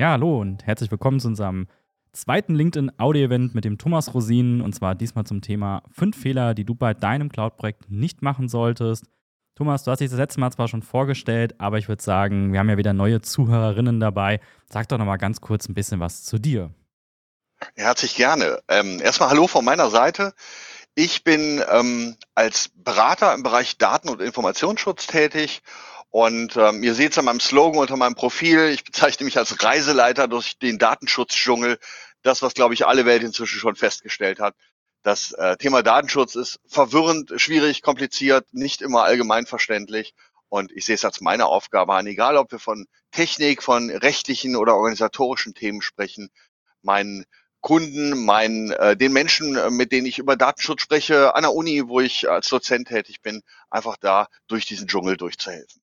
Ja, 0.00 0.12
hallo 0.12 0.40
und 0.40 0.66
herzlich 0.66 0.90
willkommen 0.90 1.20
zu 1.20 1.28
unserem 1.28 1.68
zweiten 2.14 2.54
LinkedIn-Audio-Event 2.54 3.54
mit 3.54 3.66
dem 3.66 3.76
Thomas 3.76 4.14
Rosin 4.14 4.62
und 4.62 4.74
zwar 4.74 4.94
diesmal 4.94 5.26
zum 5.26 5.42
Thema 5.42 5.82
fünf 5.92 6.18
Fehler, 6.18 6.54
die 6.54 6.64
du 6.64 6.74
bei 6.74 6.94
deinem 6.94 7.28
Cloud-Projekt 7.28 7.90
nicht 7.90 8.22
machen 8.22 8.48
solltest. 8.48 9.04
Thomas, 9.56 9.84
du 9.84 9.90
hast 9.90 9.98
dich 9.98 10.08
das 10.08 10.18
letzte 10.18 10.40
Mal 10.40 10.50
zwar 10.52 10.68
schon 10.68 10.80
vorgestellt, 10.80 11.54
aber 11.58 11.76
ich 11.76 11.86
würde 11.86 12.02
sagen, 12.02 12.54
wir 12.54 12.60
haben 12.60 12.70
ja 12.70 12.78
wieder 12.78 12.94
neue 12.94 13.20
Zuhörerinnen 13.20 14.00
dabei. 14.00 14.40
Sag 14.70 14.88
doch 14.88 14.96
nochmal 14.96 15.18
ganz 15.18 15.42
kurz 15.42 15.68
ein 15.68 15.74
bisschen 15.74 16.00
was 16.00 16.24
zu 16.24 16.38
dir. 16.38 16.70
Herzlich 17.76 18.14
gerne. 18.14 18.58
Ähm, 18.68 19.02
erstmal 19.02 19.28
Hallo 19.28 19.48
von 19.48 19.66
meiner 19.66 19.90
Seite. 19.90 20.32
Ich 20.94 21.24
bin 21.24 21.62
ähm, 21.70 22.16
als 22.34 22.70
Berater 22.74 23.34
im 23.34 23.42
Bereich 23.42 23.76
Daten- 23.76 24.08
und 24.08 24.22
Informationsschutz 24.22 25.08
tätig 25.08 25.60
und 26.10 26.56
ähm, 26.56 26.82
ihr 26.82 26.94
seht 26.94 27.12
es 27.12 27.18
an 27.18 27.24
meinem 27.24 27.40
Slogan 27.40 27.80
unter 27.80 27.96
meinem 27.96 28.16
Profil. 28.16 28.70
Ich 28.70 28.84
bezeichne 28.84 29.24
mich 29.24 29.38
als 29.38 29.62
Reiseleiter 29.62 30.26
durch 30.26 30.58
den 30.58 30.78
Datenschutzdschungel. 30.78 31.78
Das, 32.22 32.42
was, 32.42 32.54
glaube 32.54 32.74
ich, 32.74 32.86
alle 32.86 33.06
Welt 33.06 33.22
inzwischen 33.22 33.60
schon 33.60 33.76
festgestellt 33.76 34.40
hat. 34.40 34.54
Das 35.02 35.32
äh, 35.32 35.56
Thema 35.56 35.82
Datenschutz 35.82 36.34
ist 36.34 36.60
verwirrend, 36.66 37.32
schwierig, 37.36 37.80
kompliziert, 37.82 38.46
nicht 38.52 38.82
immer 38.82 39.04
allgemein 39.04 39.46
verständlich. 39.46 40.12
Und 40.48 40.72
ich 40.72 40.84
sehe 40.84 40.96
es 40.96 41.04
als 41.04 41.20
meine 41.20 41.46
Aufgabe 41.46 41.94
an, 41.94 42.06
egal 42.08 42.36
ob 42.36 42.50
wir 42.50 42.58
von 42.58 42.86
Technik, 43.12 43.62
von 43.62 43.88
rechtlichen 43.88 44.56
oder 44.56 44.74
organisatorischen 44.74 45.54
Themen 45.54 45.80
sprechen, 45.80 46.28
meinen 46.82 47.24
Kunden, 47.60 48.24
meinen, 48.24 48.72
äh, 48.72 48.96
den 48.96 49.12
Menschen, 49.12 49.56
äh, 49.56 49.70
mit 49.70 49.92
denen 49.92 50.06
ich 50.06 50.18
über 50.18 50.36
Datenschutz 50.36 50.82
spreche, 50.82 51.34
an 51.36 51.42
der 51.42 51.54
Uni, 51.54 51.86
wo 51.86 52.00
ich 52.00 52.28
als 52.28 52.48
Dozent 52.48 52.88
tätig 52.88 53.22
bin, 53.22 53.42
einfach 53.70 53.96
da 53.96 54.26
durch 54.48 54.66
diesen 54.66 54.88
Dschungel 54.88 55.16
durchzuhelfen. 55.16 55.80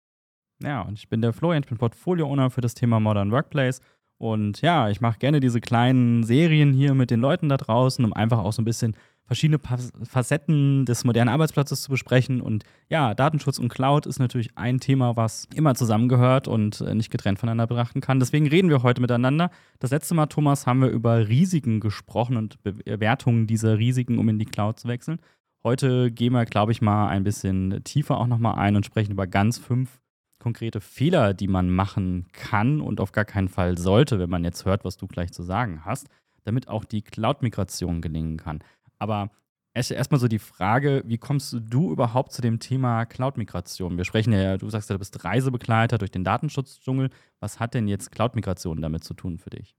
Ja, 0.61 0.81
und 0.81 0.97
ich 0.97 1.09
bin 1.09 1.21
der 1.21 1.33
Florian, 1.33 1.63
ich 1.63 1.69
bin 1.69 1.77
Portfolio-Owner 1.77 2.49
für 2.49 2.61
das 2.61 2.73
Thema 2.73 2.99
Modern 2.99 3.31
Workplace. 3.31 3.81
Und 4.17 4.61
ja, 4.61 4.89
ich 4.89 5.01
mache 5.01 5.19
gerne 5.19 5.41
diese 5.41 5.59
kleinen 5.59 6.23
Serien 6.23 6.73
hier 6.73 6.93
mit 6.93 7.11
den 7.11 7.19
Leuten 7.19 7.49
da 7.49 7.57
draußen, 7.57 8.03
um 8.05 8.13
einfach 8.13 8.39
auch 8.39 8.53
so 8.53 8.61
ein 8.61 8.65
bisschen 8.65 8.95
verschiedene 9.25 9.59
Facetten 10.03 10.85
des 10.85 11.03
modernen 11.03 11.29
Arbeitsplatzes 11.29 11.81
zu 11.81 11.89
besprechen. 11.89 12.41
Und 12.41 12.63
ja, 12.89 13.13
Datenschutz 13.13 13.57
und 13.57 13.69
Cloud 13.69 14.05
ist 14.05 14.19
natürlich 14.19 14.55
ein 14.55 14.79
Thema, 14.79 15.17
was 15.17 15.47
immer 15.53 15.75
zusammengehört 15.75 16.47
und 16.47 16.79
äh, 16.81 16.93
nicht 16.93 17.09
getrennt 17.09 17.39
voneinander 17.39 17.67
betrachten 17.67 18.01
kann. 18.01 18.19
Deswegen 18.19 18.47
reden 18.47 18.69
wir 18.69 18.83
heute 18.83 19.01
miteinander. 19.01 19.49
Das 19.79 19.91
letzte 19.91 20.13
Mal, 20.13 20.27
Thomas, 20.27 20.67
haben 20.67 20.81
wir 20.81 20.89
über 20.89 21.27
Risiken 21.27 21.79
gesprochen 21.79 22.37
und 22.37 22.61
Bewertungen 22.63 23.47
dieser 23.47 23.77
Risiken, 23.79 24.19
um 24.19 24.29
in 24.29 24.39
die 24.39 24.45
Cloud 24.45 24.79
zu 24.79 24.87
wechseln. 24.87 25.19
Heute 25.63 26.11
gehen 26.11 26.33
wir, 26.33 26.45
glaube 26.45 26.71
ich, 26.71 26.81
mal 26.81 27.07
ein 27.07 27.23
bisschen 27.23 27.83
tiefer 27.83 28.19
auch 28.19 28.27
nochmal 28.27 28.55
ein 28.55 28.75
und 28.75 28.85
sprechen 28.85 29.11
über 29.11 29.25
ganz 29.25 29.57
fünf 29.57 29.99
konkrete 30.45 30.79
Fehler, 30.79 31.33
die 31.33 31.47
man 31.47 31.71
machen 31.71 32.27
kann 32.31 32.79
und 32.79 32.99
auf 32.99 33.11
gar 33.11 33.25
keinen 33.25 33.49
Fall 33.49 33.79
sollte, 33.79 34.19
wenn 34.19 34.29
man 34.29 34.43
jetzt 34.43 34.63
hört, 34.63 34.85
was 34.85 34.95
du 34.95 35.07
gleich 35.07 35.33
zu 35.33 35.41
sagen 35.41 35.83
hast, 35.85 36.07
damit 36.43 36.67
auch 36.67 36.85
die 36.85 37.01
Cloud-Migration 37.01 37.99
gelingen 37.99 38.37
kann. 38.37 38.63
Aber 38.99 39.31
erstmal 39.73 40.19
so 40.19 40.27
die 40.27 40.37
Frage, 40.37 41.01
wie 41.07 41.17
kommst 41.17 41.55
du 41.59 41.91
überhaupt 41.91 42.31
zu 42.31 42.43
dem 42.43 42.59
Thema 42.59 43.07
Cloud-Migration? 43.07 43.97
Wir 43.97 44.05
sprechen 44.05 44.33
ja, 44.33 44.57
du 44.57 44.69
sagst 44.69 44.87
ja, 44.87 44.93
du 44.93 44.99
bist 44.99 45.23
Reisebegleiter 45.23 45.97
durch 45.97 46.11
den 46.11 46.23
Datenschutzdschungel. 46.23 47.09
Was 47.39 47.59
hat 47.59 47.73
denn 47.73 47.87
jetzt 47.87 48.11
Cloud-Migration 48.11 48.83
damit 48.83 49.03
zu 49.03 49.15
tun 49.15 49.39
für 49.39 49.49
dich? 49.49 49.75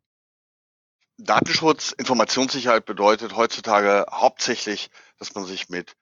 Datenschutz, 1.19 1.93
Informationssicherheit 1.93 2.87
bedeutet 2.87 3.37
heutzutage 3.37 4.05
hauptsächlich, 4.11 4.91
dass 5.21 5.33
man 5.37 5.45
sich 5.45 5.69
mit 5.69 5.95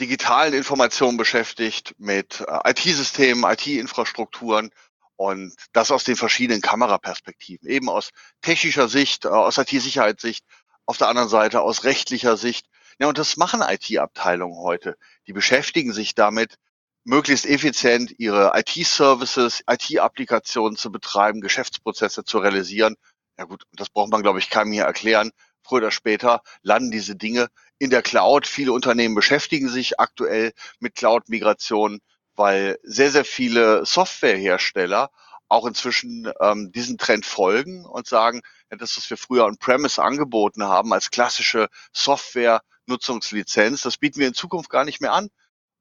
digitalen 0.00 0.54
Informationen 0.54 1.16
beschäftigt, 1.16 1.94
mit 1.98 2.40
äh, 2.40 2.70
IT-Systemen, 2.70 3.44
IT-Infrastrukturen 3.44 4.70
und 5.16 5.54
das 5.72 5.90
aus 5.90 6.04
den 6.04 6.16
verschiedenen 6.16 6.60
Kameraperspektiven, 6.60 7.68
eben 7.68 7.88
aus 7.88 8.10
technischer 8.42 8.88
Sicht, 8.88 9.24
äh, 9.24 9.28
aus 9.28 9.58
IT-Sicherheitssicht, 9.58 10.44
auf 10.86 10.98
der 10.98 11.08
anderen 11.08 11.28
Seite 11.28 11.60
aus 11.60 11.84
rechtlicher 11.84 12.36
Sicht. 12.36 12.66
Ja, 12.98 13.08
und 13.08 13.18
das 13.18 13.36
machen 13.36 13.62
IT-Abteilungen 13.62 14.58
heute. 14.58 14.96
Die 15.26 15.32
beschäftigen 15.32 15.92
sich 15.92 16.14
damit, 16.14 16.56
möglichst 17.04 17.46
effizient 17.46 18.14
ihre 18.18 18.52
IT-Services, 18.54 19.62
IT-Applikationen 19.68 20.76
zu 20.76 20.90
betreiben, 20.90 21.40
Geschäftsprozesse 21.40 22.24
zu 22.24 22.38
realisieren. 22.38 22.96
Ja 23.38 23.44
gut, 23.44 23.64
das 23.72 23.90
braucht 23.90 24.10
man, 24.10 24.22
glaube 24.22 24.38
ich, 24.38 24.50
keinem 24.50 24.72
hier 24.72 24.84
erklären. 24.84 25.32
Früher 25.64 25.78
oder 25.78 25.90
später 25.90 26.42
landen 26.62 26.90
diese 26.90 27.16
Dinge 27.16 27.48
in 27.78 27.90
der 27.90 28.02
Cloud. 28.02 28.46
Viele 28.46 28.72
Unternehmen 28.72 29.14
beschäftigen 29.14 29.68
sich 29.68 29.98
aktuell 29.98 30.52
mit 30.78 30.94
Cloud-Migration, 30.94 32.00
weil 32.36 32.78
sehr, 32.82 33.10
sehr 33.10 33.24
viele 33.24 33.86
Softwarehersteller 33.86 35.10
auch 35.48 35.66
inzwischen 35.66 36.30
ähm, 36.40 36.72
diesen 36.72 36.98
Trend 36.98 37.24
folgen 37.26 37.86
und 37.86 38.06
sagen, 38.06 38.42
ja, 38.70 38.76
das, 38.76 38.96
was 38.96 39.08
wir 39.08 39.16
früher 39.16 39.44
on-premise 39.44 40.02
angeboten 40.02 40.64
haben 40.64 40.92
als 40.92 41.10
klassische 41.10 41.68
Software-Nutzungslizenz, 41.92 43.82
das 43.82 43.96
bieten 43.96 44.20
wir 44.20 44.28
in 44.28 44.34
Zukunft 44.34 44.70
gar 44.70 44.84
nicht 44.84 45.00
mehr 45.00 45.12
an. 45.12 45.28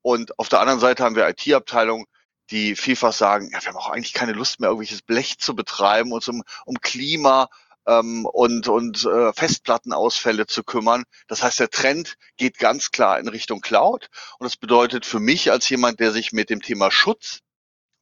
Und 0.01 0.37
auf 0.37 0.49
der 0.49 0.59
anderen 0.59 0.79
Seite 0.79 1.03
haben 1.03 1.15
wir 1.15 1.27
IT-Abteilungen, 1.27 2.05
die 2.51 2.75
vielfach 2.75 3.13
sagen, 3.13 3.49
ja, 3.51 3.61
wir 3.61 3.69
haben 3.69 3.77
auch 3.77 3.89
eigentlich 3.89 4.13
keine 4.13 4.33
Lust 4.33 4.59
mehr, 4.59 4.69
irgendwelches 4.69 5.01
Blech 5.01 5.39
zu 5.39 5.55
betreiben, 5.55 6.11
uns 6.11 6.27
um, 6.27 6.43
um 6.65 6.75
Klima 6.81 7.47
ähm, 7.87 8.25
und, 8.25 8.67
und 8.67 9.05
äh, 9.05 9.33
Festplattenausfälle 9.33 10.47
zu 10.47 10.63
kümmern. 10.63 11.03
Das 11.27 11.43
heißt, 11.43 11.59
der 11.59 11.69
Trend 11.69 12.15
geht 12.37 12.57
ganz 12.57 12.91
klar 12.91 13.19
in 13.19 13.27
Richtung 13.27 13.61
Cloud. 13.61 14.09
Und 14.39 14.45
das 14.45 14.57
bedeutet 14.57 15.05
für 15.05 15.19
mich 15.19 15.51
als 15.51 15.69
jemand, 15.69 15.99
der 15.99 16.11
sich 16.11 16.31
mit 16.31 16.49
dem 16.49 16.61
Thema 16.61 16.91
Schutz 16.91 17.39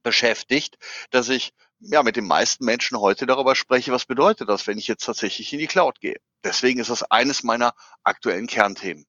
beschäftigt, 0.04 0.78
dass 1.12 1.30
ich 1.30 1.54
ja 1.80 2.04
mit 2.04 2.16
den 2.16 2.26
meisten 2.26 2.66
Menschen 2.66 3.00
heute 3.00 3.26
darüber 3.26 3.56
spreche, 3.56 3.92
was 3.92 4.06
bedeutet 4.06 4.50
das, 4.50 4.68
wenn 4.68 4.78
ich 4.78 4.88
jetzt 4.88 5.06
tatsächlich 5.06 5.52
in 5.54 5.60
die 5.60 5.68
Cloud 5.68 6.00
gehe. 6.00 6.18
Deswegen 6.44 6.80
ist 6.80 6.90
das 6.90 7.04
eines 7.04 7.44
meiner 7.44 7.74
aktuellen 8.04 8.48
Kernthemen. 8.48 9.06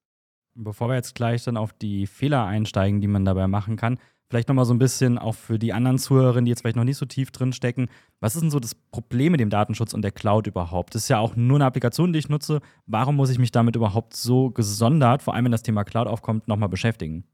Bevor 0.55 0.89
wir 0.89 0.95
jetzt 0.95 1.15
gleich 1.15 1.43
dann 1.43 1.57
auf 1.57 1.73
die 1.73 2.05
Fehler 2.05 2.45
einsteigen, 2.45 3.01
die 3.01 3.07
man 3.07 3.25
dabei 3.25 3.47
machen 3.47 3.75
kann, 3.75 3.99
Vielleicht 4.33 4.47
nochmal 4.47 4.65
so 4.65 4.73
ein 4.73 4.79
bisschen 4.79 5.19
auch 5.19 5.35
für 5.35 5.59
die 5.59 5.73
anderen 5.73 5.99
Zuhörerinnen, 5.99 6.45
die 6.45 6.49
jetzt 6.49 6.61
vielleicht 6.61 6.75
noch 6.75 6.83
nicht 6.83 6.97
so 6.97 7.05
tief 7.05 7.29
drin 7.29 7.53
stecken. 7.53 7.87
Was 8.19 8.33
ist 8.33 8.41
denn 8.41 8.49
so 8.49 8.59
das 8.59 8.73
Problem 8.73 9.33
mit 9.33 9.39
dem 9.39 9.51
Datenschutz 9.51 9.93
und 9.93 10.01
der 10.01 10.11
Cloud 10.11 10.47
überhaupt? 10.47 10.95
Das 10.95 11.03
ist 11.03 11.09
ja 11.09 11.19
auch 11.19 11.35
nur 11.35 11.57
eine 11.57 11.65
Applikation, 11.67 12.13
die 12.13 12.17
ich 12.17 12.29
nutze. 12.29 12.59
Warum 12.87 13.15
muss 13.15 13.29
ich 13.29 13.37
mich 13.37 13.51
damit 13.51 13.75
überhaupt 13.75 14.15
so 14.15 14.49
gesondert, 14.49 15.21
vor 15.21 15.35
allem 15.35 15.45
wenn 15.45 15.51
das 15.51 15.61
Thema 15.61 15.83
Cloud 15.83 16.07
aufkommt, 16.07 16.47
nochmal 16.47 16.67
beschäftigen? 16.67 17.27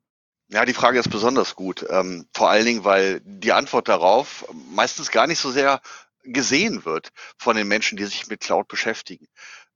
Ja, 0.50 0.66
die 0.66 0.74
Frage 0.74 1.00
ist 1.00 1.10
besonders 1.10 1.56
gut. 1.56 1.86
Ähm, 1.90 2.26
vor 2.34 2.50
allen 2.50 2.66
Dingen, 2.66 2.84
weil 2.84 3.22
die 3.24 3.54
Antwort 3.54 3.88
darauf 3.88 4.46
meistens 4.70 5.10
gar 5.10 5.26
nicht 5.26 5.40
so 5.40 5.52
sehr 5.52 5.80
gesehen 6.26 6.84
wird 6.84 7.12
von 7.38 7.56
den 7.56 7.70
Menschen, 7.70 7.98
die 7.98 8.04
sich 8.04 8.28
mit 8.28 8.42
Cloud 8.42 8.68
beschäftigen. 8.68 9.28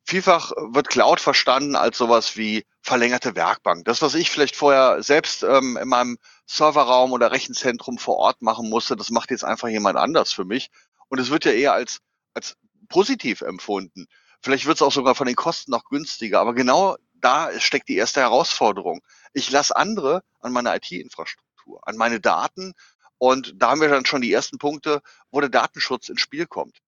Vielfach 0.05 0.51
wird 0.57 0.89
Cloud 0.89 1.21
verstanden 1.21 1.75
als 1.75 1.97
sowas 1.97 2.35
wie 2.35 2.65
verlängerte 2.81 3.35
Werkbank. 3.35 3.85
Das, 3.85 4.01
was 4.01 4.15
ich 4.15 4.29
vielleicht 4.29 4.55
vorher 4.55 5.01
selbst 5.01 5.43
ähm, 5.43 5.77
in 5.77 5.87
meinem 5.87 6.17
Serverraum 6.45 7.13
oder 7.13 7.31
Rechenzentrum 7.31 7.97
vor 7.97 8.17
Ort 8.17 8.41
machen 8.41 8.69
musste, 8.69 8.97
das 8.97 9.11
macht 9.11 9.31
jetzt 9.31 9.45
einfach 9.45 9.69
jemand 9.69 9.97
anders 9.97 10.33
für 10.33 10.43
mich. 10.43 10.69
Und 11.07 11.19
es 11.19 11.29
wird 11.29 11.45
ja 11.45 11.51
eher 11.51 11.73
als, 11.73 11.99
als 12.33 12.57
positiv 12.89 13.41
empfunden. 13.41 14.07
Vielleicht 14.41 14.65
wird 14.65 14.77
es 14.77 14.81
auch 14.81 14.91
sogar 14.91 15.15
von 15.15 15.27
den 15.27 15.37
Kosten 15.37 15.71
noch 15.71 15.85
günstiger. 15.85 16.41
Aber 16.41 16.53
genau 16.53 16.97
da 17.13 17.57
steckt 17.59 17.87
die 17.87 17.95
erste 17.95 18.19
Herausforderung. 18.19 19.01
Ich 19.31 19.49
lasse 19.49 19.75
andere 19.75 20.21
an 20.41 20.51
meine 20.51 20.75
IT-Infrastruktur, 20.75 21.79
an 21.87 21.95
meine 21.95 22.19
Daten. 22.19 22.73
Und 23.17 23.53
da 23.55 23.71
haben 23.71 23.79
wir 23.79 23.87
dann 23.87 24.05
schon 24.05 24.21
die 24.21 24.33
ersten 24.33 24.57
Punkte, 24.57 25.01
wo 25.31 25.39
der 25.39 25.49
Datenschutz 25.49 26.09
ins 26.09 26.19
Spiel 26.19 26.45
kommt. 26.45 26.81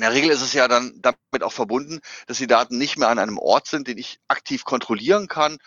In 0.00 0.04
der 0.04 0.14
Regel 0.14 0.30
ist 0.30 0.40
es 0.40 0.54
ja 0.54 0.66
dann 0.66 0.98
damit 1.02 1.42
auch 1.42 1.52
verbunden, 1.52 2.00
dass 2.26 2.38
die 2.38 2.46
Daten 2.46 2.78
nicht 2.78 2.96
mehr 2.96 3.10
an 3.10 3.18
einem 3.18 3.36
Ort 3.36 3.66
sind, 3.66 3.86
den 3.86 3.98
ich 3.98 4.18
aktiv 4.28 4.64
kontrollieren 4.64 5.28
kann. 5.28 5.58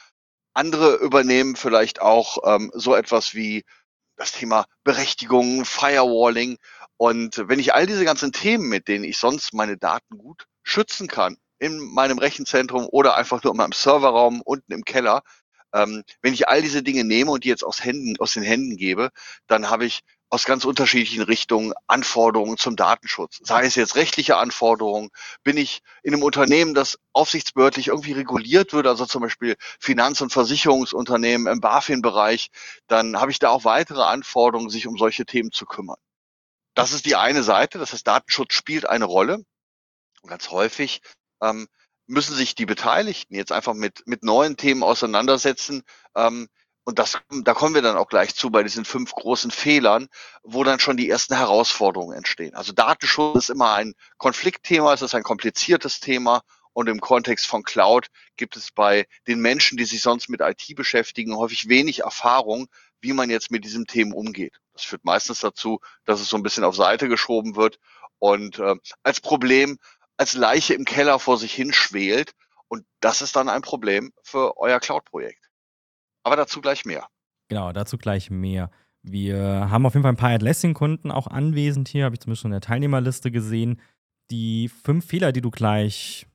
Andere 0.56 0.96
übernehmen 0.96 1.56
vielleicht 1.56 2.02
auch 2.02 2.40
ähm, 2.44 2.72
so 2.74 2.96
etwas 2.96 3.36
wie 3.36 3.64
das 4.18 4.32
Thema 4.32 4.66
Berechtigung, 4.84 5.66
Firewalling. 5.66 6.58
Und 6.98 7.48
wenn 7.48 7.60
ich 7.60 7.76
all 7.76 7.86
diese 7.86 8.06
ganzen 8.06 8.32
Themen, 8.32 8.70
mit 8.70 8.88
denen 8.88 9.04
ich 9.04 9.20
sonst 9.20 9.54
meine 9.54 9.78
Daten 9.78 10.18
gut 10.18 10.48
schützen 10.64 11.08
kann, 11.08 11.38
in 11.60 11.78
meinem 11.78 12.18
Rechenzentrum 12.18 12.88
oder 12.88 13.16
einfach 13.16 13.44
nur 13.44 13.54
in 13.54 13.58
meinem 13.58 13.72
Serverraum 13.72 14.42
unten 14.42 14.74
im 14.74 14.84
Keller, 14.84 15.22
ähm, 15.76 16.04
wenn 16.24 16.34
ich 16.34 16.48
all 16.48 16.64
diese 16.64 16.82
Dinge 16.82 17.04
nehme 17.04 17.30
und 17.30 17.44
die 17.44 17.50
jetzt 17.50 17.64
aus, 17.64 17.84
Händen, 17.84 18.16
aus 18.18 18.34
den 18.34 18.42
Händen 18.42 18.78
gebe, 18.78 19.12
dann 19.46 19.70
habe 19.70 19.86
ich 19.86 20.02
aus 20.34 20.46
ganz 20.46 20.66
unterschiedlichen 20.66 21.22
Richtungen 21.22 21.74
Anforderungen 21.86 22.58
zum 22.58 22.76
Datenschutz. 22.76 23.40
Sei 23.44 23.66
es 23.66 23.76
jetzt 23.76 23.96
rechtliche 23.96 24.38
Anforderungen, 24.38 25.12
bin 25.44 25.58
ich 25.58 25.84
in 26.02 26.12
einem 26.12 26.24
Unternehmen, 26.24 26.74
das 26.74 26.98
aufsichtsbehördlich 27.14 27.90
irgendwie 27.90 28.14
reguliert 28.14 28.74
wird, 28.74 28.88
also 28.88 29.06
zum 29.06 29.22
Beispiel 29.22 29.56
Finanz- 29.80 30.22
und 30.22 30.34
Versicherungsunternehmen 30.34 31.46
im 31.46 31.62
BaFin-Bereich, 31.62 32.50
dann 32.88 33.22
habe 33.22 33.30
ich 33.30 33.38
da 33.38 33.50
auch 33.50 33.64
weitere 33.64 34.02
Anforderungen, 34.02 34.72
sich 34.72 34.88
um 34.88 34.98
solche 34.98 35.24
Themen 35.28 35.52
zu 35.52 35.68
kümmern. 35.68 36.00
Das 36.74 36.94
ist 36.94 37.06
die 37.06 37.16
eine 37.16 37.44
Seite, 37.44 37.78
das 37.78 37.94
heißt, 37.94 38.08
Datenschutz 38.08 38.56
spielt 38.56 38.90
eine 38.90 39.06
Rolle. 39.06 39.46
Und 40.24 40.30
ganz 40.30 40.50
häufig 40.50 41.02
ähm, 41.44 41.68
müssen 42.08 42.36
sich 42.36 42.56
die 42.56 42.66
Beteiligten 42.66 43.36
jetzt 43.36 43.52
einfach 43.52 43.76
mit, 43.76 44.02
mit 44.08 44.24
neuen 44.24 44.58
Themen 44.58 44.82
auseinandersetzen, 44.82 45.84
ähm, 46.16 46.50
und 46.86 47.00
das, 47.00 47.18
da 47.30 47.54
kommen 47.54 47.76
wir 47.76 47.82
dann 47.82 47.96
auch 47.96 48.10
gleich 48.10 48.36
zu 48.36 48.50
bei 48.50 48.64
diesen 48.64 48.84
fünf 48.84 49.14
großen 49.14 49.52
Fehlern, 49.52 50.10
wo 50.44 50.64
dann 50.64 50.80
schon 50.80 50.98
die 50.98 51.10
ersten 51.10 51.36
Herausforderungen 51.36 52.16
entstehen. 52.16 52.56
Also 52.56 52.74
Datenschutz 52.74 53.38
ist 53.38 53.50
immer 53.50 53.74
ein 53.74 53.94
Konfliktthema, 54.18 54.94
es 54.94 55.02
ist 55.02 55.16
ein 55.16 55.24
kompliziertes 55.24 56.02
Thema 56.02 56.44
und 56.74 56.90
im 56.90 57.00
Kontext 57.00 57.46
von 57.46 57.64
Cloud 57.64 58.08
gibt 58.36 58.58
es 58.58 58.72
bei 58.72 59.08
den 59.28 59.40
Menschen, 59.40 59.78
die 59.78 59.86
sich 59.86 60.02
sonst 60.02 60.28
mit 60.28 60.42
IT 60.42 60.76
beschäftigen, 60.76 61.38
häufig 61.38 61.70
wenig 61.70 62.00
Erfahrung, 62.00 62.68
wie 63.00 63.14
man 63.14 63.30
jetzt 63.30 63.52
mit 63.52 63.64
diesem 63.64 63.86
Themen 63.86 64.12
umgeht. 64.12 64.60
Das 64.74 64.84
führt 64.84 65.06
meistens 65.06 65.40
dazu, 65.40 65.80
dass 66.06 66.20
es 66.20 66.30
so 66.30 66.36
ein 66.36 66.44
bisschen 66.44 66.64
auf 66.64 66.76
Seite 66.76 67.08
geschoben 67.08 67.56
wird 67.56 67.80
und 68.20 68.60
äh, 68.60 68.76
als 69.04 69.22
Problem, 69.22 69.78
als 70.18 70.34
Leiche 70.34 70.74
im 70.74 70.86
Keller 70.86 71.20
vor 71.20 71.38
sich 71.38 71.54
hinschwelt. 71.54 72.34
Und 72.68 72.86
das 73.00 73.22
ist 73.22 73.36
dann 73.36 73.50
ein 73.50 73.62
Problem 73.62 74.12
für 74.24 74.58
euer 74.58 74.80
Cloud-Projekt. 74.80 75.43
Aber 76.24 76.36
dazu 76.36 76.62
gleich 76.62 76.86
mehr. 76.86 77.08
Genau, 77.50 77.72
dazu 77.72 77.98
gleich 77.98 78.30
mehr. 78.30 78.70
Wir 79.02 79.68
haben 79.70 79.86
auf 79.86 79.94
jeden 79.94 80.04
Fall 80.04 80.14
ein 80.14 80.18
paar 80.18 80.32
Atlassian-Kunden 80.32 81.12
auch 81.12 81.28
anwesend 81.28 81.90
hier, 81.90 82.06
habe 82.06 82.16
ich 82.16 82.22
zumindest 82.22 82.42
schon 82.42 82.52
in 82.52 82.60
der 82.60 82.62
Teilnehmerliste 82.62 83.32
gesehen. 83.32 83.82
Die 84.32 84.70
fünf 84.70 85.06
Fehler, 85.06 85.34
die 85.34 85.42
du 85.42 85.52
gleich 85.52 86.26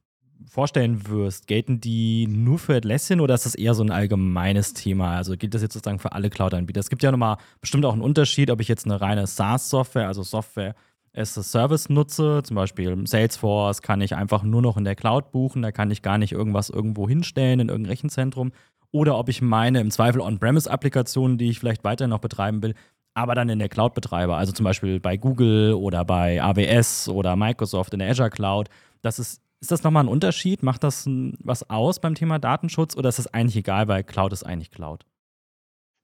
vorstellen 0.46 1.08
wirst, 1.08 1.46
gelten 1.46 1.80
die 1.80 2.26
nur 2.26 2.58
für 2.58 2.76
Atlassian 2.76 3.20
oder 3.20 3.34
ist 3.34 3.46
das 3.46 3.54
eher 3.54 3.74
so 3.74 3.82
ein 3.82 3.90
allgemeines 3.90 4.74
Thema? 4.74 5.16
Also 5.16 5.36
gilt 5.36 5.54
das 5.54 5.62
jetzt 5.62 5.72
sozusagen 5.72 5.98
für 5.98 6.12
alle 6.12 6.30
Cloud-Anbieter? 6.30 6.80
Es 6.80 6.90
gibt 6.90 7.02
ja 7.02 7.10
nochmal 7.10 7.38
bestimmt 7.60 7.84
auch 7.84 7.92
einen 7.94 8.02
Unterschied, 8.02 8.50
ob 8.50 8.60
ich 8.60 8.68
jetzt 8.68 8.84
eine 8.84 9.00
reine 9.00 9.26
SaaS-Software, 9.26 10.06
also 10.06 10.22
Software 10.22 10.74
as 11.18 11.36
a 11.36 11.42
Service 11.42 11.88
nutze, 11.88 12.42
zum 12.44 12.54
Beispiel 12.54 13.06
Salesforce, 13.06 13.82
kann 13.82 14.00
ich 14.00 14.14
einfach 14.14 14.42
nur 14.42 14.62
noch 14.62 14.76
in 14.76 14.84
der 14.84 14.94
Cloud 14.94 15.32
buchen, 15.32 15.62
da 15.62 15.72
kann 15.72 15.90
ich 15.90 16.02
gar 16.02 16.18
nicht 16.18 16.32
irgendwas 16.32 16.70
irgendwo 16.70 17.08
hinstellen 17.08 17.60
in 17.60 17.68
irgendein 17.68 17.90
Rechenzentrum. 17.90 18.52
Oder 18.90 19.18
ob 19.18 19.28
ich 19.28 19.42
meine 19.42 19.80
im 19.80 19.90
Zweifel 19.90 20.20
On-Premise-Applikationen, 20.20 21.36
die 21.36 21.50
ich 21.50 21.58
vielleicht 21.58 21.84
weiterhin 21.84 22.10
noch 22.10 22.20
betreiben 22.20 22.62
will, 22.62 22.74
aber 23.14 23.34
dann 23.34 23.48
in 23.48 23.58
der 23.58 23.68
Cloud 23.68 23.94
betreibe. 23.94 24.36
Also 24.36 24.52
zum 24.52 24.64
Beispiel 24.64 25.00
bei 25.00 25.16
Google 25.16 25.74
oder 25.74 26.04
bei 26.04 26.42
AWS 26.42 27.08
oder 27.08 27.36
Microsoft 27.36 27.92
in 27.92 27.98
der 27.98 28.10
Azure 28.10 28.30
Cloud. 28.30 28.68
Das 29.02 29.18
ist 29.18 29.42
ist 29.60 29.72
das 29.72 29.82
nochmal 29.82 30.04
ein 30.04 30.08
Unterschied? 30.08 30.62
Macht 30.62 30.84
das 30.84 31.04
was 31.40 31.68
aus 31.68 32.00
beim 32.00 32.14
Thema 32.14 32.38
Datenschutz 32.38 32.96
oder 32.96 33.08
ist 33.08 33.18
das 33.18 33.26
eigentlich 33.26 33.56
egal, 33.56 33.88
weil 33.88 34.04
Cloud 34.04 34.32
ist 34.32 34.44
eigentlich 34.44 34.70
Cloud? 34.70 35.04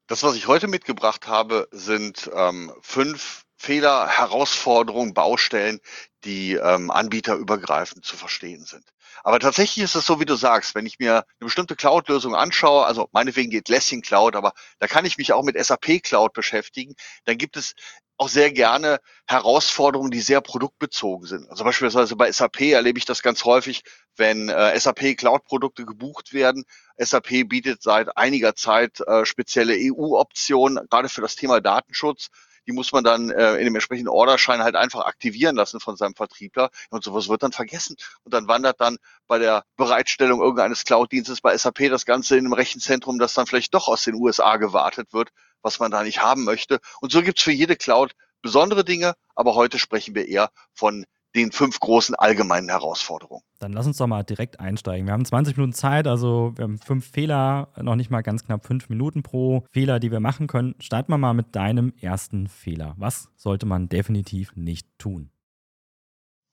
Das, 0.08 0.22
was 0.22 0.34
ich 0.34 0.48
heute 0.48 0.66
mitgebracht 0.66 1.28
habe, 1.28 1.68
sind 1.70 2.30
ähm, 2.34 2.72
fünf 2.82 3.43
Fehler, 3.56 4.08
Herausforderungen, 4.08 5.14
Baustellen, 5.14 5.80
die 6.24 6.54
ähm, 6.54 6.90
anbieterübergreifend 6.90 8.04
zu 8.04 8.16
verstehen 8.16 8.64
sind. 8.64 8.84
Aber 9.22 9.38
tatsächlich 9.38 9.84
ist 9.84 9.94
es 9.94 10.06
so, 10.06 10.20
wie 10.20 10.26
du 10.26 10.34
sagst, 10.34 10.74
wenn 10.74 10.86
ich 10.86 10.98
mir 10.98 11.14
eine 11.14 11.24
bestimmte 11.38 11.76
Cloud-Lösung 11.76 12.34
anschaue, 12.34 12.84
also 12.84 13.08
meinetwegen 13.12 13.50
geht 13.50 13.68
Lessing 13.68 14.02
Cloud, 14.02 14.36
aber 14.36 14.52
da 14.80 14.86
kann 14.86 15.04
ich 15.04 15.16
mich 15.16 15.32
auch 15.32 15.42
mit 15.42 15.62
SAP 15.62 16.02
Cloud 16.02 16.32
beschäftigen, 16.32 16.94
dann 17.24 17.38
gibt 17.38 17.56
es 17.56 17.74
auch 18.16 18.28
sehr 18.28 18.52
gerne 18.52 19.00
Herausforderungen, 19.26 20.10
die 20.10 20.20
sehr 20.20 20.40
produktbezogen 20.40 21.26
sind. 21.26 21.50
Also 21.50 21.64
beispielsweise 21.64 22.16
bei 22.16 22.30
SAP 22.30 22.60
erlebe 22.60 22.98
ich 22.98 23.06
das 23.06 23.22
ganz 23.22 23.44
häufig, 23.44 23.82
wenn 24.16 24.48
äh, 24.48 24.78
SAP 24.78 25.16
Cloud-Produkte 25.16 25.84
gebucht 25.84 26.32
werden. 26.32 26.64
SAP 26.96 27.48
bietet 27.48 27.82
seit 27.82 28.16
einiger 28.16 28.54
Zeit 28.54 29.00
äh, 29.00 29.24
spezielle 29.24 29.74
EU-Optionen, 29.76 30.86
gerade 30.88 31.08
für 31.08 31.22
das 31.22 31.34
Thema 31.34 31.60
Datenschutz. 31.60 32.28
Die 32.66 32.72
muss 32.72 32.92
man 32.92 33.04
dann 33.04 33.30
äh, 33.30 33.56
in 33.56 33.64
dem 33.64 33.74
entsprechenden 33.74 34.08
Orderschein 34.08 34.62
halt 34.62 34.76
einfach 34.76 35.04
aktivieren 35.04 35.56
lassen 35.56 35.80
von 35.80 35.96
seinem 35.96 36.14
Vertriebler. 36.14 36.70
Und 36.90 37.04
sowas 37.04 37.28
wird 37.28 37.42
dann 37.42 37.52
vergessen. 37.52 37.96
Und 38.24 38.34
dann 38.34 38.48
wandert 38.48 38.80
dann 38.80 38.98
bei 39.26 39.38
der 39.38 39.64
Bereitstellung 39.76 40.40
irgendeines 40.40 40.84
Cloud-Dienstes 40.84 41.40
bei 41.40 41.56
SAP 41.56 41.90
das 41.90 42.04
Ganze 42.04 42.36
in 42.36 42.44
einem 42.44 42.54
Rechenzentrum, 42.54 43.18
das 43.18 43.34
dann 43.34 43.46
vielleicht 43.46 43.74
doch 43.74 43.88
aus 43.88 44.04
den 44.04 44.14
USA 44.14 44.56
gewartet 44.56 45.12
wird, 45.12 45.30
was 45.62 45.78
man 45.78 45.90
da 45.90 46.02
nicht 46.02 46.22
haben 46.22 46.44
möchte. 46.44 46.80
Und 47.00 47.12
so 47.12 47.22
gibt's 47.22 47.42
für 47.42 47.52
jede 47.52 47.76
Cloud 47.76 48.14
besondere 48.42 48.84
Dinge, 48.84 49.14
aber 49.34 49.54
heute 49.54 49.78
sprechen 49.78 50.14
wir 50.14 50.28
eher 50.28 50.50
von 50.74 51.06
den 51.34 51.52
fünf 51.52 51.80
großen 51.80 52.14
allgemeinen 52.14 52.68
Herausforderungen. 52.68 53.42
Dann 53.58 53.72
lass 53.72 53.86
uns 53.86 53.96
doch 53.96 54.06
mal 54.06 54.22
direkt 54.22 54.60
einsteigen. 54.60 55.06
Wir 55.06 55.12
haben 55.12 55.24
20 55.24 55.56
Minuten 55.56 55.72
Zeit, 55.72 56.06
also 56.06 56.52
wir 56.56 56.64
haben 56.64 56.78
fünf 56.78 57.10
Fehler, 57.10 57.68
noch 57.80 57.96
nicht 57.96 58.10
mal 58.10 58.22
ganz 58.22 58.44
knapp 58.44 58.64
fünf 58.66 58.88
Minuten 58.88 59.22
pro 59.22 59.64
Fehler, 59.72 59.98
die 60.00 60.12
wir 60.12 60.20
machen 60.20 60.46
können. 60.46 60.74
Starten 60.78 61.10
wir 61.12 61.18
mal 61.18 61.34
mit 61.34 61.56
deinem 61.56 61.92
ersten 62.00 62.48
Fehler. 62.48 62.94
Was 62.98 63.28
sollte 63.36 63.66
man 63.66 63.88
definitiv 63.88 64.54
nicht 64.54 64.86
tun? 64.98 65.30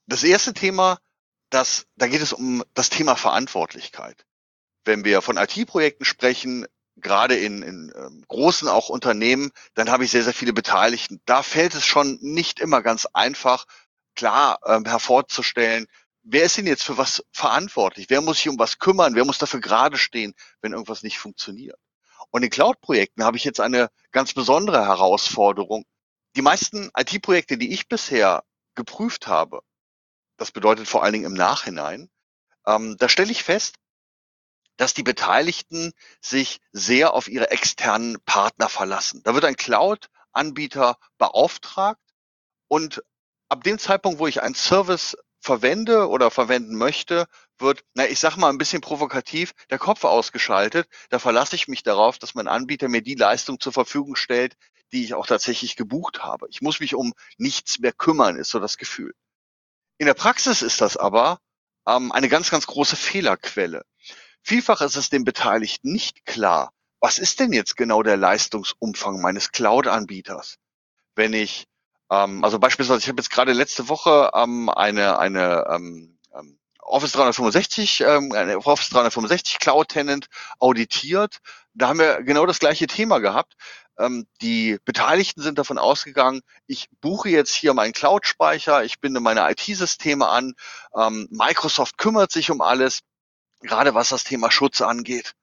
Das 0.08 0.24
erste 0.24 0.54
Thema, 0.54 0.98
das, 1.50 1.86
da 1.96 2.08
geht 2.08 2.22
es 2.22 2.34
um 2.34 2.64
das 2.74 2.90
Thema 2.90 3.16
Verantwortlichkeit. 3.16 4.26
Wenn 4.84 5.06
wir 5.06 5.22
von 5.22 5.38
IT-Projekten 5.38 6.06
sprechen, 6.06 6.66
gerade 6.98 7.36
in, 7.36 7.62
in 7.62 7.94
ähm, 7.96 8.24
großen 8.28 8.68
auch 8.68 8.90
Unternehmen, 8.90 9.52
dann 9.74 9.90
habe 9.90 10.06
ich 10.06 10.12
sehr, 10.12 10.24
sehr 10.24 10.34
viele 10.34 10.54
Beteiligten. 10.54 11.22
Da 11.26 11.44
fällt 11.44 11.76
es 11.76 11.86
schon 11.86 12.18
nicht 12.22 12.60
immer 12.60 12.82
ganz 12.82 13.06
einfach, 13.06 13.66
klar 14.16 14.60
ähm, 14.66 14.86
hervorzustellen, 14.86 15.88
wer 16.24 16.44
ist 16.44 16.58
denn 16.58 16.68
jetzt 16.68 16.84
für 16.84 16.98
was 16.98 17.24
verantwortlich? 17.32 18.08
Wer 18.10 18.22
muss 18.22 18.38
sich 18.38 18.50
um 18.50 18.60
was 18.60 18.80
kümmern? 18.80 19.16
Wer 19.16 19.26
muss 19.26 19.38
dafür 19.38 19.62
gerade 19.62 19.98
stehen, 19.98 20.34
wenn 20.62 20.74
irgendwas 20.74 21.04
nicht 21.04 21.20
funktioniert? 21.20 21.80
Und 22.30 22.44
in 22.44 22.50
Cloud-Projekten 22.50 23.24
habe 23.24 23.38
ich 23.38 23.44
jetzt 23.44 23.60
eine 23.60 23.90
ganz 24.12 24.34
besondere 24.34 24.86
Herausforderung. 24.86 25.86
Die 26.36 26.42
meisten 26.42 26.90
IT-Projekte, 26.96 27.58
die 27.58 27.74
ich 27.74 27.90
bisher 27.90 28.44
geprüft 28.76 29.28
habe, 29.28 29.62
das 30.38 30.52
bedeutet 30.52 30.88
vor 30.88 31.04
allen 31.04 31.14
Dingen 31.14 31.26
im 31.26 31.34
Nachhinein, 31.34 32.10
ähm, 32.66 32.96
da 32.98 33.10
stelle 33.10 33.32
ich 33.32 33.44
fest, 33.44 33.76
dass 34.78 34.94
die 34.94 35.04
Beteiligten 35.04 35.94
sich 36.22 36.60
sehr 36.72 37.14
auf 37.14 37.28
ihre 37.28 37.52
externen 37.52 38.20
Partner 38.26 38.70
verlassen. 38.70 39.22
Da 39.24 39.34
wird 39.34 39.46
ein 39.46 39.58
Cloud-Anbieter 39.58 40.98
beauftragt 41.18 42.02
und 42.68 43.04
ab 43.52 43.64
dem 43.64 43.78
Zeitpunkt, 43.78 44.20
wo 44.20 44.28
ich 44.28 44.42
einen 44.42 44.56
Service 44.56 45.18
verwende 45.42 46.08
oder 46.08 46.32
verwenden 46.32 46.76
möchte, 46.76 47.28
wird, 47.58 47.84
na, 47.94 48.08
ich 48.08 48.20
sag 48.20 48.38
mal 48.38 48.50
ein 48.50 48.58
bisschen 48.58 48.82
provokativ, 48.82 49.54
der 49.70 49.78
Kopf 49.78 50.04
ausgeschaltet. 50.06 50.88
Da 51.10 51.20
verlasse 51.20 51.56
ich 51.56 51.68
mich 51.68 51.84
darauf, 51.84 52.18
dass 52.18 52.34
mein 52.34 52.48
Anbieter 52.48 52.88
mir 52.88 53.02
die 53.02 53.16
Leistung 53.16 53.60
zur 53.60 53.74
Verfügung 53.74 54.16
stellt, 54.16 54.56
die 54.94 55.04
ich 55.04 55.14
auch 55.14 55.28
tatsächlich 55.28 55.76
gebucht 55.76 56.24
habe. 56.24 56.48
Ich 56.50 56.62
muss 56.62 56.80
mich 56.80 56.96
um 56.96 57.14
nichts 57.38 57.80
mehr 57.80 57.92
kümmern, 57.92 58.38
ist 58.38 58.50
so 58.50 58.60
das 58.60 58.78
Gefühl. 58.78 59.14
In 59.98 60.06
der 60.06 60.14
Praxis 60.14 60.62
ist 60.62 60.80
das 60.80 60.96
aber 60.96 61.40
ähm, 61.88 62.12
eine 62.12 62.30
ganz, 62.30 62.52
ganz 62.52 62.68
große 62.68 62.96
Fehlerquelle. 62.96 63.84
Vielfach 64.44 64.82
ist 64.82 64.96
es 64.96 65.10
den 65.10 65.24
Beteiligten 65.24 65.92
nicht 65.92 66.26
klar, 66.26 66.72
was 67.00 67.20
ist 67.20 67.40
denn 67.40 67.52
jetzt 67.52 67.76
genau 67.76 68.04
der 68.04 68.18
Leistungsumfang 68.18 69.22
meines 69.22 69.52
Cloud-Anbieters? 69.52 70.58
Wenn 71.16 71.34
ich, 71.34 71.68
ähm, 72.12 72.44
also 72.44 72.60
beispielsweise, 72.60 73.00
ich 73.00 73.08
habe 73.08 73.22
jetzt 73.22 73.32
gerade 73.32 73.54
letzte 73.54 73.90
Woche 73.90 74.32
ähm, 74.36 74.70
eine, 74.70 75.18
eine 75.18 75.66
ähm, 75.70 76.20
ähm 76.38 76.58
Office 76.84 77.14
365, 77.14 78.02
ähm, 78.02 78.32
Office 78.66 78.90
365 78.90 79.60
Cloud 79.60 79.90
Tenant 79.90 80.28
auditiert. 80.60 81.38
Da 81.74 81.88
haben 81.88 82.00
wir 82.00 82.22
genau 82.24 82.46
das 82.46 82.60
gleiche 82.60 82.88
Thema 82.88 83.20
gehabt. 83.20 83.54
Ähm, 83.98 84.28
die 84.42 84.78
Beteiligten 84.84 85.42
sind 85.42 85.58
davon 85.58 85.78
ausgegangen, 85.78 86.42
ich 86.68 86.90
buche 87.00 87.30
jetzt 87.30 87.54
hier 87.54 87.74
meinen 87.74 87.94
Cloud-Speicher, 87.94 88.84
ich 88.84 89.00
binde 89.00 89.22
meine 89.22 89.50
IT-Systeme 89.50 90.28
an, 90.28 90.54
ähm, 90.98 91.28
Microsoft 91.30 91.98
kümmert 91.98 92.32
sich 92.32 92.52
um 92.52 92.62
alles 92.62 93.02
gerade 93.62 93.94
was 93.94 94.10
das 94.10 94.24
Thema 94.24 94.52
Schutz 94.52 94.82
angeht. 94.82 95.34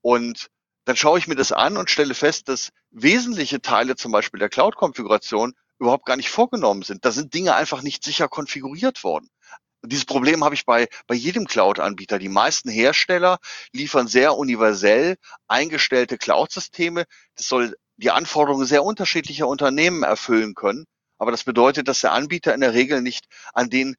Und 0.00 0.48
dann 0.84 0.96
schaue 0.96 1.18
ich 1.18 1.26
mir 1.26 1.34
das 1.34 1.52
an 1.52 1.76
und 1.76 1.90
stelle 1.90 2.14
fest, 2.14 2.48
dass 2.48 2.70
wesentliche 2.90 3.60
Teile 3.60 3.96
zum 3.96 4.12
Beispiel 4.12 4.38
der 4.38 4.48
Cloud-Konfiguration 4.48 5.54
überhaupt 5.84 6.06
gar 6.06 6.16
nicht 6.16 6.30
vorgenommen 6.30 6.82
sind. 6.82 7.04
Da 7.04 7.12
sind 7.12 7.34
Dinge 7.34 7.54
einfach 7.54 7.82
nicht 7.82 8.02
sicher 8.04 8.28
konfiguriert 8.28 9.04
worden. 9.04 9.28
Und 9.82 9.92
dieses 9.92 10.06
Problem 10.06 10.42
habe 10.42 10.54
ich 10.54 10.64
bei, 10.64 10.88
bei 11.06 11.14
jedem 11.14 11.46
Cloud-Anbieter. 11.46 12.18
Die 12.18 12.30
meisten 12.30 12.70
Hersteller 12.70 13.38
liefern 13.72 14.08
sehr 14.08 14.36
universell 14.36 15.16
eingestellte 15.46 16.16
Cloud-Systeme. 16.16 17.04
Das 17.36 17.48
soll 17.48 17.76
die 17.96 18.10
Anforderungen 18.10 18.64
sehr 18.64 18.82
unterschiedlicher 18.82 19.46
Unternehmen 19.46 20.02
erfüllen 20.02 20.54
können. 20.54 20.86
Aber 21.18 21.30
das 21.30 21.44
bedeutet, 21.44 21.86
dass 21.86 22.00
der 22.00 22.12
Anbieter 22.12 22.54
in 22.54 22.60
der 22.60 22.72
Regel 22.72 23.02
nicht 23.02 23.26
an 23.52 23.68
den 23.68 23.96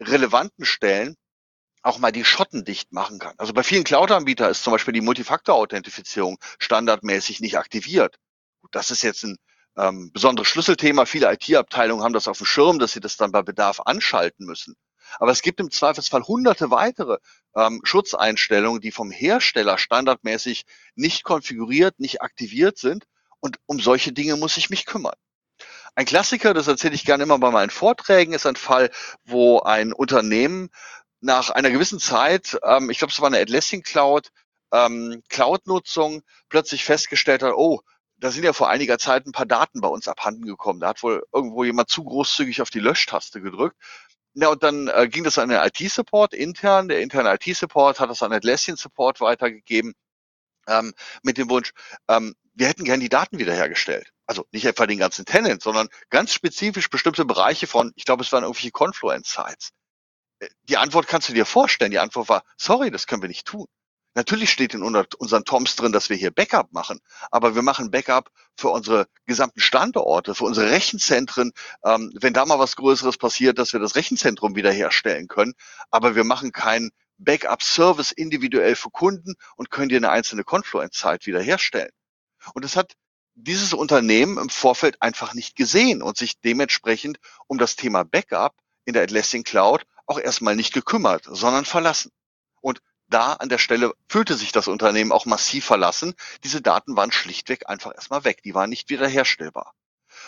relevanten 0.00 0.66
Stellen 0.66 1.16
auch 1.82 1.98
mal 1.98 2.12
die 2.12 2.24
Schotten 2.24 2.64
dicht 2.64 2.92
machen 2.92 3.18
kann. 3.18 3.34
Also 3.38 3.54
bei 3.54 3.62
vielen 3.62 3.84
Cloud-Anbietern 3.84 4.50
ist 4.50 4.64
zum 4.64 4.72
Beispiel 4.72 4.92
die 4.92 5.00
Multifaktor-Authentifizierung 5.00 6.36
standardmäßig 6.58 7.40
nicht 7.40 7.56
aktiviert. 7.56 8.16
Das 8.70 8.90
ist 8.90 9.02
jetzt 9.02 9.24
ein 9.24 9.38
ähm, 9.76 10.10
besonderes 10.12 10.48
Schlüsselthema. 10.48 11.06
Viele 11.06 11.32
IT-Abteilungen 11.32 12.02
haben 12.02 12.12
das 12.12 12.28
auf 12.28 12.38
dem 12.38 12.46
Schirm, 12.46 12.78
dass 12.78 12.92
sie 12.92 13.00
das 13.00 13.16
dann 13.16 13.32
bei 13.32 13.42
Bedarf 13.42 13.80
anschalten 13.84 14.46
müssen. 14.46 14.74
Aber 15.18 15.30
es 15.30 15.42
gibt 15.42 15.60
im 15.60 15.70
Zweifelsfall 15.70 16.22
hunderte 16.22 16.70
weitere 16.70 17.18
ähm, 17.54 17.80
Schutzeinstellungen, 17.84 18.80
die 18.80 18.90
vom 18.90 19.10
Hersteller 19.10 19.78
standardmäßig 19.78 20.64
nicht 20.94 21.24
konfiguriert, 21.24 21.98
nicht 22.00 22.22
aktiviert 22.22 22.78
sind. 22.78 23.04
Und 23.40 23.58
um 23.66 23.80
solche 23.80 24.12
Dinge 24.12 24.36
muss 24.36 24.56
ich 24.56 24.70
mich 24.70 24.86
kümmern. 24.86 25.14
Ein 25.94 26.06
Klassiker, 26.06 26.52
das 26.52 26.66
erzähle 26.66 26.94
ich 26.94 27.04
gerne 27.04 27.22
immer 27.22 27.38
bei 27.38 27.50
meinen 27.50 27.70
Vorträgen, 27.70 28.34
ist 28.34 28.46
ein 28.46 28.56
Fall, 28.56 28.90
wo 29.24 29.60
ein 29.60 29.92
Unternehmen 29.92 30.68
nach 31.20 31.50
einer 31.50 31.70
gewissen 31.70 31.98
Zeit, 32.00 32.58
ähm, 32.64 32.90
ich 32.90 32.98
glaube, 32.98 33.12
es 33.12 33.20
war 33.20 33.28
eine 33.28 33.40
Atlassian 33.40 33.82
Cloud, 33.82 34.28
ähm, 34.72 35.22
Cloud-Nutzung 35.28 36.22
plötzlich 36.48 36.84
festgestellt 36.84 37.42
hat, 37.42 37.54
oh, 37.54 37.80
da 38.18 38.30
sind 38.30 38.44
ja 38.44 38.52
vor 38.52 38.68
einiger 38.68 38.98
Zeit 38.98 39.26
ein 39.26 39.32
paar 39.32 39.46
Daten 39.46 39.80
bei 39.80 39.88
uns 39.88 40.08
abhanden 40.08 40.46
gekommen. 40.46 40.80
Da 40.80 40.88
hat 40.88 41.02
wohl 41.02 41.24
irgendwo 41.32 41.64
jemand 41.64 41.90
zu 41.90 42.04
großzügig 42.04 42.62
auf 42.62 42.70
die 42.70 42.80
Löschtaste 42.80 43.40
gedrückt. 43.40 43.76
Ja, 44.34 44.48
und 44.48 44.62
dann 44.62 44.88
äh, 44.88 45.08
ging 45.08 45.24
das 45.24 45.38
an 45.38 45.48
den 45.48 45.60
IT-Support 45.60 46.34
intern. 46.34 46.88
Der 46.88 47.00
interne 47.00 47.34
IT-Support 47.34 48.00
hat 48.00 48.10
das 48.10 48.22
an 48.22 48.32
Atlassian-Support 48.32 49.20
weitergegeben 49.20 49.94
ähm, 50.66 50.94
mit 51.22 51.38
dem 51.38 51.48
Wunsch, 51.50 51.72
ähm, 52.08 52.34
wir 52.54 52.68
hätten 52.68 52.84
gern 52.84 53.00
die 53.00 53.08
Daten 53.08 53.38
wiederhergestellt. 53.38 54.12
Also 54.26 54.46
nicht 54.50 54.64
etwa 54.64 54.86
den 54.86 54.98
ganzen 54.98 55.24
Tenant, 55.24 55.62
sondern 55.62 55.88
ganz 56.10 56.32
spezifisch 56.32 56.90
bestimmte 56.90 57.24
Bereiche 57.24 57.66
von, 57.66 57.92
ich 57.96 58.04
glaube, 58.04 58.22
es 58.22 58.32
waren 58.32 58.42
irgendwelche 58.42 58.72
Confluence-Sites. 58.72 59.70
Äh, 60.40 60.48
die 60.64 60.76
Antwort 60.76 61.06
kannst 61.06 61.28
du 61.28 61.34
dir 61.34 61.46
vorstellen. 61.46 61.90
Die 61.90 61.98
Antwort 61.98 62.28
war, 62.28 62.44
sorry, 62.56 62.90
das 62.90 63.06
können 63.06 63.22
wir 63.22 63.28
nicht 63.28 63.46
tun. 63.46 63.66
Natürlich 64.16 64.50
steht 64.50 64.72
in 64.72 64.82
unseren 64.82 65.44
Toms 65.44 65.76
drin, 65.76 65.92
dass 65.92 66.08
wir 66.08 66.16
hier 66.16 66.30
Backup 66.30 66.72
machen, 66.72 67.00
aber 67.30 67.54
wir 67.54 67.60
machen 67.60 67.90
Backup 67.90 68.30
für 68.56 68.70
unsere 68.70 69.08
gesamten 69.26 69.60
Standorte, 69.60 70.34
für 70.34 70.44
unsere 70.44 70.70
Rechenzentren, 70.70 71.52
ähm, 71.84 72.10
wenn 72.18 72.32
da 72.32 72.46
mal 72.46 72.58
was 72.58 72.76
Größeres 72.76 73.18
passiert, 73.18 73.58
dass 73.58 73.74
wir 73.74 73.80
das 73.80 73.94
Rechenzentrum 73.94 74.56
wiederherstellen 74.56 75.28
können. 75.28 75.52
Aber 75.90 76.16
wir 76.16 76.24
machen 76.24 76.50
keinen 76.50 76.92
Backup-Service 77.18 78.10
individuell 78.10 78.74
für 78.74 78.88
Kunden 78.88 79.34
und 79.56 79.70
können 79.70 79.90
dir 79.90 79.98
eine 79.98 80.08
einzelne 80.08 80.44
Confluence-Zeit 80.44 81.26
wiederherstellen. 81.26 81.92
Und 82.54 82.64
das 82.64 82.74
hat 82.74 82.94
dieses 83.34 83.74
Unternehmen 83.74 84.38
im 84.38 84.48
Vorfeld 84.48 85.02
einfach 85.02 85.34
nicht 85.34 85.56
gesehen 85.56 86.00
und 86.00 86.16
sich 86.16 86.40
dementsprechend 86.40 87.18
um 87.48 87.58
das 87.58 87.76
Thema 87.76 88.02
Backup 88.02 88.54
in 88.86 88.94
der 88.94 89.02
Atlassian 89.02 89.44
Cloud 89.44 89.84
auch 90.06 90.18
erstmal 90.18 90.56
nicht 90.56 90.72
gekümmert, 90.72 91.24
sondern 91.30 91.66
verlassen. 91.66 92.12
Da 93.08 93.34
an 93.34 93.48
der 93.48 93.58
Stelle 93.58 93.92
fühlte 94.08 94.34
sich 94.34 94.52
das 94.52 94.68
Unternehmen 94.68 95.12
auch 95.12 95.26
massiv 95.26 95.64
verlassen. 95.64 96.14
Diese 96.44 96.60
Daten 96.60 96.96
waren 96.96 97.12
schlichtweg 97.12 97.68
einfach 97.68 97.94
erstmal 97.94 98.24
weg. 98.24 98.42
Die 98.42 98.54
waren 98.54 98.70
nicht 98.70 98.90
wiederherstellbar. 98.90 99.74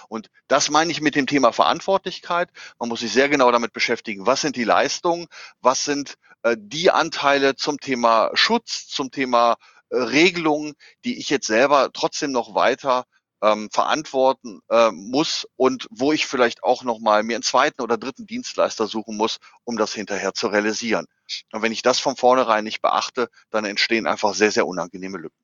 Und 0.09 0.31
das 0.47 0.71
meine 0.71 0.91
ich 0.91 1.01
mit 1.01 1.15
dem 1.15 1.27
Thema 1.27 1.53
Verantwortlichkeit. 1.53 2.51
Man 2.79 2.89
muss 2.89 3.01
sich 3.01 3.13
sehr 3.13 3.29
genau 3.29 3.51
damit 3.51 3.73
beschäftigen, 3.73 4.27
was 4.27 4.41
sind 4.41 4.57
die 4.57 4.65
Leistungen, 4.65 5.27
was 5.61 5.85
sind 5.85 6.17
äh, 6.43 6.57
die 6.59 6.91
Anteile 6.91 7.57
zum 7.57 7.79
Thema 7.81 8.31
Schutz, 8.35 8.87
zum 8.89 9.11
Thema 9.11 9.57
äh, 9.91 9.97
Regelungen, 9.97 10.75
die 11.05 11.19
ich 11.19 11.31
jetzt 11.31 11.47
selber 11.47 11.91
trotzdem 11.93 12.33
noch 12.33 12.55
weiter 12.55 13.05
ähm, 13.43 13.69
verantworten 13.71 14.61
äh, 14.69 14.91
muss 14.91 15.47
und 15.57 15.87
wo 15.91 16.13
ich 16.13 16.27
vielleicht 16.27 16.65
auch 16.65 16.83
nochmal 16.83 17.23
mir 17.23 17.37
einen 17.37 17.43
zweiten 17.43 17.83
oder 17.83 17.97
dritten 17.97 18.27
Dienstleister 18.27 18.87
suchen 18.87 19.17
muss, 19.17 19.39
um 19.65 19.77
das 19.77 19.93
hinterher 19.93 20.35
zu 20.35 20.49
realisieren. 20.49 21.07
Und 21.53 21.63
wenn 21.63 21.73
ich 21.73 21.83
das 21.83 22.01
von 22.01 22.17
vornherein 22.17 22.65
nicht 22.65 22.83
beachte, 22.83 23.29
dann 23.51 23.65
entstehen 23.65 24.07
einfach 24.07 24.35
sehr, 24.35 24.51
sehr 24.51 24.67
unangenehme 24.67 25.19
Lücken. 25.19 25.37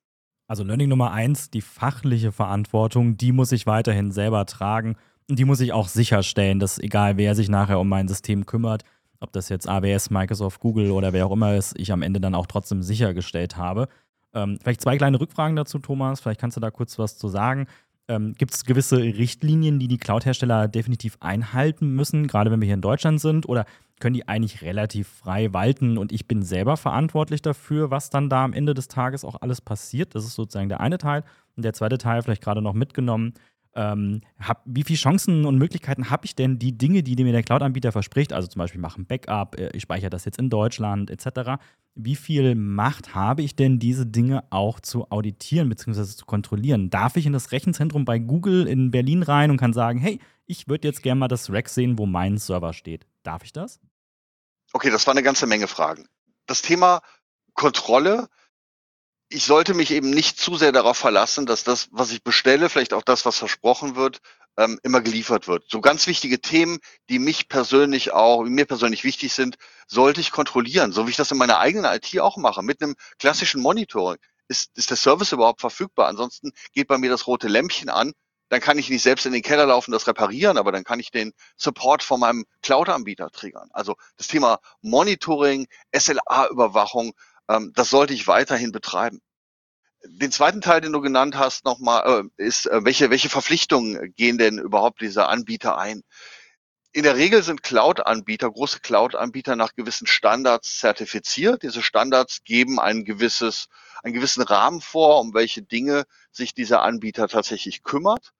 Also 0.46 0.62
Learning 0.62 0.88
Nummer 0.88 1.12
eins, 1.12 1.50
die 1.50 1.62
fachliche 1.62 2.32
Verantwortung, 2.32 3.16
die 3.16 3.32
muss 3.32 3.52
ich 3.52 3.66
weiterhin 3.66 4.12
selber 4.12 4.44
tragen 4.44 4.96
und 5.28 5.38
die 5.38 5.46
muss 5.46 5.60
ich 5.60 5.72
auch 5.72 5.88
sicherstellen, 5.88 6.60
dass 6.60 6.78
egal 6.78 7.16
wer 7.16 7.34
sich 7.34 7.48
nachher 7.48 7.80
um 7.80 7.88
mein 7.88 8.08
System 8.08 8.44
kümmert, 8.44 8.84
ob 9.20 9.32
das 9.32 9.48
jetzt 9.48 9.68
AWS, 9.68 10.10
Microsoft, 10.10 10.60
Google 10.60 10.90
oder 10.90 11.14
wer 11.14 11.26
auch 11.26 11.32
immer 11.32 11.56
ist, 11.56 11.78
ich 11.78 11.92
am 11.92 12.02
Ende 12.02 12.20
dann 12.20 12.34
auch 12.34 12.46
trotzdem 12.46 12.82
sichergestellt 12.82 13.56
habe. 13.56 13.88
Ähm, 14.34 14.58
vielleicht 14.60 14.82
zwei 14.82 14.98
kleine 14.98 15.18
Rückfragen 15.18 15.56
dazu, 15.56 15.78
Thomas. 15.78 16.20
Vielleicht 16.20 16.40
kannst 16.40 16.56
du 16.56 16.60
da 16.60 16.70
kurz 16.70 16.98
was 16.98 17.16
zu 17.16 17.28
sagen. 17.28 17.66
Ähm, 18.08 18.34
Gibt 18.36 18.54
es 18.54 18.64
gewisse 18.64 18.98
Richtlinien, 18.98 19.78
die 19.78 19.88
die 19.88 19.98
Cloud-Hersteller 19.98 20.68
definitiv 20.68 21.16
einhalten 21.20 21.88
müssen, 21.94 22.26
gerade 22.26 22.50
wenn 22.50 22.60
wir 22.60 22.66
hier 22.66 22.74
in 22.74 22.82
Deutschland 22.82 23.20
sind? 23.20 23.48
Oder 23.48 23.64
können 23.98 24.14
die 24.14 24.28
eigentlich 24.28 24.60
relativ 24.62 25.08
frei 25.08 25.52
walten 25.54 25.96
und 25.96 26.12
ich 26.12 26.26
bin 26.28 26.42
selber 26.42 26.76
verantwortlich 26.76 27.40
dafür, 27.40 27.90
was 27.90 28.10
dann 28.10 28.28
da 28.28 28.44
am 28.44 28.52
Ende 28.52 28.74
des 28.74 28.88
Tages 28.88 29.24
auch 29.24 29.36
alles 29.40 29.60
passiert? 29.60 30.14
Das 30.14 30.24
ist 30.24 30.34
sozusagen 30.34 30.68
der 30.68 30.80
eine 30.80 30.98
Teil. 30.98 31.24
Und 31.56 31.64
der 31.64 31.72
zweite 31.72 31.96
Teil, 31.96 32.22
vielleicht 32.22 32.42
gerade 32.42 32.60
noch 32.60 32.74
mitgenommen, 32.74 33.34
ähm, 33.74 34.20
hab, 34.38 34.62
wie 34.64 34.84
viele 34.84 34.98
Chancen 34.98 35.44
und 35.44 35.58
Möglichkeiten 35.58 36.10
habe 36.10 36.26
ich 36.26 36.34
denn, 36.34 36.58
die 36.58 36.76
Dinge, 36.76 37.02
die 37.02 37.22
mir 37.22 37.32
der 37.32 37.42
Cloud-Anbieter 37.42 37.92
verspricht, 37.92 38.32
also 38.32 38.48
zum 38.48 38.58
Beispiel 38.60 38.80
machen 38.80 39.06
Backup, 39.06 39.58
äh, 39.58 39.70
ich 39.74 39.82
speichere 39.82 40.10
das 40.10 40.24
jetzt 40.24 40.38
in 40.38 40.50
Deutschland 40.50 41.10
etc., 41.10 41.60
wie 41.96 42.16
viel 42.16 42.56
Macht 42.56 43.14
habe 43.14 43.42
ich 43.42 43.54
denn, 43.54 43.78
diese 43.78 44.04
Dinge 44.04 44.44
auch 44.50 44.80
zu 44.80 45.10
auditieren 45.10 45.68
bzw. 45.68 46.04
zu 46.04 46.26
kontrollieren? 46.26 46.90
Darf 46.90 47.16
ich 47.16 47.26
in 47.26 47.32
das 47.32 47.52
Rechenzentrum 47.52 48.04
bei 48.04 48.18
Google 48.18 48.66
in 48.66 48.90
Berlin 48.90 49.22
rein 49.22 49.50
und 49.50 49.58
kann 49.58 49.72
sagen, 49.72 50.00
hey, 50.00 50.18
ich 50.46 50.68
würde 50.68 50.88
jetzt 50.88 51.02
gerne 51.02 51.20
mal 51.20 51.28
das 51.28 51.50
Rack 51.50 51.68
sehen, 51.68 51.96
wo 51.96 52.06
mein 52.06 52.36
Server 52.38 52.72
steht. 52.72 53.06
Darf 53.22 53.44
ich 53.44 53.52
das? 53.52 53.80
Okay, 54.72 54.90
das 54.90 55.06
war 55.06 55.14
eine 55.14 55.22
ganze 55.22 55.46
Menge 55.46 55.68
Fragen. 55.68 56.08
Das 56.46 56.62
Thema 56.62 57.00
Kontrolle 57.54 58.28
ich 59.34 59.44
sollte 59.44 59.74
mich 59.74 59.90
eben 59.90 60.10
nicht 60.10 60.38
zu 60.38 60.54
sehr 60.54 60.70
darauf 60.70 60.96
verlassen, 60.96 61.44
dass 61.44 61.64
das, 61.64 61.88
was 61.90 62.12
ich 62.12 62.22
bestelle, 62.22 62.68
vielleicht 62.70 62.94
auch 62.94 63.02
das, 63.02 63.26
was 63.26 63.36
versprochen 63.36 63.96
wird, 63.96 64.20
ähm, 64.56 64.78
immer 64.84 65.00
geliefert 65.00 65.48
wird. 65.48 65.64
So 65.68 65.80
ganz 65.80 66.06
wichtige 66.06 66.40
Themen, 66.40 66.78
die 67.08 67.18
mich 67.18 67.48
persönlich 67.48 68.12
auch, 68.12 68.44
mir 68.44 68.64
persönlich 68.64 69.02
wichtig 69.02 69.32
sind, 69.32 69.56
sollte 69.88 70.20
ich 70.20 70.30
kontrollieren, 70.30 70.92
so 70.92 71.06
wie 71.06 71.10
ich 71.10 71.16
das 71.16 71.32
in 71.32 71.38
meiner 71.38 71.58
eigenen 71.58 71.92
IT 71.92 72.18
auch 72.20 72.36
mache, 72.36 72.62
mit 72.62 72.80
einem 72.80 72.94
klassischen 73.18 73.60
Monitoring. 73.60 74.18
Ist, 74.46 74.70
ist 74.76 74.90
der 74.90 74.96
Service 74.96 75.32
überhaupt 75.32 75.60
verfügbar? 75.60 76.06
Ansonsten 76.06 76.52
geht 76.72 76.86
bei 76.86 76.98
mir 76.98 77.10
das 77.10 77.26
rote 77.26 77.48
Lämpchen 77.48 77.88
an. 77.88 78.12
Dann 78.50 78.60
kann 78.60 78.78
ich 78.78 78.88
nicht 78.88 79.02
selbst 79.02 79.26
in 79.26 79.32
den 79.32 79.42
Keller 79.42 79.66
laufen, 79.66 79.90
das 79.90 80.06
reparieren, 80.06 80.58
aber 80.58 80.70
dann 80.70 80.84
kann 80.84 81.00
ich 81.00 81.10
den 81.10 81.32
Support 81.56 82.04
von 82.04 82.20
meinem 82.20 82.44
Cloud-Anbieter 82.62 83.30
triggern. 83.30 83.68
Also 83.72 83.96
das 84.16 84.28
Thema 84.28 84.60
Monitoring, 84.80 85.66
SLA-Überwachung, 85.96 87.14
ähm, 87.48 87.72
das 87.74 87.90
sollte 87.90 88.14
ich 88.14 88.26
weiterhin 88.26 88.72
betreiben. 88.72 89.20
Den 90.06 90.32
zweiten 90.32 90.60
Teil, 90.60 90.80
den 90.80 90.92
du 90.92 91.00
genannt 91.00 91.36
hast, 91.36 91.64
nochmal, 91.64 92.28
äh, 92.38 92.42
ist, 92.42 92.66
äh, 92.66 92.84
welche, 92.84 93.10
welche 93.10 93.30
Verpflichtungen 93.30 94.12
gehen 94.16 94.38
denn 94.38 94.58
überhaupt 94.58 95.00
diese 95.00 95.28
Anbieter 95.28 95.78
ein? 95.78 96.02
In 96.92 97.02
der 97.02 97.16
Regel 97.16 97.42
sind 97.42 97.62
Cloud-Anbieter, 97.62 98.50
große 98.50 98.80
Cloud-Anbieter 98.80 99.56
nach 99.56 99.74
gewissen 99.74 100.06
Standards 100.06 100.78
zertifiziert. 100.78 101.62
Diese 101.64 101.82
Standards 101.82 102.44
geben 102.44 102.78
ein 102.78 103.04
gewisses, 103.04 103.66
einen 104.02 104.14
gewissen 104.14 104.42
Rahmen 104.42 104.80
vor, 104.80 105.20
um 105.20 105.34
welche 105.34 105.62
Dinge 105.62 106.04
sich 106.30 106.54
dieser 106.54 106.82
Anbieter 106.82 107.26
tatsächlich 107.26 107.82
kümmert. 107.82 108.32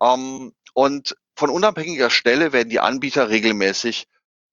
Ähm, 0.00 0.52
und 0.74 1.16
von 1.34 1.50
unabhängiger 1.50 2.10
Stelle 2.10 2.52
werden 2.52 2.68
die 2.68 2.80
Anbieter 2.80 3.30
regelmäßig 3.30 4.06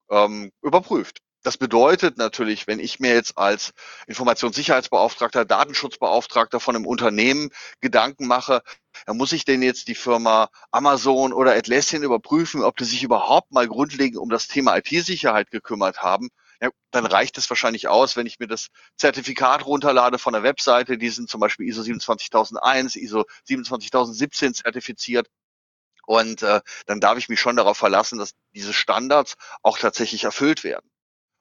ähm, 0.09 0.51
überprüft. 0.61 1.19
Das 1.45 1.57
bedeutet 1.57 2.17
natürlich, 2.17 2.65
wenn 2.65 2.79
ich 2.79 2.99
mir 2.99 3.13
jetzt 3.13 3.37
als 3.37 3.71
Informationssicherheitsbeauftragter, 4.07 5.45
Datenschutzbeauftragter 5.45 6.59
von 6.59 6.75
einem 6.75 6.87
Unternehmen 6.87 7.51
Gedanken 7.81 8.25
mache, 8.25 8.63
dann 9.05 9.17
muss 9.17 9.31
ich 9.31 9.45
denn 9.45 9.61
jetzt 9.61 9.87
die 9.87 9.93
Firma 9.93 10.49
Amazon 10.71 11.33
oder 11.33 11.53
Atlassian 11.53 12.01
überprüfen, 12.01 12.63
ob 12.63 12.77
die 12.77 12.85
sich 12.85 13.03
überhaupt 13.03 13.51
mal 13.51 13.67
grundlegend 13.67 14.17
um 14.17 14.29
das 14.29 14.47
Thema 14.47 14.75
IT-Sicherheit 14.75 15.51
gekümmert 15.51 16.01
haben. 16.01 16.29
Ja, 16.61 16.71
dann 16.89 17.05
reicht 17.05 17.37
es 17.37 17.47
wahrscheinlich 17.47 17.87
aus, 17.89 18.17
wenn 18.17 18.25
ich 18.25 18.39
mir 18.39 18.47
das 18.47 18.69
Zertifikat 18.97 19.67
runterlade 19.67 20.17
von 20.17 20.33
der 20.33 20.41
Webseite. 20.41 20.97
Die 20.97 21.09
sind 21.09 21.29
zum 21.29 21.41
Beispiel 21.41 21.67
ISO 21.67 21.83
27001, 21.83 22.95
ISO 22.95 23.23
27017 23.43 24.55
zertifiziert. 24.55 25.27
Und 26.07 26.41
äh, 26.41 26.61
dann 26.87 26.99
darf 26.99 27.19
ich 27.19 27.29
mich 27.29 27.39
schon 27.39 27.55
darauf 27.55 27.77
verlassen, 27.77 28.17
dass 28.17 28.31
diese 28.55 28.73
Standards 28.73 29.35
auch 29.61 29.77
tatsächlich 29.77 30.23
erfüllt 30.23 30.63
werden. 30.63 30.89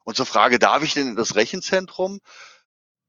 Und 0.05 0.17
zur 0.17 0.27
Frage, 0.27 0.59
darf 0.59 0.83
ich 0.83 0.95
denn 0.95 1.09
in 1.09 1.17
das 1.17 1.35
Rechenzentrum? 1.35 2.21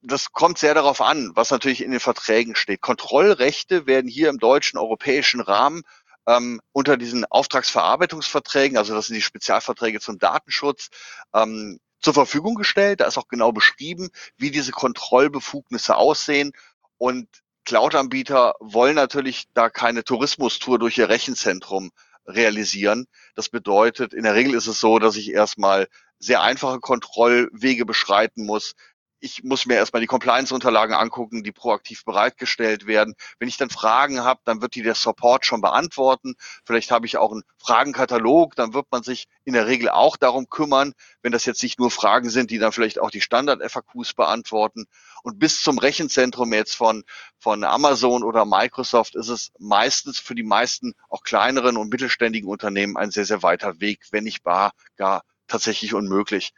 Das 0.01 0.31
kommt 0.31 0.57
sehr 0.57 0.73
darauf 0.73 1.01
an, 1.01 1.31
was 1.35 1.51
natürlich 1.51 1.83
in 1.83 1.91
den 1.91 1.99
Verträgen 1.99 2.55
steht. 2.55 2.81
Kontrollrechte 2.81 3.85
werden 3.87 4.07
hier 4.09 4.29
im 4.29 4.39
deutschen 4.39 4.77
europäischen 4.77 5.41
Rahmen 5.41 5.83
ähm, 6.27 6.61
unter 6.71 6.97
diesen 6.97 7.25
Auftragsverarbeitungsverträgen, 7.25 8.77
also 8.77 8.93
das 8.93 9.07
sind 9.07 9.15
die 9.15 9.21
Spezialverträge 9.21 9.99
zum 9.99 10.17
Datenschutz, 10.17 10.89
ähm, 11.33 11.79
zur 11.99 12.13
Verfügung 12.13 12.55
gestellt. 12.55 13.01
Da 13.01 13.05
ist 13.05 13.17
auch 13.17 13.27
genau 13.27 13.51
beschrieben, 13.51 14.09
wie 14.37 14.51
diese 14.51 14.71
Kontrollbefugnisse 14.71 15.95
aussehen. 15.95 16.51
Und 16.97 17.27
Cloud-Anbieter 17.65 18.55
wollen 18.59 18.95
natürlich 18.95 19.45
da 19.53 19.69
keine 19.69 20.03
Tourismustour 20.03 20.79
durch 20.79 20.97
ihr 20.97 21.09
Rechenzentrum 21.09 21.91
realisieren. 22.27 23.07
Das 23.35 23.49
bedeutet, 23.49 24.13
in 24.13 24.23
der 24.23 24.35
Regel 24.35 24.55
ist 24.55 24.67
es 24.67 24.79
so, 24.79 24.99
dass 24.99 25.15
ich 25.15 25.31
erstmal 25.31 25.87
sehr 26.19 26.41
einfache 26.41 26.79
Kontrollwege 26.79 27.85
beschreiten 27.85 28.45
muss. 28.45 28.73
Ich 29.21 29.43
muss 29.43 29.65
mir 29.65 29.75
erstmal 29.75 30.01
die 30.01 30.07
Compliance-Unterlagen 30.07 30.93
angucken, 30.93 31.41
die 31.41 31.51
proaktiv 31.51 32.03
bereitgestellt 32.05 32.85
werden. 32.85 33.15
Wenn 33.39 33.47
ich 33.47 33.57
dann 33.57 33.71
Fragen 33.71 34.23
habe, 34.23 34.41
dann 34.43 34.61
wird 34.61 34.75
die 34.75 34.83
der 34.83 34.93
Support 34.93 35.45
schon 35.45 35.61
beantworten. 35.61 36.35
Vielleicht 36.63 36.91
habe 36.91 37.07
ich 37.07 37.17
auch 37.17 37.31
einen 37.31 37.43
Fragenkatalog, 37.57 38.55
dann 38.55 38.73
wird 38.75 38.85
man 38.91 39.01
sich 39.01 39.25
in 39.43 39.53
der 39.53 39.65
Regel 39.65 39.89
auch 39.89 40.15
darum 40.17 40.47
kümmern, 40.49 40.93
wenn 41.23 41.31
das 41.31 41.45
jetzt 41.45 41.63
nicht 41.63 41.79
nur 41.79 41.89
Fragen 41.89 42.29
sind, 42.29 42.51
die 42.51 42.59
dann 42.59 42.71
vielleicht 42.71 42.99
auch 42.99 43.09
die 43.09 43.21
Standard-FAQs 43.21 44.13
beantworten. 44.13 44.85
Und 45.23 45.39
bis 45.39 45.61
zum 45.61 45.79
Rechenzentrum 45.79 46.53
jetzt 46.53 46.75
von, 46.75 47.03
von 47.39 47.63
Amazon 47.63 48.21
oder 48.21 48.45
Microsoft 48.45 49.15
ist 49.15 49.29
es 49.29 49.51
meistens 49.57 50.19
für 50.19 50.35
die 50.35 50.43
meisten 50.43 50.93
auch 51.09 51.23
kleineren 51.23 51.77
und 51.77 51.89
mittelständigen 51.89 52.49
Unternehmen 52.49 52.95
ein 52.95 53.09
sehr, 53.09 53.25
sehr 53.25 53.41
weiter 53.41 53.79
Weg, 53.79 54.05
wenn 54.11 54.25
nicht 54.25 54.43
bar, 54.43 54.73
gar 54.97 55.23
tatsächlich 55.47 55.93
unmöglich. 55.93 56.53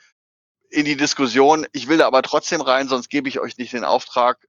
in 0.70 0.84
die 0.84 0.98
Diskussion, 0.98 1.66
ich 1.72 1.88
will 1.88 2.00
da 2.00 2.08
aber 2.08 2.22
trotzdem 2.22 2.60
rein, 2.60 2.90
sonst 2.90 3.10
gebe 3.10 3.30
ich 3.30 3.40
euch 3.40 3.58
nicht 3.58 3.72
den 3.72 3.86
Auftrag, 3.86 4.46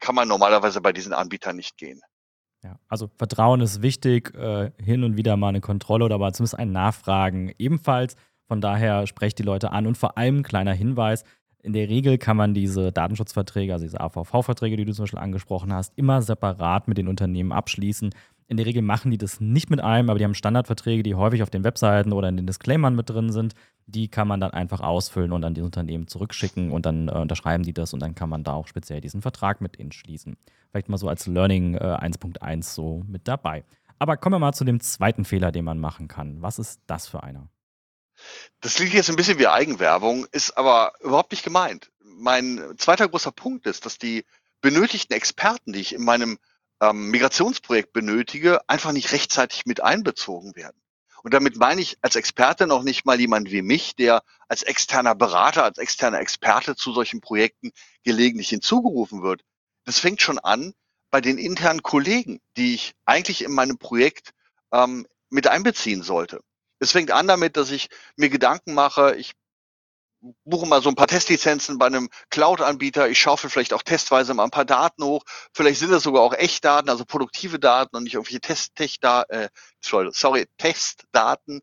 kann 0.00 0.16
man 0.16 0.26
normalerweise 0.26 0.80
bei 0.80 0.92
diesen 0.92 1.12
Anbietern 1.12 1.54
nicht 1.54 1.76
gehen. 1.76 2.00
Ja, 2.62 2.78
also 2.88 3.08
Vertrauen 3.16 3.60
ist 3.60 3.80
wichtig, 3.80 4.34
äh, 4.34 4.72
hin 4.82 5.04
und 5.04 5.16
wieder 5.16 5.36
mal 5.36 5.48
eine 5.48 5.60
Kontrolle 5.60 6.04
oder 6.04 6.16
aber 6.16 6.32
zumindest 6.32 6.58
ein 6.58 6.72
Nachfragen 6.72 7.54
ebenfalls. 7.58 8.16
Von 8.48 8.60
daher 8.60 9.06
sprecht 9.06 9.38
die 9.38 9.44
Leute 9.44 9.70
an 9.70 9.86
und 9.86 9.96
vor 9.96 10.18
allem 10.18 10.42
kleiner 10.42 10.72
Hinweis, 10.72 11.24
in 11.62 11.72
der 11.72 11.88
Regel 11.88 12.18
kann 12.18 12.36
man 12.36 12.54
diese 12.54 12.90
Datenschutzverträge, 12.90 13.72
also 13.72 13.84
diese 13.84 14.00
AVV-Verträge, 14.00 14.76
die 14.76 14.84
du 14.84 14.92
zum 14.92 15.04
Beispiel 15.04 15.18
angesprochen 15.18 15.72
hast, 15.72 15.92
immer 15.96 16.22
separat 16.22 16.88
mit 16.88 16.98
den 16.98 17.08
Unternehmen 17.08 17.52
abschließen. 17.52 18.14
In 18.50 18.56
der 18.56 18.66
Regel 18.66 18.82
machen 18.82 19.12
die 19.12 19.16
das 19.16 19.38
nicht 19.38 19.70
mit 19.70 19.80
einem, 19.80 20.10
aber 20.10 20.18
die 20.18 20.24
haben 20.24 20.34
Standardverträge, 20.34 21.04
die 21.04 21.14
häufig 21.14 21.44
auf 21.44 21.50
den 21.50 21.62
Webseiten 21.62 22.12
oder 22.12 22.28
in 22.28 22.36
den 22.36 22.48
Disclaimern 22.48 22.96
mit 22.96 23.08
drin 23.08 23.30
sind. 23.30 23.54
Die 23.86 24.08
kann 24.08 24.26
man 24.26 24.40
dann 24.40 24.50
einfach 24.50 24.80
ausfüllen 24.80 25.30
und 25.30 25.44
an 25.44 25.54
die 25.54 25.60
Unternehmen 25.60 26.08
zurückschicken 26.08 26.72
und 26.72 26.84
dann 26.84 27.06
äh, 27.06 27.12
unterschreiben 27.12 27.62
die 27.62 27.72
das 27.72 27.92
und 27.94 28.00
dann 28.00 28.16
kann 28.16 28.28
man 28.28 28.42
da 28.42 28.54
auch 28.54 28.66
speziell 28.66 29.00
diesen 29.00 29.22
Vertrag 29.22 29.60
mit 29.60 29.78
ihnen 29.78 29.92
schließen. 29.92 30.36
Vielleicht 30.68 30.88
mal 30.88 30.98
so 30.98 31.08
als 31.08 31.28
Learning 31.28 31.74
äh, 31.74 31.78
1.1 31.78 32.64
so 32.64 33.04
mit 33.06 33.28
dabei. 33.28 33.62
Aber 34.00 34.16
kommen 34.16 34.34
wir 34.34 34.40
mal 34.40 34.52
zu 34.52 34.64
dem 34.64 34.80
zweiten 34.80 35.24
Fehler, 35.24 35.52
den 35.52 35.64
man 35.64 35.78
machen 35.78 36.08
kann. 36.08 36.42
Was 36.42 36.58
ist 36.58 36.80
das 36.88 37.06
für 37.06 37.22
einer? 37.22 37.48
Das 38.62 38.74
klingt 38.74 38.94
jetzt 38.94 39.10
ein 39.10 39.16
bisschen 39.16 39.38
wie 39.38 39.46
Eigenwerbung, 39.46 40.26
ist 40.32 40.58
aber 40.58 40.94
überhaupt 40.98 41.30
nicht 41.30 41.44
gemeint. 41.44 41.92
Mein 42.02 42.60
zweiter 42.78 43.08
großer 43.08 43.30
Punkt 43.30 43.68
ist, 43.68 43.86
dass 43.86 43.96
die 43.96 44.24
benötigten 44.60 45.14
Experten, 45.14 45.72
die 45.72 45.80
ich 45.80 45.94
in 45.94 46.02
meinem 46.02 46.36
ähm, 46.80 47.10
Migrationsprojekt 47.10 47.92
benötige, 47.92 48.68
einfach 48.68 48.92
nicht 48.92 49.12
rechtzeitig 49.12 49.66
mit 49.66 49.82
einbezogen 49.82 50.56
werden. 50.56 50.80
Und 51.22 51.34
damit 51.34 51.56
meine 51.56 51.80
ich 51.80 51.98
als 52.00 52.16
Experte 52.16 52.66
noch 52.66 52.82
nicht 52.82 53.04
mal 53.04 53.20
jemand 53.20 53.50
wie 53.50 53.62
mich, 53.62 53.94
der 53.94 54.22
als 54.48 54.62
externer 54.62 55.14
Berater, 55.14 55.64
als 55.64 55.78
externer 55.78 56.20
Experte 56.20 56.76
zu 56.76 56.92
solchen 56.92 57.20
Projekten 57.20 57.72
gelegentlich 58.04 58.48
hinzugerufen 58.48 59.22
wird. 59.22 59.42
Das 59.84 59.98
fängt 59.98 60.22
schon 60.22 60.38
an 60.38 60.72
bei 61.10 61.20
den 61.20 61.36
internen 61.36 61.82
Kollegen, 61.82 62.40
die 62.56 62.74
ich 62.74 62.94
eigentlich 63.04 63.44
in 63.44 63.52
meinem 63.52 63.76
Projekt 63.76 64.30
ähm, 64.72 65.06
mit 65.28 65.46
einbeziehen 65.46 66.02
sollte. 66.02 66.40
Es 66.78 66.92
fängt 66.92 67.10
an 67.10 67.28
damit, 67.28 67.56
dass 67.56 67.70
ich 67.70 67.88
mir 68.16 68.30
Gedanken 68.30 68.72
mache, 68.72 69.14
ich 69.16 69.32
buche 70.44 70.66
mal 70.66 70.82
so 70.82 70.88
ein 70.88 70.94
paar 70.94 71.06
Testlizenzen 71.06 71.78
bei 71.78 71.86
einem 71.86 72.10
Cloud-Anbieter, 72.30 73.08
ich 73.08 73.20
schaufel 73.20 73.50
vielleicht 73.50 73.72
auch 73.72 73.82
testweise 73.82 74.34
mal 74.34 74.44
ein 74.44 74.50
paar 74.50 74.64
Daten 74.64 75.02
hoch, 75.04 75.24
vielleicht 75.52 75.80
sind 75.80 75.90
das 75.90 76.02
sogar 76.02 76.22
auch 76.22 76.34
Echtdaten, 76.34 76.90
also 76.90 77.04
produktive 77.04 77.58
Daten 77.58 77.96
und 77.96 78.04
nicht 78.04 78.14
irgendwelche 78.14 78.40
Test, 78.40 78.76
Test 78.76 79.02
äh, 79.04 79.48
sorry, 79.80 80.46
Testdaten. 80.58 81.60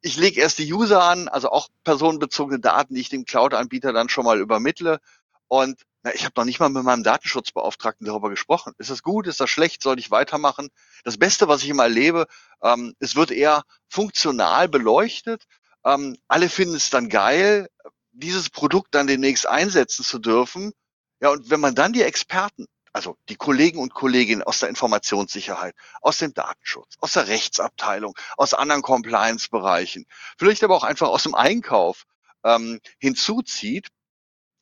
Ich 0.00 0.16
lege 0.16 0.40
erst 0.40 0.58
die 0.58 0.72
User 0.72 1.02
an, 1.02 1.28
also 1.28 1.50
auch 1.50 1.68
personenbezogene 1.84 2.60
Daten, 2.60 2.94
die 2.94 3.00
ich 3.00 3.08
dem 3.08 3.24
Cloud-Anbieter 3.24 3.92
dann 3.92 4.08
schon 4.08 4.24
mal 4.24 4.40
übermittle 4.40 5.00
und 5.48 5.82
na, 6.02 6.14
ich 6.14 6.24
habe 6.24 6.32
noch 6.36 6.44
nicht 6.44 6.60
mal 6.60 6.70
mit 6.70 6.82
meinem 6.82 7.02
Datenschutzbeauftragten 7.02 8.06
darüber 8.06 8.30
gesprochen. 8.30 8.72
Ist 8.78 8.90
das 8.90 9.02
gut? 9.02 9.26
Ist 9.26 9.40
das 9.40 9.50
schlecht? 9.50 9.82
Soll 9.82 9.98
ich 9.98 10.10
weitermachen? 10.10 10.70
Das 11.04 11.18
Beste, 11.18 11.46
was 11.46 11.62
ich 11.62 11.68
immer 11.68 11.82
erlebe, 11.82 12.26
ähm, 12.62 12.94
es 13.00 13.16
wird 13.16 13.30
eher 13.30 13.64
funktional 13.88 14.68
beleuchtet. 14.68 15.44
Ähm, 15.84 16.16
alle 16.26 16.48
finden 16.48 16.76
es 16.76 16.88
dann 16.88 17.10
geil, 17.10 17.68
dieses 18.12 18.50
Produkt 18.50 18.94
dann 18.94 19.06
demnächst 19.06 19.46
einsetzen 19.48 20.04
zu 20.04 20.18
dürfen. 20.18 20.72
Ja, 21.20 21.30
und 21.30 21.50
wenn 21.50 21.60
man 21.60 21.74
dann 21.74 21.92
die 21.92 22.02
Experten, 22.02 22.66
also 22.92 23.16
die 23.28 23.36
Kollegen 23.36 23.78
und 23.78 23.94
Kolleginnen 23.94 24.42
aus 24.42 24.60
der 24.60 24.68
Informationssicherheit, 24.68 25.74
aus 26.00 26.18
dem 26.18 26.34
Datenschutz, 26.34 26.96
aus 27.00 27.12
der 27.12 27.28
Rechtsabteilung, 27.28 28.14
aus 28.36 28.54
anderen 28.54 28.82
Compliance-Bereichen, 28.82 30.06
vielleicht 30.38 30.64
aber 30.64 30.76
auch 30.76 30.84
einfach 30.84 31.08
aus 31.08 31.22
dem 31.22 31.34
Einkauf 31.34 32.04
ähm, 32.42 32.80
hinzuzieht, 32.98 33.88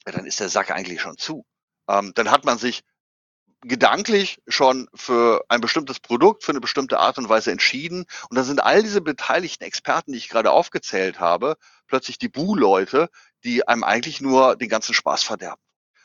ja, 0.07 0.13
dann 0.13 0.27
ist 0.27 0.41
der 0.41 0.49
Sack 0.49 0.71
eigentlich 0.71 1.01
schon 1.01 1.17
zu. 1.17 1.45
Ähm, 1.89 2.13
dann 2.15 2.31
hat 2.31 2.45
man 2.45 2.59
sich 2.59 2.83
gedanklich 3.63 4.41
schon 4.47 4.89
für 4.95 5.45
ein 5.49 5.61
bestimmtes 5.61 6.01
Produkt, 6.01 6.45
für 6.45 6.53
eine 6.53 6.61
bestimmte 6.61 6.99
Art 6.99 7.19
und 7.19 7.29
Weise 7.29 7.51
entschieden. 7.51 8.05
Und 8.31 8.37
dann 8.37 8.45
sind 8.45 8.63
all 8.63 8.83
diese 8.83 9.01
beteiligten 9.01 9.65
Experten, 9.65 10.13
die 10.13 10.19
ich 10.19 10.29
gerade 10.29 10.51
aufgezählt 10.51 11.21
habe, 11.21 11.57
plötzlich 11.87 12.19
die 12.19 12.29
Bu-Leute, 12.29 13.11
die 13.45 13.67
einem 13.67 13.85
eigentlich 13.85 14.21
nur 14.21 14.57
den 14.57 14.69
ganzen 14.69 14.95
Spaß 14.95 15.25
verderben. 15.25 15.63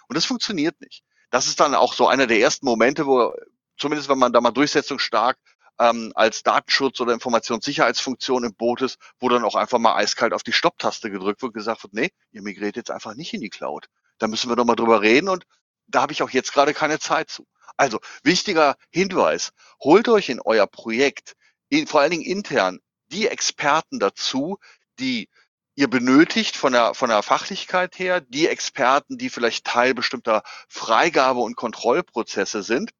Und 0.07 0.15
das 0.15 0.25
funktioniert 0.25 0.81
nicht. 0.81 1.03
Das 1.29 1.47
ist 1.47 1.59
dann 1.59 1.75
auch 1.75 1.93
so 1.93 2.07
einer 2.07 2.27
der 2.27 2.39
ersten 2.39 2.65
Momente, 2.65 3.05
wo, 3.05 3.33
zumindest 3.77 4.09
wenn 4.09 4.19
man 4.19 4.33
da 4.33 4.41
mal 4.41 4.51
durchsetzungsstark 4.51 5.37
ähm, 5.79 6.11
als 6.15 6.43
Datenschutz- 6.43 7.01
oder 7.01 7.13
Informationssicherheitsfunktion 7.13 8.43
im 8.43 8.53
Boot 8.55 8.81
ist, 8.81 8.97
wo 9.19 9.29
dann 9.29 9.43
auch 9.43 9.55
einfach 9.55 9.79
mal 9.79 9.95
eiskalt 9.95 10.33
auf 10.33 10.43
die 10.43 10.53
Stopptaste 10.53 11.09
gedrückt 11.09 11.41
wird 11.41 11.51
und 11.51 11.59
gesagt 11.59 11.83
wird, 11.83 11.93
nee, 11.93 12.11
ihr 12.31 12.41
migriert 12.41 12.75
jetzt 12.75 12.91
einfach 12.91 13.15
nicht 13.15 13.33
in 13.33 13.41
die 13.41 13.49
Cloud. 13.49 13.87
Da 14.19 14.27
müssen 14.27 14.49
wir 14.49 14.55
doch 14.55 14.65
mal 14.65 14.75
drüber 14.75 15.01
reden 15.01 15.29
und 15.29 15.45
da 15.93 16.01
habe 16.01 16.13
ich 16.13 16.23
auch 16.23 16.29
jetzt 16.29 16.53
gerade 16.53 16.73
keine 16.73 16.99
Zeit 16.99 17.29
zu. 17.29 17.47
Also 17.77 17.99
wichtiger 18.23 18.75
Hinweis, 18.89 19.51
holt 19.81 20.07
euch 20.07 20.29
in 20.29 20.39
euer 20.39 20.67
Projekt, 20.67 21.35
in, 21.69 21.87
vor 21.87 22.01
allen 22.01 22.11
Dingen 22.11 22.23
intern, 22.23 22.79
die 23.07 23.27
Experten 23.27 23.99
dazu, 23.99 24.57
die 24.99 25.29
ihr 25.75 25.89
benötigt 25.89 26.55
von 26.55 26.73
der, 26.73 26.93
von 26.93 27.09
der 27.09 27.23
Fachlichkeit 27.23 27.97
her, 27.97 28.21
die 28.21 28.47
Experten, 28.47 29.17
die 29.17 29.29
vielleicht 29.29 29.65
Teil 29.65 29.93
bestimmter 29.93 30.43
Freigabe- 30.67 31.39
und 31.39 31.55
Kontrollprozesse 31.55 32.61
sind 32.61 32.91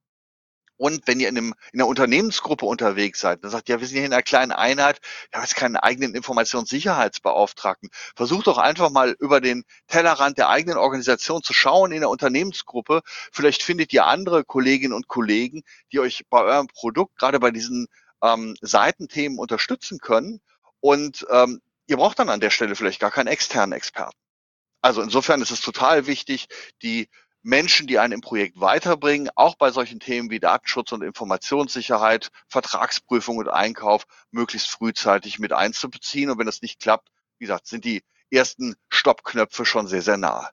und 0.77 1.07
wenn 1.07 1.19
ihr 1.19 1.29
in, 1.29 1.37
einem, 1.37 1.53
in 1.71 1.79
einer 1.79 1.87
Unternehmensgruppe 1.87 2.65
unterwegs 2.65 3.19
seid, 3.19 3.43
dann 3.43 3.51
sagt, 3.51 3.69
ja, 3.69 3.79
wir 3.79 3.87
sind 3.87 3.97
hier 3.97 4.05
in 4.05 4.13
einer 4.13 4.23
kleinen 4.23 4.51
Einheit, 4.51 4.99
wir 5.29 5.37
haben 5.37 5.45
jetzt 5.45 5.55
keinen 5.55 5.75
eigenen 5.75 6.15
Informationssicherheitsbeauftragten. 6.15 7.89
Versucht 8.15 8.47
doch 8.47 8.57
einfach 8.57 8.89
mal 8.89 9.15
über 9.19 9.39
den 9.39 9.63
Tellerrand 9.87 10.37
der 10.37 10.49
eigenen 10.49 10.77
Organisation 10.77 11.43
zu 11.43 11.53
schauen 11.53 11.91
in 11.91 12.01
der 12.01 12.09
Unternehmensgruppe. 12.09 13.01
Vielleicht 13.31 13.63
findet 13.63 13.93
ihr 13.93 14.05
andere 14.05 14.43
Kolleginnen 14.43 14.93
und 14.93 15.07
Kollegen, 15.07 15.63
die 15.91 15.99
euch 15.99 16.23
bei 16.29 16.41
eurem 16.41 16.67
Produkt, 16.67 17.17
gerade 17.17 17.39
bei 17.39 17.51
diesen 17.51 17.87
ähm, 18.23 18.55
Seitenthemen 18.61 19.37
unterstützen 19.37 19.99
können. 19.99 20.41
Und 20.79 21.25
ähm, 21.29 21.61
ihr 21.87 21.97
braucht 21.97 22.19
dann 22.19 22.29
an 22.29 22.39
der 22.39 22.49
Stelle 22.49 22.75
vielleicht 22.75 22.99
gar 22.99 23.11
keinen 23.11 23.27
externen 23.27 23.73
Experten. 23.73 24.17
Also 24.81 25.01
insofern 25.01 25.41
ist 25.41 25.51
es 25.51 25.61
total 25.61 26.07
wichtig, 26.07 26.47
die 26.81 27.07
Menschen, 27.43 27.87
die 27.87 27.99
einen 27.99 28.13
im 28.13 28.21
Projekt 28.21 28.59
weiterbringen, 28.59 29.29
auch 29.35 29.55
bei 29.55 29.69
solchen 29.71 29.99
Themen 29.99 30.29
wie 30.29 30.39
Datenschutz 30.39 30.93
und 30.93 31.03
Informationssicherheit, 31.03 32.29
Vertragsprüfung 32.47 33.37
und 33.37 33.49
Einkauf 33.49 34.05
möglichst 34.31 34.69
frühzeitig 34.69 35.39
mit 35.39 35.51
einzubeziehen. 35.51 36.29
Und 36.29 36.39
wenn 36.39 36.45
das 36.45 36.61
nicht 36.61 36.79
klappt, 36.79 37.09
wie 37.37 37.45
gesagt, 37.45 37.67
sind 37.67 37.83
die 37.83 38.01
ersten 38.31 38.75
Stoppknöpfe 38.89 39.65
schon 39.65 39.87
sehr, 39.87 40.01
sehr 40.01 40.17
nahe. 40.17 40.47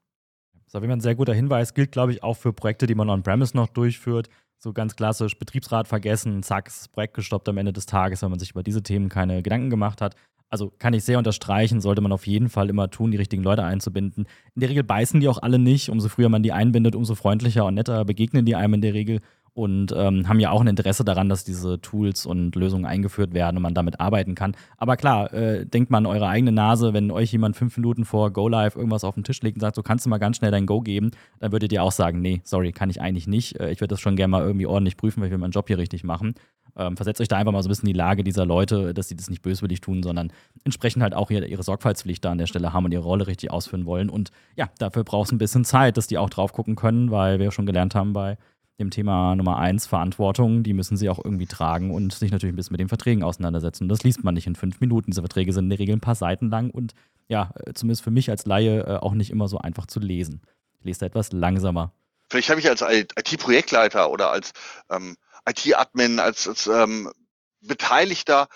Das 0.52 0.66
ist 0.66 0.74
auf 0.74 0.82
ein 0.82 1.00
sehr 1.00 1.14
guter 1.14 1.32
Hinweis, 1.32 1.74
gilt, 1.74 1.92
glaube 1.92 2.12
ich, 2.12 2.22
auch 2.22 2.36
für 2.36 2.52
Projekte, 2.52 2.86
die 2.86 2.94
man 2.94 3.08
on-premise 3.08 3.56
noch 3.56 3.68
durchführt. 3.68 4.28
So 4.58 4.72
ganz 4.72 4.94
klassisch 4.94 5.38
Betriebsrat 5.38 5.88
vergessen, 5.88 6.42
zack, 6.42 6.70
Projekt 6.92 7.14
gestoppt 7.14 7.48
am 7.48 7.56
Ende 7.56 7.72
des 7.72 7.86
Tages, 7.86 8.20
wenn 8.22 8.30
man 8.30 8.38
sich 8.38 8.50
über 8.50 8.62
diese 8.62 8.82
Themen 8.82 9.08
keine 9.08 9.42
Gedanken 9.42 9.70
gemacht 9.70 10.00
hat 10.00 10.16
also 10.50 10.72
kann 10.78 10.92
ich 10.92 11.04
sehr 11.04 11.18
unterstreichen, 11.18 11.80
sollte 11.80 12.02
man 12.02 12.12
auf 12.12 12.26
jeden 12.26 12.48
Fall 12.48 12.68
immer 12.68 12.90
tun, 12.90 13.12
die 13.12 13.16
richtigen 13.16 13.42
Leute 13.42 13.64
einzubinden. 13.64 14.26
In 14.54 14.60
der 14.60 14.68
Regel 14.68 14.82
beißen 14.82 15.20
die 15.20 15.28
auch 15.28 15.40
alle 15.40 15.58
nicht. 15.58 15.88
Umso 15.88 16.08
früher 16.08 16.28
man 16.28 16.42
die 16.42 16.52
einbindet, 16.52 16.96
umso 16.96 17.14
freundlicher 17.14 17.64
und 17.64 17.74
netter 17.74 18.04
begegnen 18.04 18.44
die 18.44 18.56
einem 18.56 18.74
in 18.74 18.80
der 18.82 18.94
Regel 18.94 19.20
und 19.52 19.92
ähm, 19.96 20.28
haben 20.28 20.40
ja 20.40 20.50
auch 20.50 20.60
ein 20.60 20.66
Interesse 20.68 21.04
daran, 21.04 21.28
dass 21.28 21.44
diese 21.44 21.80
Tools 21.80 22.24
und 22.24 22.54
Lösungen 22.54 22.84
eingeführt 22.84 23.34
werden 23.34 23.56
und 23.56 23.62
man 23.62 23.74
damit 23.74 24.00
arbeiten 24.00 24.34
kann. 24.34 24.56
Aber 24.76 24.96
klar, 24.96 25.32
äh, 25.32 25.66
denkt 25.66 25.90
man 25.90 26.06
eure 26.06 26.28
eigene 26.28 26.52
Nase, 26.52 26.92
wenn 26.94 27.10
euch 27.10 27.32
jemand 27.32 27.56
fünf 27.56 27.76
Minuten 27.76 28.04
vor 28.04 28.32
Go 28.32 28.48
Live 28.48 28.76
irgendwas 28.76 29.04
auf 29.04 29.14
den 29.14 29.24
Tisch 29.24 29.42
legt 29.42 29.56
und 29.56 29.60
sagt, 29.60 29.76
so 29.76 29.82
kannst 29.82 30.06
du 30.06 30.10
mal 30.10 30.18
ganz 30.18 30.36
schnell 30.36 30.50
dein 30.50 30.66
Go 30.66 30.80
geben, 30.80 31.10
dann 31.40 31.52
würdet 31.52 31.72
ihr 31.72 31.82
auch 31.82 31.92
sagen, 31.92 32.20
nee, 32.20 32.40
sorry, 32.44 32.72
kann 32.72 32.90
ich 32.90 33.00
eigentlich 33.00 33.26
nicht. 33.26 33.58
Äh, 33.58 33.72
ich 33.72 33.80
würde 33.80 33.88
das 33.88 34.00
schon 34.00 34.16
gerne 34.16 34.30
mal 34.30 34.42
irgendwie 34.42 34.66
ordentlich 34.66 34.96
prüfen, 34.96 35.20
weil 35.20 35.26
ich 35.26 35.32
will 35.32 35.38
meinen 35.38 35.52
Job 35.52 35.66
hier 35.66 35.78
richtig 35.78 36.04
machen. 36.04 36.34
Ähm, 36.76 36.96
versetzt 36.96 37.20
euch 37.20 37.28
da 37.28 37.36
einfach 37.36 37.52
mal 37.52 37.62
so 37.62 37.68
ein 37.68 37.70
bisschen 37.70 37.88
in 37.88 37.94
die 37.94 37.98
Lage 37.98 38.24
dieser 38.24 38.46
Leute, 38.46 38.94
dass 38.94 39.08
sie 39.08 39.16
das 39.16 39.30
nicht 39.30 39.42
böswillig 39.42 39.80
tun, 39.80 40.02
sondern 40.02 40.32
entsprechend 40.64 41.02
halt 41.02 41.14
auch 41.14 41.30
ihre, 41.30 41.46
ihre 41.46 41.62
Sorgfaltspflicht 41.62 42.24
da 42.24 42.30
an 42.30 42.38
der 42.38 42.46
Stelle 42.46 42.72
haben 42.72 42.84
und 42.84 42.92
ihre 42.92 43.02
Rolle 43.02 43.26
richtig 43.26 43.50
ausführen 43.50 43.86
wollen. 43.86 44.08
Und 44.08 44.30
ja, 44.56 44.70
dafür 44.78 45.04
braucht 45.04 45.26
es 45.26 45.32
ein 45.32 45.38
bisschen 45.38 45.64
Zeit, 45.64 45.96
dass 45.96 46.06
die 46.06 46.18
auch 46.18 46.30
drauf 46.30 46.52
gucken 46.52 46.76
können, 46.76 47.10
weil 47.10 47.38
wir 47.38 47.50
schon 47.50 47.66
gelernt 47.66 47.94
haben 47.94 48.12
bei 48.12 48.38
dem 48.80 48.90
Thema 48.90 49.36
Nummer 49.36 49.58
eins, 49.58 49.86
Verantwortung, 49.86 50.62
die 50.62 50.72
müssen 50.72 50.96
sie 50.96 51.08
auch 51.10 51.22
irgendwie 51.22 51.46
tragen 51.46 51.90
und 51.90 52.12
sich 52.12 52.32
natürlich 52.32 52.54
ein 52.54 52.56
bisschen 52.56 52.72
mit 52.72 52.80
den 52.80 52.88
Verträgen 52.88 53.22
auseinandersetzen. 53.22 53.88
Das 53.88 54.02
liest 54.02 54.24
man 54.24 54.34
nicht 54.34 54.46
in 54.46 54.56
fünf 54.56 54.80
Minuten. 54.80 55.10
Diese 55.10 55.20
Verträge 55.20 55.52
sind 55.52 55.64
in 55.64 55.70
der 55.70 55.78
Regel 55.78 55.96
ein 55.96 56.00
paar 56.00 56.14
Seiten 56.14 56.48
lang 56.48 56.70
und 56.70 56.94
ja, 57.28 57.50
äh, 57.54 57.74
zumindest 57.74 58.02
für 58.02 58.10
mich 58.10 58.30
als 58.30 58.46
Laie 58.46 58.80
äh, 58.80 58.96
auch 58.96 59.12
nicht 59.12 59.30
immer 59.30 59.46
so 59.48 59.58
einfach 59.58 59.86
zu 59.86 60.00
lesen. 60.00 60.40
Ich 60.80 60.86
lese 60.86 61.00
da 61.00 61.06
etwas 61.06 61.30
langsamer. 61.30 61.92
Vielleicht 62.30 62.48
habe 62.48 62.60
ich 62.60 62.68
als 62.68 62.82
IT-Projektleiter 62.82 64.10
oder 64.10 64.30
als 64.30 64.52
ähm, 64.90 65.16
IT-Admin, 65.50 66.18
als, 66.18 66.48
als 66.48 66.66
ähm, 66.66 67.12
Beteiligter 67.60 68.48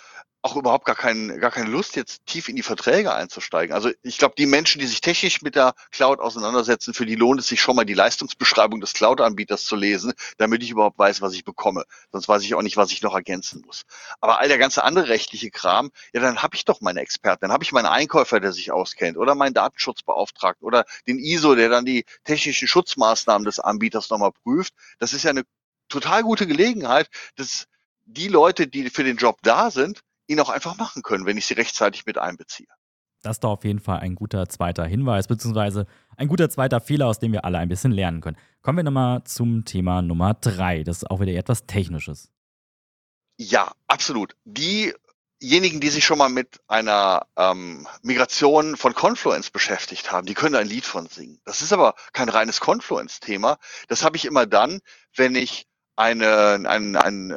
auch 0.44 0.57
überhaupt 0.57 0.85
gar, 0.85 0.94
kein, 0.94 1.40
gar 1.40 1.50
keine 1.50 1.70
Lust, 1.70 1.96
jetzt 1.96 2.26
tief 2.26 2.50
in 2.50 2.57
die 2.57 2.62
Verträge 2.62 3.14
einzusteigen. 3.14 3.74
Also 3.74 3.90
ich 4.02 4.18
glaube, 4.18 4.35
die 4.37 4.44
Menschen, 4.44 4.78
die 4.78 4.87
sich 4.87 5.00
technisch 5.00 5.40
mit 5.40 5.54
der 5.54 5.72
Cloud 5.90 6.20
auseinandersetzen, 6.20 6.92
für 6.92 7.07
die 7.07 7.14
lohnt 7.14 7.40
es 7.40 7.46
sich 7.46 7.62
schon 7.62 7.76
mal 7.76 7.87
die 7.87 7.94
Leistungsbeschreibung 7.94 8.78
des 8.83 8.92
Cloud-Anbieters 8.92 9.64
zu 9.64 9.74
lesen, 9.74 10.12
damit 10.37 10.62
ich 10.62 10.70
überhaupt 10.70 10.98
weiß, 10.98 11.22
was 11.22 11.33
ich 11.33 11.44
bekomme. 11.44 11.85
Sonst 12.12 12.28
weiß 12.28 12.42
ich 12.42 12.54
auch 12.54 12.61
nicht, 12.61 12.76
was 12.76 12.92
ich 12.92 13.00
noch 13.00 13.14
ergänzen 13.14 13.62
muss. 13.64 13.85
Aber 14.20 14.38
all 14.38 14.48
der 14.48 14.59
ganze 14.59 14.85
andere 14.85 15.09
rechtliche 15.09 15.50
Kram, 15.50 15.90
ja, 16.12 16.20
dann 16.20 16.42
habe 16.42 16.57
ich 16.57 16.66
doch 16.66 16.83
meine 16.83 17.00
Experten, 17.00 17.46
dann 17.46 17.52
habe 17.52 17.64
ich 17.64 17.72
meinen 17.72 17.87
Einkäufer, 17.87 18.38
der 18.38 18.52
sich 18.52 18.70
auskennt, 18.70 19.16
oder 19.16 19.35
meinen 19.35 19.54
Datenschutzbeauftragten 19.54 20.66
oder 20.66 20.85
den 21.09 21.18
ISO, 21.18 21.54
der 21.54 21.70
dann 21.70 21.87
die 21.87 22.04
technischen 22.24 22.68
Schutzmaßnahmen 22.68 23.46
des 23.46 23.61
Anbieters 23.61 24.11
nochmal 24.11 24.33
prüft. 24.33 24.74
Das 24.98 25.14
ist 25.14 25.22
ja 25.22 25.30
eine 25.30 25.44
total 25.88 26.23
gute 26.23 26.47
Gelegenheit, 26.47 27.09
dass 27.37 27.66
die 28.05 28.29
Leute, 28.29 28.66
die 28.66 28.90
für 28.90 29.05
den 29.05 29.16
Job 29.16 29.38
da 29.42 29.70
sind, 29.70 30.01
ihn 30.27 30.40
auch 30.40 30.51
einfach 30.51 30.77
machen 30.77 31.03
können, 31.03 31.27
wenn 31.27 31.37
ich 31.37 31.47
sie 31.47 31.55
rechtzeitig 31.55 32.07
mit 32.07 32.18
einbeziehe. 32.18 32.68
Das 33.23 33.37
ist 33.37 33.44
doch 33.44 33.53
auf 33.53 33.64
jeden 33.64 33.81
Fall 33.81 34.01
ein 34.01 34.14
guter 34.14 34.49
zweiter 34.51 34.85
Hinweis, 34.85 35.29
beziehungsweise 35.29 35.87
ein 36.16 36.29
guter 36.29 36.51
zweiter 36.51 36.81
Fehler, 36.81 37.07
aus 37.07 37.18
dem 37.18 37.33
wir 37.33 37.47
alle 37.47 37.59
ein 37.59 37.70
bisschen 37.70 37.90
lernen 37.90 38.20
können. 38.20 38.37
Kommen 38.61 38.77
wir 38.77 38.85
nochmal 38.85 39.25
zum 39.25 39.64
Thema 39.64 40.03
Nummer 40.03 40.35
drei. 40.35 40.83
Das 40.85 40.99
ist 40.99 41.11
auch 41.11 41.20
wieder 41.20 41.33
etwas 41.33 41.64
Technisches. 41.64 42.31
Ja, 43.38 43.73
absolut. 43.88 44.37
Diejenigen, 44.44 45.81
die 45.81 45.88
sich 45.88 46.05
schon 46.05 46.18
mal 46.18 46.29
mit 46.29 46.61
einer 46.68 47.27
ähm, 47.37 47.88
Migration 48.03 48.77
von 48.77 48.94
Confluence 48.94 49.51
beschäftigt 49.51 50.12
haben, 50.12 50.27
die 50.27 50.35
können 50.35 50.53
da 50.53 50.59
ein 50.59 50.68
Lied 50.68 50.85
von 50.85 51.07
singen. 51.07 51.40
Das 51.47 51.62
ist 51.62 51.73
aber 51.73 51.94
kein 52.12 52.29
reines 52.29 52.61
Confluence-Thema. 52.61 53.57
Das 53.88 54.05
habe 54.05 54.18
ich 54.18 54.27
immer 54.27 54.44
dann, 54.44 54.81
wenn 55.16 55.35
ich 55.35 55.66
eine, 55.96 56.68
ein, 56.68 56.96
ein 56.96 57.35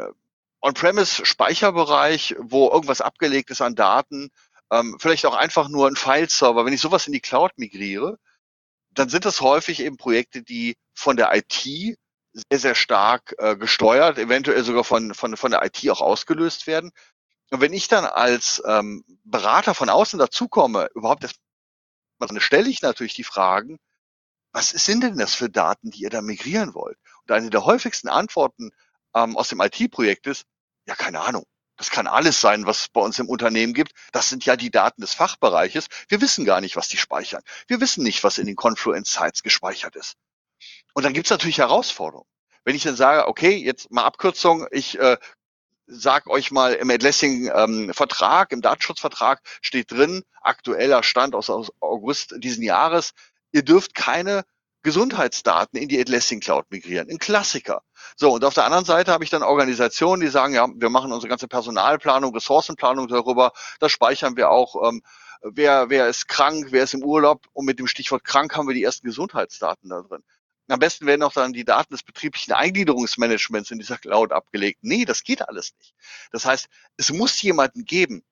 On-Premise-Speicherbereich, 0.62 2.36
wo 2.39 2.70
irgendwas 2.70 3.02
abgelegt 3.02 3.52
ist 3.52 3.62
an 3.62 3.76
Daten, 3.76 4.30
ähm, 4.72 4.98
vielleicht 5.00 5.26
auch 5.26 5.36
einfach 5.36 5.70
nur 5.70 5.88
ein 5.88 5.96
File-Server. 5.96 6.65
Wenn 6.65 6.74
ich 6.74 6.82
sowas 6.82 7.08
in 7.08 7.13
die 7.13 7.22
Cloud 7.22 7.52
migriere, 7.58 8.17
dann 8.91 9.10
sind 9.10 9.26
das 9.26 9.41
häufig 9.41 9.80
eben 9.82 9.98
Projekte, 9.98 10.41
die 10.41 10.76
von 10.93 11.15
der 11.15 11.36
IT 11.36 11.98
sehr, 12.34 12.60
sehr 12.60 12.76
stark 12.76 13.36
äh, 13.38 13.56
gesteuert, 13.56 14.17
eventuell 14.17 14.63
sogar 14.63 14.84
von, 14.84 15.13
von, 15.13 15.38
von 15.38 15.52
der 15.52 15.63
IT 15.63 15.89
auch 15.89 16.02
ausgelöst 16.02 16.67
werden. 16.67 16.91
Und 17.50 17.62
wenn 17.62 17.74
ich 17.74 17.88
dann 17.88 18.06
als 18.06 18.62
ähm, 18.65 19.04
Berater 19.24 19.74
von 19.74 19.89
außen 19.89 20.20
dazukomme, 20.20 20.89
überhaupt 20.93 21.24
erst 21.24 21.39
dann 22.20 22.39
stelle 22.39 22.70
ich 22.70 22.82
natürlich 22.82 23.13
die 23.13 23.24
Fragen, 23.24 23.78
was 24.52 24.70
sind 24.70 25.04
denn 25.04 25.17
das 25.17 25.36
für 25.36 25.50
Daten, 25.50 25.91
die 25.91 26.02
ihr 26.02 26.10
da 26.10 26.22
migrieren 26.22 26.74
wollt? 26.74 26.98
Und 27.28 27.36
eine 27.36 27.50
der 27.50 27.66
häufigsten 27.66 28.08
Antworten 28.08 28.72
ähm, 29.13 29.36
aus 29.36 29.50
dem 29.50 29.62
IT-Projekt 29.62 30.28
ist, 30.28 30.46
ja, 30.86 30.96
keine 30.96 31.22
Ahnung. 31.22 31.44
Das 31.76 31.92
kann 31.92 32.08
alles 32.08 32.42
sein, 32.42 32.66
was 32.66 32.82
es 32.82 32.88
bei 32.88 33.02
uns 33.02 33.20
im 33.20 33.30
Unternehmen 33.30 33.74
gibt. 33.74 33.92
Das 34.12 34.30
sind 34.30 34.46
ja 34.46 34.56
die 34.56 34.72
Daten 34.72 35.02
des 35.02 35.13
Fachbereiches. 35.13 35.88
Wir 36.08 36.22
wissen 36.22 36.44
gar 36.44 36.60
nicht, 36.60 36.76
was 36.76 36.88
die 36.88 36.98
speichern. 36.98 37.44
Wir 37.68 37.80
wissen 37.82 38.04
nicht, 38.04 38.24
was 38.24 38.40
in 38.40 38.48
den 38.48 38.56
Confluence 38.56 39.12
Sites 39.13 39.44
gespeichert 39.44 39.96
ist. 39.96 40.16
Und 40.94 41.04
dann 41.04 41.13
gibt 41.13 41.28
es 41.28 41.32
natürlich 41.32 41.60
Herausforderungen. 41.60 42.28
Wenn 42.63 42.76
ich 42.76 42.84
dann 42.84 42.96
sage, 42.96 43.28
okay, 43.28 43.56
jetzt 43.56 43.92
mal 43.92 44.06
Abkürzung, 44.06 44.68
ich 44.72 44.98
äh, 44.98 45.18
sag 45.86 46.28
euch 46.28 46.52
mal 46.52 46.74
im 46.74 46.90
Atlassian 46.90 47.52
ähm, 47.54 47.94
Vertrag, 47.94 48.52
im 48.52 48.62
Datenschutzvertrag 48.62 49.42
steht 49.62 49.92
drin, 49.92 50.24
aktueller 50.42 51.04
Stand 51.04 51.36
aus 51.36 51.50
August 51.80 52.36
diesen 52.38 52.63
Jahres, 52.63 53.12
ihr 53.52 53.63
dürft 53.63 53.94
keine 53.94 54.44
Gesundheitsdaten 54.84 55.80
in 55.80 55.90
die 55.90 56.00
Atlassian 56.00 56.40
Cloud 56.40 56.66
migrieren. 56.70 57.10
Ein 57.10 57.18
Klassiker. 57.18 57.82
So, 58.16 58.34
und 58.34 58.44
auf 58.44 58.54
der 58.54 58.66
anderen 58.66 58.86
Seite 58.86 59.12
habe 59.12 59.24
ich 59.24 59.30
dann 59.30 59.44
Organisationen, 59.44 60.22
die 60.22 60.28
sagen, 60.28 60.54
ja, 60.54 60.68
wir 60.74 60.90
machen 60.90 61.12
unsere 61.12 61.30
ganze 61.30 61.48
Personalplanung, 61.48 62.34
Ressourcenplanung 62.34 63.08
darüber, 63.08 63.52
da 63.80 63.90
speichern 63.90 64.38
wir 64.38 64.50
auch, 64.50 64.88
ähm, 64.88 65.02
wer, 65.42 65.90
wer 65.90 66.08
ist 66.08 66.28
krank, 66.28 66.68
wer 66.70 66.84
ist 66.84 66.94
im 66.94 67.04
Urlaub 67.04 67.46
und 67.54 67.66
mit 67.66 67.80
dem 67.80 67.88
Stichwort 67.88 68.24
krank 68.24 68.56
haben 68.56 68.68
wir 68.68 68.76
die 68.76 68.84
ersten 68.84 69.08
Gesundheitsdaten 69.08 69.90
da 69.90 70.02
drin. 70.02 70.24
Am 70.70 70.80
besten 70.80 71.06
werden 71.06 71.24
auch 71.24 71.32
dann 71.32 71.54
die 71.54 71.63
Daten 71.63 71.94
des 71.94 72.04
betrieblichen 72.04 72.54
Eingliederungsmanagements 72.54 73.72
in 73.72 73.80
dieser 73.80 73.98
Cloud 73.98 74.34
abgelegt. 74.34 74.80
Nee, 74.82 75.06
das 75.06 75.24
geht 75.24 75.48
alles 75.48 75.74
nicht. 75.80 75.94
Das 76.32 76.46
heißt, 76.46 76.68
es 76.98 77.12
muss 77.13 77.42
jemanden 77.42 77.86
geben, 77.86 78.24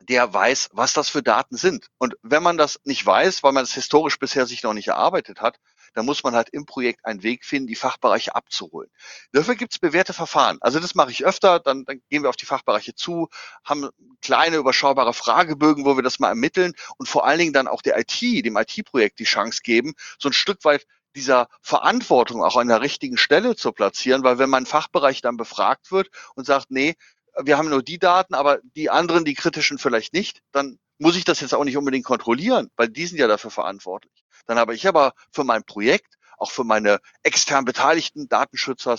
der 0.00 0.32
weiß, 0.32 0.70
was 0.72 0.92
das 0.92 1.08
für 1.08 1.22
Daten 1.22 1.56
sind. 1.56 1.88
Und 1.98 2.16
wenn 2.22 2.42
man 2.42 2.56
das 2.56 2.80
nicht 2.84 3.04
weiß, 3.04 3.42
weil 3.42 3.52
man 3.52 3.64
es 3.64 3.74
historisch 3.74 4.18
bisher 4.18 4.46
sich 4.46 4.62
noch 4.62 4.72
nicht 4.72 4.88
erarbeitet 4.88 5.40
hat, 5.40 5.58
da 5.92 6.02
muss 6.02 6.22
man 6.22 6.34
halt 6.34 6.48
im 6.50 6.66
Projekt 6.66 7.04
einen 7.04 7.22
Weg 7.22 7.44
finden, 7.44 7.66
die 7.66 7.76
Fachbereiche 7.76 8.34
abzuholen. 8.34 8.90
Dafür 9.32 9.56
gibt 9.56 9.72
es 9.72 9.78
bewährte 9.78 10.12
Verfahren. 10.12 10.58
Also 10.60 10.78
das 10.78 10.94
mache 10.94 11.10
ich 11.10 11.24
öfter, 11.24 11.58
dann, 11.58 11.84
dann 11.84 12.00
gehen 12.08 12.22
wir 12.22 12.30
auf 12.30 12.36
die 12.36 12.46
Fachbereiche 12.46 12.94
zu, 12.94 13.28
haben 13.64 13.88
kleine, 14.22 14.56
überschaubare 14.56 15.12
Fragebögen, 15.12 15.84
wo 15.84 15.96
wir 15.96 16.02
das 16.02 16.18
mal 16.18 16.28
ermitteln 16.28 16.74
und 16.96 17.08
vor 17.08 17.26
allen 17.26 17.38
Dingen 17.38 17.52
dann 17.52 17.68
auch 17.68 17.82
der 17.82 17.98
IT, 17.98 18.20
dem 18.20 18.56
IT-Projekt 18.56 19.18
die 19.18 19.24
Chance 19.24 19.60
geben, 19.62 19.94
so 20.18 20.28
ein 20.28 20.32
Stück 20.32 20.64
weit 20.64 20.86
dieser 21.16 21.48
Verantwortung 21.60 22.42
auch 22.44 22.56
an 22.56 22.68
der 22.68 22.82
richtigen 22.82 23.16
Stelle 23.16 23.56
zu 23.56 23.72
platzieren, 23.72 24.22
weil 24.22 24.38
wenn 24.38 24.50
mein 24.50 24.66
Fachbereich 24.66 25.20
dann 25.20 25.36
befragt 25.36 25.90
wird 25.90 26.08
und 26.36 26.46
sagt, 26.46 26.70
nee, 26.70 26.94
wir 27.42 27.58
haben 27.58 27.68
nur 27.68 27.82
die 27.82 27.98
Daten, 27.98 28.34
aber 28.34 28.60
die 28.76 28.90
anderen, 28.90 29.24
die 29.24 29.34
kritischen 29.34 29.78
vielleicht 29.78 30.12
nicht, 30.12 30.42
dann 30.52 30.78
muss 30.98 31.16
ich 31.16 31.24
das 31.24 31.40
jetzt 31.40 31.54
auch 31.54 31.64
nicht 31.64 31.76
unbedingt 31.76 32.04
kontrollieren, 32.04 32.70
weil 32.76 32.88
die 32.88 33.06
sind 33.06 33.18
ja 33.18 33.26
dafür 33.26 33.50
verantwortlich. 33.50 34.24
Dann 34.46 34.58
habe 34.58 34.74
ich 34.74 34.86
aber 34.86 35.14
für 35.32 35.44
mein 35.44 35.64
Projekt, 35.64 36.14
auch 36.36 36.50
für 36.50 36.64
meine 36.64 37.00
extern 37.22 37.64
beteiligten 37.64 38.28
Datenschützer, 38.28 38.98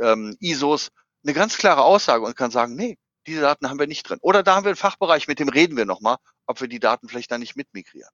ähm, 0.00 0.36
ISOs, 0.40 0.90
eine 1.24 1.34
ganz 1.34 1.56
klare 1.56 1.82
Aussage 1.82 2.24
und 2.24 2.36
kann 2.36 2.50
sagen, 2.50 2.74
nee, 2.76 2.98
diese 3.26 3.40
Daten 3.40 3.68
haben 3.68 3.78
wir 3.78 3.86
nicht 3.86 4.08
drin. 4.08 4.18
Oder 4.22 4.42
da 4.42 4.54
haben 4.54 4.64
wir 4.64 4.70
einen 4.70 4.76
Fachbereich, 4.76 5.26
mit 5.28 5.38
dem 5.38 5.48
reden 5.48 5.76
wir 5.76 5.84
nochmal, 5.84 6.16
ob 6.46 6.60
wir 6.60 6.68
die 6.68 6.80
Daten 6.80 7.08
vielleicht 7.08 7.30
da 7.30 7.38
nicht 7.38 7.56
mitmigrieren. 7.56 8.10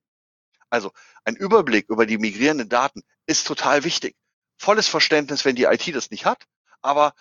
Also 0.70 0.92
ein 1.24 1.36
Überblick 1.36 1.90
über 1.90 2.06
die 2.06 2.16
migrierenden 2.16 2.68
Daten 2.68 3.02
ist 3.26 3.46
total 3.46 3.84
wichtig. 3.84 4.16
Volles 4.56 4.88
Verständnis, 4.88 5.44
wenn 5.44 5.56
die 5.56 5.64
IT 5.64 5.94
das 5.94 6.10
nicht 6.10 6.24
hat, 6.24 6.44
aber 6.80 7.12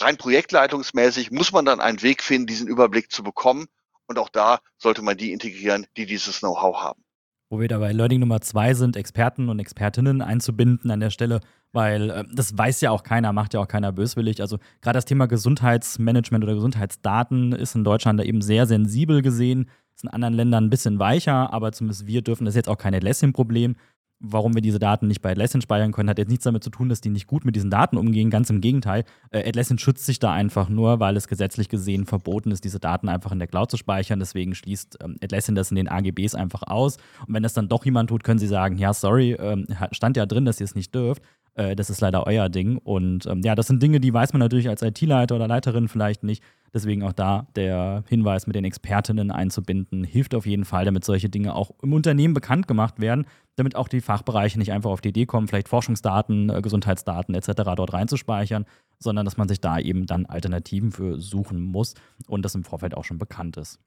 rein 0.00 0.16
projektleitungsmäßig 0.16 1.30
muss 1.30 1.52
man 1.52 1.64
dann 1.64 1.80
einen 1.80 2.02
Weg 2.02 2.22
finden, 2.22 2.46
diesen 2.46 2.68
Überblick 2.68 3.10
zu 3.10 3.22
bekommen. 3.22 3.66
Und 4.06 4.18
auch 4.18 4.28
da 4.28 4.60
sollte 4.78 5.02
man 5.02 5.16
die 5.16 5.32
integrieren, 5.32 5.86
die 5.96 6.06
dieses 6.06 6.40
Know-how 6.40 6.80
haben. 6.80 7.02
Wo 7.50 7.60
wir 7.60 7.68
dabei 7.68 7.92
Learning 7.92 8.20
Nummer 8.20 8.40
zwei 8.40 8.74
sind, 8.74 8.96
Experten 8.96 9.48
und 9.48 9.58
Expertinnen 9.58 10.20
einzubinden 10.20 10.90
an 10.90 11.00
der 11.00 11.10
Stelle, 11.10 11.40
weil 11.72 12.10
äh, 12.10 12.24
das 12.32 12.56
weiß 12.56 12.80
ja 12.82 12.90
auch 12.90 13.02
keiner, 13.02 13.32
macht 13.32 13.54
ja 13.54 13.60
auch 13.60 13.68
keiner 13.68 13.92
böswillig. 13.92 14.40
Also 14.40 14.58
gerade 14.82 14.98
das 14.98 15.06
Thema 15.06 15.26
Gesundheitsmanagement 15.26 16.44
oder 16.44 16.54
Gesundheitsdaten 16.54 17.52
ist 17.52 17.74
in 17.74 17.84
Deutschland 17.84 18.20
da 18.20 18.24
eben 18.24 18.42
sehr 18.42 18.66
sensibel 18.66 19.22
gesehen. 19.22 19.70
Ist 19.94 20.04
in 20.04 20.10
anderen 20.10 20.34
Ländern 20.34 20.64
ein 20.64 20.70
bisschen 20.70 20.98
weicher, 20.98 21.52
aber 21.52 21.72
zumindest 21.72 22.06
wir 22.06 22.22
dürfen, 22.22 22.44
das 22.44 22.54
jetzt 22.54 22.68
auch 22.68 22.78
kein 22.78 22.94
Atlassian-Problem, 22.94 23.76
warum 24.20 24.54
wir 24.54 24.62
diese 24.62 24.78
Daten 24.78 25.06
nicht 25.06 25.22
bei 25.22 25.30
Atlassian 25.30 25.60
speichern 25.60 25.92
können, 25.92 26.08
hat 26.08 26.18
jetzt 26.18 26.28
nichts 26.28 26.44
damit 26.44 26.64
zu 26.64 26.70
tun, 26.70 26.88
dass 26.88 27.00
die 27.00 27.10
nicht 27.10 27.26
gut 27.26 27.44
mit 27.44 27.54
diesen 27.54 27.70
Daten 27.70 27.96
umgehen. 27.96 28.30
Ganz 28.30 28.50
im 28.50 28.60
Gegenteil. 28.60 29.04
Äh, 29.30 29.48
Atlassian 29.48 29.78
schützt 29.78 30.06
sich 30.06 30.18
da 30.18 30.32
einfach 30.32 30.68
nur, 30.68 31.00
weil 31.00 31.16
es 31.16 31.28
gesetzlich 31.28 31.68
gesehen 31.68 32.06
verboten 32.06 32.50
ist, 32.50 32.64
diese 32.64 32.80
Daten 32.80 33.08
einfach 33.08 33.32
in 33.32 33.38
der 33.38 33.48
Cloud 33.48 33.70
zu 33.70 33.76
speichern. 33.76 34.18
Deswegen 34.18 34.54
schließt 34.54 34.98
ähm, 35.02 35.16
Atlassian 35.22 35.54
das 35.54 35.70
in 35.70 35.76
den 35.76 35.88
AGBs 35.88 36.34
einfach 36.34 36.62
aus. 36.64 36.96
Und 37.26 37.34
wenn 37.34 37.42
das 37.42 37.54
dann 37.54 37.68
doch 37.68 37.84
jemand 37.84 38.10
tut, 38.10 38.24
können 38.24 38.38
sie 38.38 38.48
sagen, 38.48 38.76
ja, 38.78 38.92
sorry, 38.92 39.32
ähm, 39.32 39.66
stand 39.92 40.16
ja 40.16 40.26
drin, 40.26 40.44
dass 40.44 40.60
ihr 40.60 40.64
es 40.64 40.74
nicht 40.74 40.94
dürft. 40.94 41.22
Äh, 41.54 41.76
das 41.76 41.90
ist 41.90 42.00
leider 42.00 42.26
euer 42.26 42.48
Ding. 42.48 42.78
Und 42.78 43.26
ähm, 43.26 43.42
ja, 43.44 43.54
das 43.54 43.66
sind 43.66 43.82
Dinge, 43.82 44.00
die 44.00 44.14
weiß 44.14 44.32
man 44.32 44.40
natürlich 44.40 44.68
als 44.68 44.82
IT-Leiter 44.82 45.36
oder 45.36 45.48
Leiterin 45.48 45.88
vielleicht 45.88 46.22
nicht. 46.22 46.42
Deswegen 46.72 47.02
auch 47.02 47.12
da 47.12 47.46
der 47.56 48.04
Hinweis, 48.08 48.46
mit 48.46 48.54
den 48.54 48.64
Expertinnen 48.64 49.30
einzubinden, 49.30 50.04
hilft 50.04 50.34
auf 50.34 50.46
jeden 50.46 50.64
Fall, 50.64 50.84
damit 50.84 51.04
solche 51.04 51.28
Dinge 51.28 51.54
auch 51.54 51.70
im 51.82 51.92
Unternehmen 51.92 52.34
bekannt 52.34 52.68
gemacht 52.68 53.00
werden, 53.00 53.26
damit 53.58 53.76
auch 53.76 53.88
die 53.88 54.00
Fachbereiche 54.00 54.58
nicht 54.58 54.72
einfach 54.72 54.90
auf 54.90 55.00
die 55.00 55.10
Idee 55.10 55.26
kommen, 55.26 55.48
vielleicht 55.48 55.68
Forschungsdaten, 55.68 56.50
äh, 56.50 56.62
Gesundheitsdaten 56.62 57.34
etc. 57.34 57.52
dort 57.76 57.92
reinzuspeichern, 57.92 58.66
sondern 58.98 59.24
dass 59.24 59.36
man 59.36 59.48
sich 59.48 59.60
da 59.60 59.78
eben 59.78 60.06
dann 60.06 60.26
Alternativen 60.26 60.92
für 60.92 61.20
suchen 61.20 61.60
muss 61.60 61.94
und 62.26 62.44
das 62.44 62.54
im 62.54 62.64
Vorfeld 62.64 62.96
auch 62.96 63.04
schon 63.04 63.18
bekannt 63.18 63.56
ist. 63.56 63.80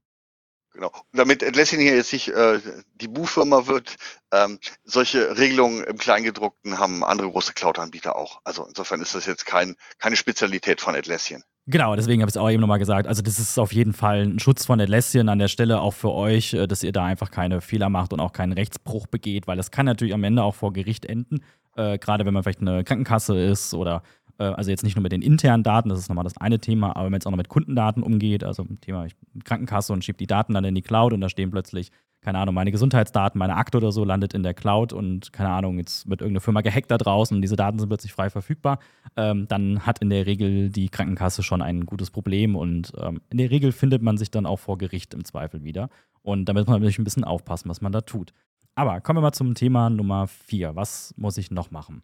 Genau. 0.74 0.88
Und 0.88 1.18
damit 1.18 1.42
hier 1.42 1.96
jetzt 1.96 2.14
nicht 2.14 2.30
äh, 2.30 2.60
die 2.96 3.08
Buchfirma 3.08 3.68
wird, 3.68 3.98
ähm, 4.32 4.60
solche 4.86 5.38
Regelungen 5.38 5.84
im 5.84 5.98
Kleingedruckten 5.98 6.80
haben 6.80 7.04
andere 7.04 7.30
große 7.30 7.54
Cloud-Anbieter 7.54 8.16
auch. 8.16 8.40
Also 8.46 8.66
insofern 8.66 9.02
ist 9.02 9.14
das 9.14 9.26
jetzt 9.26 9.46
kein, 9.46 9.76
keine 10.00 10.16
Spezialität 10.16 10.80
von 10.80 10.96
Atlassian. 10.96 11.44
Genau, 11.68 11.96
deswegen 11.96 12.22
habe 12.22 12.30
ich 12.30 12.36
es 12.36 12.42
auch 12.42 12.50
eben 12.50 12.60
nochmal 12.60 12.80
gesagt. 12.80 13.08
Also, 13.08 13.22
das 13.22 13.38
ist 13.38 13.60
auf 13.60 13.72
jeden 13.72 13.94
Fall 13.94 14.24
ein 14.24 14.40
Schutz 14.40 14.66
von 14.66 14.82
Atlassian 14.82 15.30
an 15.30 15.38
der 15.38 15.48
Stelle 15.48 15.80
auch 15.80 15.94
für 15.94 16.12
euch, 16.12 16.54
äh, 16.54 16.68
dass 16.68 16.84
ihr 16.84 16.92
da 16.92 17.06
einfach 17.06 17.30
keine 17.30 17.62
Fehler 17.62 17.90
macht 17.90 18.14
und 18.14 18.20
auch 18.20 18.34
keinen 18.34 18.54
Rechtsbruch 18.54 19.08
begeht, 19.08 19.48
weil 19.48 19.58
das 19.58 19.70
kann 19.70 19.86
natürlich 19.86 20.14
am 20.14 20.24
Ende 20.24 20.44
auch 20.44 20.56
vor 20.56 20.74
Gericht 20.74 21.06
enden. 21.06 21.44
Äh, 21.76 22.00
Gerade 22.00 22.26
wenn 22.26 22.34
man 22.34 22.44
vielleicht 22.44 22.62
eine 22.62 22.84
Krankenkasse 22.84 23.40
ist 23.40 23.74
oder 23.74 24.02
also 24.44 24.72
jetzt 24.72 24.84
nicht 24.84 24.96
nur 24.96 25.04
mit 25.04 25.12
den 25.12 25.22
internen 25.22 25.64
Daten, 25.64 25.90
das 25.90 26.00
ist 26.00 26.10
nochmal 26.10 26.24
das 26.24 26.38
eine 26.38 26.60
Thema, 26.60 26.96
aber 26.96 27.06
wenn 27.06 27.12
man 27.12 27.20
jetzt 27.20 27.28
auch 27.28 27.32
noch 27.32 27.38
mit 27.38 27.50
Kundendaten 27.50 28.04
umgeht, 28.04 28.44
also 28.44 28.66
Thema 28.82 29.08
Krankenkasse 29.44 29.94
und 29.94 30.04
schiebt 30.04 30.20
die 30.20 30.28
Daten 30.28 30.54
dann 30.54 30.64
in 30.64 30.76
die 30.76 30.82
Cloud 30.82 31.14
und 31.14 31.22
da 31.22 31.30
stehen 31.30 31.52
plötzlich 31.52 31.92
keine 32.22 32.38
Ahnung, 32.38 32.54
meine 32.54 32.72
Gesundheitsdaten, 32.72 33.40
meine 33.40 33.56
Akte 33.56 33.78
oder 33.78 33.92
so 33.92 34.06
landet 34.06 34.34
in 34.36 34.44
der 34.44 34.54
Cloud 34.54 34.94
und 34.94 35.34
keine 35.34 35.50
Ahnung, 35.50 35.80
jetzt 35.80 36.08
wird 36.08 36.22
irgendeine 36.22 36.42
Firma 36.42 36.62
gehackt 36.62 36.92
da 36.92 36.98
draußen 36.98 37.36
und 37.36 37.42
diese 37.42 37.56
Daten 37.56 37.80
sind 37.80 37.90
plötzlich 37.90 38.14
frei 38.14 38.30
verfügbar, 38.30 38.78
ähm, 39.18 39.48
dann 39.48 39.86
hat 39.88 40.00
in 40.00 40.12
der 40.12 40.28
Regel 40.28 40.70
die 40.70 40.90
Krankenkasse 40.90 41.42
schon 41.42 41.64
ein 41.64 41.86
gutes 41.88 42.12
Problem 42.12 42.56
und 42.56 42.94
ähm, 42.98 43.22
in 43.32 43.40
der 43.40 43.50
Regel 43.50 43.72
findet 43.72 44.04
man 44.04 44.18
sich 44.18 44.30
dann 44.30 44.46
auch 44.46 44.60
vor 44.60 44.78
Gericht 44.78 45.14
im 45.16 45.26
Zweifel 45.26 45.64
wieder. 45.64 45.90
Und 46.22 46.46
damit 46.46 46.62
muss 46.62 46.68
man 46.68 46.82
natürlich 46.82 47.00
ein 47.00 47.04
bisschen 47.04 47.24
aufpassen, 47.24 47.70
was 47.70 47.82
man 47.82 47.92
da 47.92 48.02
tut. 48.02 48.34
Aber 48.76 49.02
kommen 49.02 49.18
wir 49.18 49.22
mal 49.22 49.34
zum 49.34 49.56
Thema 49.56 49.90
Nummer 49.90 50.28
vier. 50.28 50.76
Was 50.76 51.16
muss 51.18 51.38
ich 51.38 51.50
noch 51.50 51.72
machen? 51.72 52.04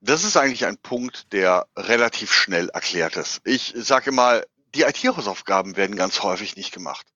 Das 0.00 0.24
ist 0.24 0.36
eigentlich 0.36 0.64
ein 0.64 0.78
Punkt, 0.78 1.32
der 1.32 1.66
relativ 1.76 2.32
schnell 2.32 2.70
erklärt 2.70 3.16
ist. 3.16 3.42
Ich 3.44 3.74
sage 3.76 4.12
mal, 4.12 4.46
die 4.74 4.82
IT-Hausaufgaben 4.82 5.76
werden 5.76 5.96
ganz 5.96 6.22
häufig 6.22 6.56
nicht 6.56 6.72
gemacht. 6.72 7.06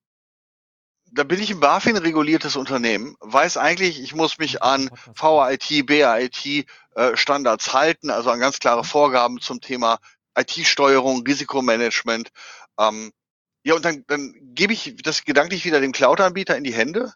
Da 1.11 1.23
bin 1.23 1.41
ich 1.41 1.51
ein 1.51 1.61
BaFin 1.61 1.97
reguliertes 1.97 2.57
Unternehmen, 2.57 3.17
weiß 3.21 3.57
eigentlich, 3.57 4.03
ich 4.03 4.15
muss 4.15 4.39
mich 4.39 4.63
an 4.63 4.91
VIT, 5.15 5.87
BAIT 5.87 6.67
äh, 6.97 7.17
Standards 7.17 7.73
halten, 7.73 8.11
also 8.11 8.31
an 8.31 8.41
ganz 8.41 8.59
klare 8.59 8.83
Vorgaben 8.83 9.41
zum 9.41 9.61
Thema 9.61 9.99
IT-Steuerung, 10.37 11.23
Risikomanagement. 11.23 12.31
Ähm, 12.79 13.13
ja, 13.63 13.75
und 13.75 13.85
dann, 13.85 14.05
dann 14.09 14.35
gebe 14.55 14.73
ich 14.73 14.97
das 15.03 15.25
gedanklich 15.25 15.65
wieder 15.65 15.81
dem 15.81 15.93
Cloud-Anbieter 15.93 16.57
in 16.57 16.65
die 16.65 16.75
Hände. 16.75 17.15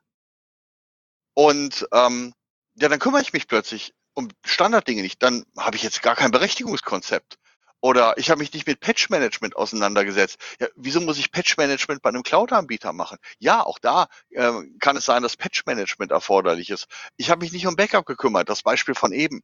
Und 1.34 1.86
ähm, 1.92 2.32
ja, 2.76 2.88
dann 2.88 3.00
kümmere 3.00 3.22
ich 3.22 3.32
mich 3.32 3.48
plötzlich 3.48 3.92
um 4.18 4.28
Standarddinge 4.44 5.02
nicht. 5.02 5.22
Dann 5.22 5.44
habe 5.56 5.76
ich 5.76 5.84
jetzt 5.84 6.02
gar 6.02 6.16
kein 6.16 6.32
Berechtigungskonzept. 6.32 7.38
Oder 7.80 8.18
ich 8.18 8.30
habe 8.30 8.40
mich 8.40 8.52
nicht 8.52 8.66
mit 8.66 8.80
Patch-Management 8.80 9.54
auseinandergesetzt. 9.54 10.38
Ja, 10.58 10.66
wieso 10.74 11.00
muss 11.00 11.20
ich 11.20 11.30
Patch-Management 11.30 12.02
bei 12.02 12.08
einem 12.08 12.24
Cloud-Anbieter 12.24 12.92
machen? 12.92 13.18
Ja, 13.38 13.64
auch 13.64 13.78
da 13.78 14.08
äh, 14.30 14.50
kann 14.80 14.96
es 14.96 15.04
sein, 15.04 15.22
dass 15.22 15.36
Patch-Management 15.36 16.10
erforderlich 16.10 16.70
ist. 16.70 16.88
Ich 17.16 17.30
habe 17.30 17.44
mich 17.44 17.52
nicht 17.52 17.68
um 17.68 17.76
Backup 17.76 18.06
gekümmert, 18.06 18.48
das 18.48 18.64
Beispiel 18.64 18.96
von 18.96 19.12
eben. 19.12 19.42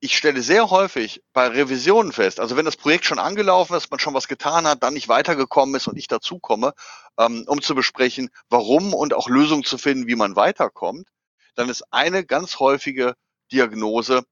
Ich 0.00 0.18
stelle 0.18 0.42
sehr 0.42 0.68
häufig 0.68 1.22
bei 1.32 1.46
Revisionen 1.46 2.12
fest, 2.12 2.40
also 2.40 2.56
wenn 2.56 2.66
das 2.66 2.76
Projekt 2.76 3.06
schon 3.06 3.20
angelaufen 3.20 3.74
ist, 3.74 3.90
man 3.90 4.00
schon 4.00 4.14
was 4.14 4.28
getan 4.28 4.66
hat, 4.66 4.82
dann 4.82 4.94
nicht 4.94 5.08
weitergekommen 5.08 5.76
ist 5.76 5.86
und 5.86 5.96
ich 5.96 6.08
dazukomme, 6.08 6.74
ähm, 7.18 7.44
um 7.46 7.62
zu 7.62 7.74
besprechen, 7.74 8.28
warum 8.50 8.92
und 8.92 9.14
auch 9.14 9.30
Lösungen 9.30 9.64
zu 9.64 9.78
finden, 9.78 10.08
wie 10.08 10.16
man 10.16 10.36
weiterkommt, 10.36 11.08
dann 11.54 11.70
ist 11.70 11.84
eine 11.92 12.26
ganz 12.26 12.58
häufige 12.58 13.14
Diagnose, 13.52 14.24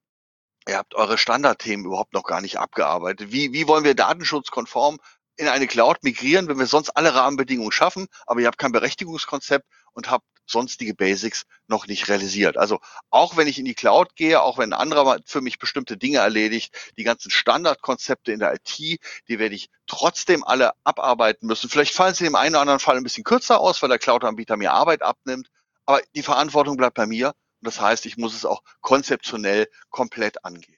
ihr 0.67 0.79
habt 0.79 0.95
eure 0.95 1.19
Standardthemen 1.19 1.87
überhaupt 1.87 2.15
noch 2.15 2.25
gar 2.25 2.41
nicht 2.41 2.59
abgearbeitet. 2.59 3.33
Wie, 3.33 3.53
wie 3.53 3.69
wollen 3.69 3.85
wir 3.85 3.95
datenschutzkonform 3.95 4.99
in 5.37 5.49
eine 5.49 5.67
Cloud 5.67 6.03
migrieren, 6.03 6.49
wenn 6.49 6.59
wir 6.59 6.67
sonst 6.67 6.91
alle 6.91 7.15
Rahmenbedingungen 7.15 7.73
schaffen, 7.73 8.09
aber 8.27 8.41
ihr 8.41 8.47
habt 8.47 8.59
kein 8.59 8.73
Berechtigungskonzept 8.73 9.67
und 9.93 10.11
habt 10.11 10.27
sonstige 10.47 10.95
Basics 10.95 11.45
noch 11.67 11.87
nicht 11.87 12.09
realisiert. 12.09 12.57
Also 12.57 12.81
auch 13.09 13.37
wenn 13.37 13.47
ich 13.47 13.59
in 13.59 13.65
die 13.65 13.75
Cloud 13.75 14.17
gehe, 14.17 14.43
auch 14.43 14.59
wenn 14.59 14.73
ein 14.73 14.81
anderer 14.81 15.19
für 15.25 15.41
mich 15.41 15.59
bestimmte 15.59 15.97
Dinge 15.97 16.19
erledigt, 16.19 16.93
die 16.99 17.05
ganzen 17.05 17.31
Standardkonzepte 17.31 18.33
in 18.33 18.41
der 18.41 18.55
IT, 18.55 18.79
die 18.79 19.39
werde 19.39 19.55
ich 19.55 19.71
trotzdem 19.87 20.45
alle 20.45 20.73
abarbeiten 20.85 21.47
müssen. 21.47 21.71
Vielleicht 21.71 21.95
fallen 21.95 22.15
sie 22.15 22.27
im 22.27 22.35
einen 22.35 22.55
oder 22.55 22.63
anderen 22.63 22.81
Fall 22.81 22.97
ein 22.97 23.05
bisschen 23.05 23.25
kürzer 23.25 23.61
aus, 23.61 23.81
weil 23.81 23.89
der 23.89 23.99
Cloud-Anbieter 23.99 24.57
mir 24.57 24.73
Arbeit 24.73 25.03
abnimmt, 25.03 25.49
aber 25.87 26.01
die 26.15 26.23
Verantwortung 26.23 26.77
bleibt 26.77 26.97
bei 26.97 27.07
mir 27.07 27.33
das 27.63 27.81
heißt, 27.81 28.07
ich 28.07 28.17
muss 28.17 28.35
es 28.35 28.45
auch 28.45 28.63
konzeptionell 28.81 29.69
komplett 29.91 30.45
angehen. 30.45 30.77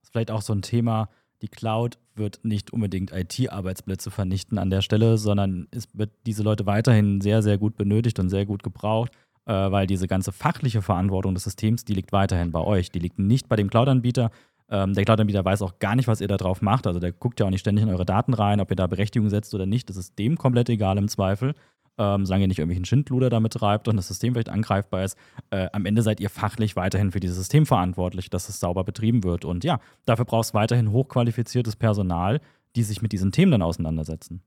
Das 0.00 0.08
ist 0.08 0.12
vielleicht 0.12 0.30
auch 0.30 0.42
so 0.42 0.52
ein 0.52 0.62
Thema, 0.62 1.08
die 1.42 1.48
Cloud 1.48 1.98
wird 2.14 2.40
nicht 2.44 2.72
unbedingt 2.72 3.12
IT-Arbeitsplätze 3.12 4.10
vernichten 4.10 4.58
an 4.58 4.70
der 4.70 4.82
Stelle, 4.82 5.18
sondern 5.18 5.68
es 5.70 5.88
wird 5.92 6.10
diese 6.26 6.42
Leute 6.42 6.66
weiterhin 6.66 7.20
sehr, 7.20 7.42
sehr 7.42 7.58
gut 7.58 7.76
benötigt 7.76 8.18
und 8.18 8.28
sehr 8.28 8.44
gut 8.44 8.62
gebraucht, 8.62 9.12
äh, 9.46 9.52
weil 9.52 9.86
diese 9.86 10.08
ganze 10.08 10.32
fachliche 10.32 10.82
Verantwortung 10.82 11.34
des 11.34 11.44
Systems, 11.44 11.84
die 11.84 11.94
liegt 11.94 12.12
weiterhin 12.12 12.50
bei 12.50 12.60
euch. 12.60 12.90
Die 12.90 12.98
liegt 12.98 13.18
nicht 13.20 13.48
bei 13.48 13.54
dem 13.54 13.70
Cloud-Anbieter. 13.70 14.32
Ähm, 14.68 14.94
der 14.94 15.04
Cloud-Anbieter 15.04 15.44
weiß 15.44 15.62
auch 15.62 15.78
gar 15.78 15.94
nicht, 15.94 16.08
was 16.08 16.20
ihr 16.20 16.28
da 16.28 16.36
drauf 16.36 16.60
macht. 16.60 16.88
Also 16.88 16.98
der 16.98 17.12
guckt 17.12 17.38
ja 17.38 17.46
auch 17.46 17.50
nicht 17.50 17.60
ständig 17.60 17.84
in 17.84 17.90
eure 17.90 18.04
Daten 18.04 18.34
rein, 18.34 18.60
ob 18.60 18.70
ihr 18.70 18.76
da 18.76 18.88
Berechtigung 18.88 19.30
setzt 19.30 19.54
oder 19.54 19.66
nicht. 19.66 19.88
Das 19.88 19.96
ist 19.96 20.18
dem 20.18 20.36
komplett 20.36 20.68
egal 20.68 20.98
im 20.98 21.08
Zweifel 21.08 21.54
ähm, 21.98 22.24
solange 22.24 22.44
ihr 22.44 22.48
nicht 22.48 22.58
irgendwelchen 22.58 22.84
Schindluder 22.84 23.28
damit 23.28 23.54
treibt 23.54 23.88
und 23.88 23.96
das 23.96 24.08
System 24.08 24.34
vielleicht 24.34 24.48
angreifbar 24.48 25.04
ist. 25.04 25.18
Äh, 25.50 25.68
am 25.72 25.84
Ende 25.84 26.02
seid 26.02 26.20
ihr 26.20 26.30
fachlich 26.30 26.76
weiterhin 26.76 27.12
für 27.12 27.20
dieses 27.20 27.36
System 27.36 27.66
verantwortlich, 27.66 28.30
dass 28.30 28.48
es 28.48 28.60
sauber 28.60 28.84
betrieben 28.84 29.24
wird. 29.24 29.44
Und 29.44 29.64
ja, 29.64 29.80
dafür 30.04 30.24
brauchst 30.24 30.50
du 30.50 30.54
weiterhin 30.54 30.92
hochqualifiziertes 30.92 31.76
Personal, 31.76 32.40
die 32.76 32.84
sich 32.84 33.02
mit 33.02 33.12
diesen 33.12 33.32
Themen 33.32 33.52
dann 33.52 33.62
auseinandersetzen. 33.62 34.42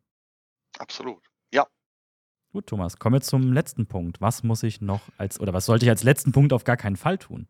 Absolut. 0.77 1.21
Ja. 1.53 1.67
Gut, 2.53 2.67
Thomas, 2.67 2.97
kommen 2.97 3.15
wir 3.15 3.21
zum 3.21 3.51
letzten 3.51 3.85
Punkt. 3.85 4.21
Was 4.21 4.43
muss 4.43 4.63
ich 4.63 4.81
noch 4.81 5.01
als, 5.17 5.39
oder 5.39 5.53
was 5.53 5.65
sollte 5.65 5.85
ich 5.85 5.89
als 5.89 6.03
letzten 6.03 6.31
Punkt 6.31 6.53
auf 6.53 6.63
gar 6.63 6.77
keinen 6.77 6.95
Fall 6.95 7.17
tun? 7.17 7.47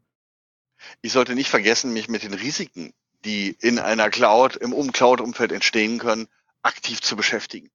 Ich 1.03 1.11
sollte 1.11 1.35
nicht 1.35 1.49
vergessen, 1.49 1.93
mich 1.93 2.09
mit 2.09 2.23
den 2.23 2.33
Risiken, 2.33 2.91
die 3.23 3.55
in 3.59 3.77
einer 3.77 4.09
Cloud, 4.09 4.55
im 4.55 4.73
Um-Cloud-Umfeld 4.73 5.51
entstehen 5.51 5.99
können, 5.99 6.27
aktiv 6.63 7.01
zu 7.01 7.15
beschäftigen 7.15 7.69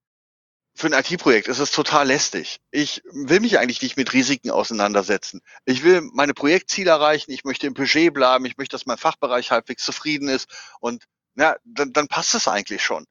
für 0.77 0.89
ein 0.89 0.93
IT-Projekt 0.93 1.49
ist 1.49 1.59
es 1.59 1.71
total 1.71 2.07
lästig. 2.09 2.61
Ich 2.71 3.03
will 3.11 3.41
mich 3.41 3.59
eigentlich 3.59 3.81
nicht 3.81 3.97
mit 3.97 4.12
Risiken 4.12 4.51
auseinandersetzen. 4.51 5.41
Ich 5.65 5.83
will 5.83 6.03
meine 6.12 6.35
Projektziele 6.35 6.91
erreichen, 6.91 7.31
ich 7.31 7.45
möchte 7.45 7.67
im 7.67 7.73
Budget 7.73 8.12
bleiben, 8.12 8.45
ich 8.45 8.59
möchte, 8.59 8.75
dass 8.75 8.85
mein 8.85 8.99
Fachbereich 8.99 9.51
halbwegs 9.51 9.85
zufrieden 9.85 10.29
ist 10.29 10.49
und 10.81 11.05
na, 11.35 11.57
dann, 11.65 11.95
dann 11.95 12.09
passt 12.09 12.35
es 12.35 12.47
eigentlich 12.47 12.83
schon. 12.83 13.07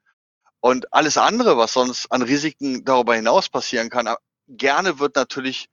Und 0.60 0.94
alles 0.94 1.18
andere, 1.18 1.58
was 1.58 1.74
sonst 1.74 2.12
an 2.12 2.22
Risiken 2.22 2.86
darüber 2.86 3.16
hinaus 3.16 3.50
passieren 3.50 3.90
kann, 3.90 4.14
gerne 4.48 5.00
wird 5.00 5.16
natürlich 5.16 5.68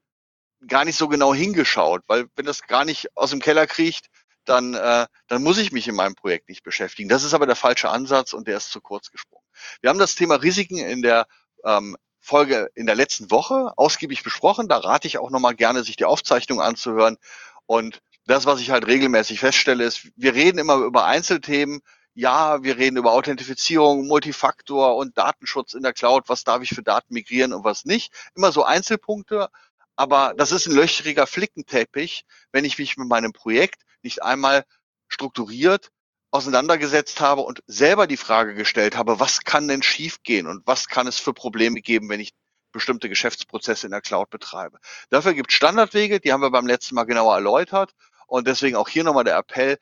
gar 0.66 0.86
nicht 0.86 0.96
so 0.96 1.08
genau 1.08 1.34
hingeschaut, 1.34 2.02
weil 2.06 2.26
wenn 2.36 2.46
das 2.46 2.62
gar 2.62 2.86
nicht 2.86 3.14
aus 3.16 3.30
dem 3.30 3.40
Keller 3.40 3.66
kriecht, 3.66 4.06
dann, 4.44 4.74
äh, 4.74 5.06
dann 5.28 5.42
muss 5.42 5.58
ich 5.58 5.72
mich 5.72 5.88
in 5.88 5.94
meinem 5.94 6.14
Projekt 6.14 6.48
nicht 6.48 6.62
beschäftigen. 6.62 7.08
Das 7.08 7.22
ist 7.22 7.34
aber 7.34 7.46
der 7.46 7.56
falsche 7.56 7.90
Ansatz 7.90 8.32
und 8.32 8.48
der 8.48 8.56
ist 8.56 8.70
zu 8.70 8.80
kurz 8.80 9.10
gesprungen. 9.10 9.44
Wir 9.80 9.90
haben 9.90 9.98
das 9.98 10.14
Thema 10.14 10.36
Risiken 10.36 10.78
in 10.78 11.02
der 11.02 11.26
ähm, 11.64 11.96
Folge 12.20 12.70
in 12.74 12.86
der 12.86 12.94
letzten 12.94 13.30
Woche 13.30 13.72
ausgiebig 13.76 14.22
besprochen. 14.22 14.68
Da 14.68 14.78
rate 14.78 15.08
ich 15.08 15.18
auch 15.18 15.30
nochmal 15.30 15.54
gerne, 15.54 15.82
sich 15.82 15.96
die 15.96 16.04
Aufzeichnung 16.04 16.60
anzuhören. 16.60 17.18
Und 17.66 18.00
das, 18.26 18.46
was 18.46 18.60
ich 18.60 18.70
halt 18.70 18.86
regelmäßig 18.86 19.40
feststelle, 19.40 19.84
ist, 19.84 20.08
wir 20.16 20.34
reden 20.34 20.58
immer 20.58 20.76
über 20.76 21.04
Einzelthemen. 21.04 21.80
Ja, 22.14 22.62
wir 22.62 22.76
reden 22.76 22.98
über 22.98 23.12
Authentifizierung, 23.12 24.06
Multifaktor 24.06 24.96
und 24.96 25.18
Datenschutz 25.18 25.74
in 25.74 25.82
der 25.82 25.92
Cloud. 25.94 26.28
Was 26.28 26.44
darf 26.44 26.62
ich 26.62 26.70
für 26.70 26.82
Daten 26.82 27.14
migrieren 27.14 27.52
und 27.52 27.64
was 27.64 27.84
nicht? 27.84 28.12
Immer 28.34 28.52
so 28.52 28.64
Einzelpunkte. 28.64 29.48
Aber 29.96 30.34
das 30.36 30.52
ist 30.52 30.66
ein 30.66 30.74
löchriger 30.74 31.26
Flickenteppich, 31.26 32.24
wenn 32.52 32.64
ich 32.64 32.78
mich 32.78 32.96
mit 32.96 33.08
meinem 33.08 33.32
Projekt 33.32 33.82
nicht 34.02 34.22
einmal 34.22 34.64
strukturiert 35.08 35.90
auseinandergesetzt 36.32 37.20
habe 37.20 37.42
und 37.42 37.62
selber 37.66 38.06
die 38.06 38.16
Frage 38.16 38.54
gestellt 38.54 38.96
habe, 38.96 39.20
was 39.20 39.44
kann 39.44 39.68
denn 39.68 39.82
schiefgehen 39.82 40.46
und 40.46 40.66
was 40.66 40.88
kann 40.88 41.06
es 41.06 41.18
für 41.18 41.34
Probleme 41.34 41.80
geben, 41.80 42.08
wenn 42.08 42.20
ich 42.20 42.32
bestimmte 42.72 43.08
Geschäftsprozesse 43.08 43.86
in 43.86 43.92
der 43.92 44.00
Cloud 44.00 44.30
betreibe. 44.30 44.78
Dafür 45.10 45.34
gibt 45.34 45.50
es 45.50 45.56
Standardwege, 45.56 46.20
die 46.20 46.32
haben 46.32 46.40
wir 46.40 46.50
beim 46.50 46.66
letzten 46.66 46.94
Mal 46.94 47.04
genauer 47.04 47.34
erläutert 47.34 47.92
und 48.26 48.48
deswegen 48.48 48.76
auch 48.76 48.88
hier 48.88 49.04
nochmal 49.04 49.24
der 49.24 49.36
Appell, 49.36 49.78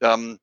ähm, 0.00 0.38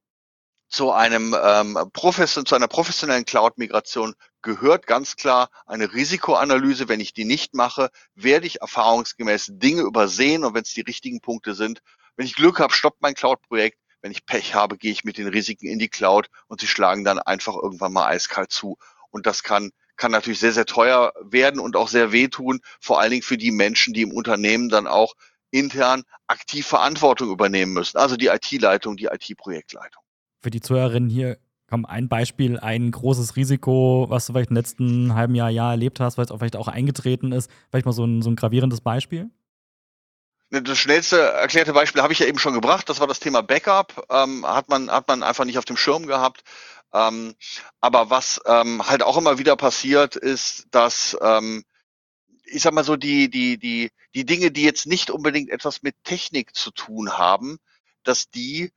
zu 0.68 0.92
einem 0.92 1.36
ähm, 1.42 1.78
profession 1.94 2.46
zu 2.46 2.56
einer 2.56 2.68
professionellen 2.68 3.24
Cloud-Migration 3.24 4.16
gehört 4.42 4.88
ganz 4.88 5.16
klar 5.16 5.50
eine 5.66 5.94
Risikoanalyse. 5.94 6.90
Wenn 6.90 7.00
ich 7.00 7.14
die 7.14 7.24
nicht 7.24 7.54
mache, 7.54 7.92
werde 8.16 8.48
ich 8.48 8.62
erfahrungsgemäß 8.62 9.52
Dinge 9.54 9.84
übersehen 9.84 10.44
und 10.44 10.54
wenn 10.54 10.64
es 10.64 10.74
die 10.74 10.82
richtigen 10.82 11.22
Punkte 11.22 11.54
sind, 11.54 11.82
wenn 12.18 12.26
ich 12.26 12.36
Glück 12.36 12.60
habe, 12.60 12.74
stoppt 12.74 13.02
mein 13.02 13.14
Cloud-Projekt. 13.14 13.80
Wenn 14.06 14.12
ich 14.12 14.28
Pech 14.28 14.54
habe, 14.54 14.78
gehe 14.78 14.92
ich 14.92 15.04
mit 15.04 15.18
den 15.18 15.28
Risiken 15.28 15.66
in 15.66 15.80
die 15.80 15.88
Cloud 15.88 16.30
und 16.46 16.62
sie 16.62 16.68
schlagen 16.68 17.04
dann 17.04 17.18
einfach 17.18 17.56
irgendwann 17.56 17.92
mal 17.92 18.06
eiskalt 18.06 18.52
zu. 18.52 18.78
Und 19.10 19.26
das 19.26 19.42
kann, 19.42 19.72
kann 19.96 20.12
natürlich 20.12 20.40
sehr, 20.40 20.52
sehr 20.52 20.68
teuer 20.68 21.12
werden 21.24 21.60
und 21.60 21.76
auch 21.76 21.88
sehr 21.88 22.12
wehtun, 22.12 22.60
vor 22.80 23.02
allen 23.02 23.10
Dingen 23.10 23.24
für 23.24 23.36
die 23.36 23.50
Menschen, 23.50 23.96
die 23.96 24.04
im 24.04 24.12
Unternehmen 24.12 24.70
dann 24.70 24.86
auch 24.86 25.16
intern 25.50 26.04
aktiv 26.28 26.68
Verantwortung 26.68 27.32
übernehmen 27.32 27.74
müssen. 27.74 27.98
Also 27.98 28.16
die 28.16 28.28
IT-Leitung, 28.28 28.96
die 28.96 29.06
IT-Projektleitung. 29.06 30.04
Für 30.40 30.52
die 30.52 30.62
Zuhörerinnen 30.62 31.10
hier 31.10 31.40
komm, 31.68 31.88
ein 31.88 32.08
Beispiel, 32.08 32.60
ein 32.60 32.92
großes 32.92 33.36
Risiko, 33.36 34.06
was 34.08 34.28
du 34.28 34.34
vielleicht 34.34 34.52
im 34.52 34.56
letzten 34.56 35.16
halben 35.16 35.34
Jahr, 35.34 35.50
Jahr 35.50 35.72
erlebt 35.72 36.00
hast, 36.00 36.20
weil 36.20 36.26
es 36.26 36.32
vielleicht 36.32 36.58
auch 36.58 36.68
eingetreten 36.68 37.32
ist. 37.32 37.50
Vielleicht 37.72 37.88
mal 37.88 37.92
so 37.92 38.06
ein, 38.06 38.22
so 38.22 38.30
ein 38.30 38.36
gravierendes 38.36 38.82
Beispiel? 38.82 39.32
Das 40.52 40.78
schnellste 40.78 41.20
erklärte 41.20 41.74
Beispiel 41.74 42.02
habe 42.02 42.14
ich 42.14 42.20
ja 42.20 42.28
eben 42.28 42.40
schon 42.40 42.54
gebracht. 42.54 42.88
Das 42.90 43.00
war 43.00 43.08
das 43.08 43.20
Thema 43.20 43.42
Backup. 43.42 44.06
Ähm, 44.10 44.46
hat 44.46 44.70
man 44.70 44.92
hat 44.92 45.08
man 45.08 45.24
einfach 45.24 45.46
nicht 45.46 45.58
auf 45.58 45.66
dem 45.66 45.78
Schirm 45.78 46.06
gehabt. 46.06 46.44
Ähm, 46.94 47.36
aber 47.82 48.10
was 48.10 48.40
ähm, 48.46 48.88
halt 48.88 49.04
auch 49.04 49.18
immer 49.18 49.38
wieder 49.38 49.56
passiert, 49.56 50.16
ist, 50.16 50.68
dass 50.72 51.18
ähm, 51.22 51.66
ich 52.46 52.62
sag 52.62 52.74
mal 52.74 52.84
so 52.84 52.96
die 52.96 53.30
die 53.30 53.58
die 53.58 53.92
die 54.14 54.26
Dinge, 54.26 54.52
die 54.52 54.64
jetzt 54.64 54.86
nicht 54.86 55.10
unbedingt 55.10 55.50
etwas 55.50 55.82
mit 55.82 55.96
Technik 56.04 56.56
zu 56.56 56.72
tun 56.72 57.18
haben, 57.18 57.58
dass 58.04 58.30
die 58.30 58.72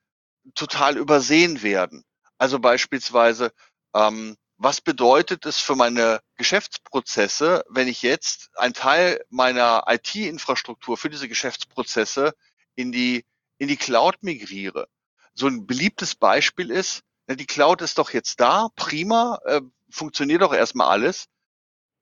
total 0.55 0.97
übersehen 0.97 1.63
werden. 1.63 2.05
Also 2.39 2.59
beispielsweise 2.59 3.53
ähm, 3.95 4.37
was 4.59 4.81
bedeutet 4.81 5.47
es 5.47 5.59
für 5.59 5.77
meine 5.77 6.21
Geschäftsprozesse, 6.37 7.65
wenn 7.69 7.87
ich 7.87 8.03
jetzt 8.03 8.51
einen 8.57 8.75
Teil 8.75 9.25
meiner 9.31 9.85
IT-Infrastruktur 9.87 10.97
für 10.97 11.09
diese 11.09 11.29
Geschäftsprozesse 11.29 12.35
in 12.75 12.91
die, 12.91 13.25
in 13.59 13.69
die 13.69 13.77
Cloud 13.77 14.17
migriere. 14.23 14.89
So 15.35 15.47
ein 15.47 15.67
beliebtes 15.67 16.17
Beispiel 16.17 16.73
ist, 16.73 17.03
die 17.29 17.47
Cloud 17.47 17.83
ist 17.83 17.99
doch 17.99 18.11
jetzt 18.11 18.41
da, 18.41 18.69
prima, 18.75 19.39
äh, 19.45 19.61
funktioniert 19.91 20.43
doch 20.43 20.53
erstmal 20.53 20.89
alles. 20.89 21.27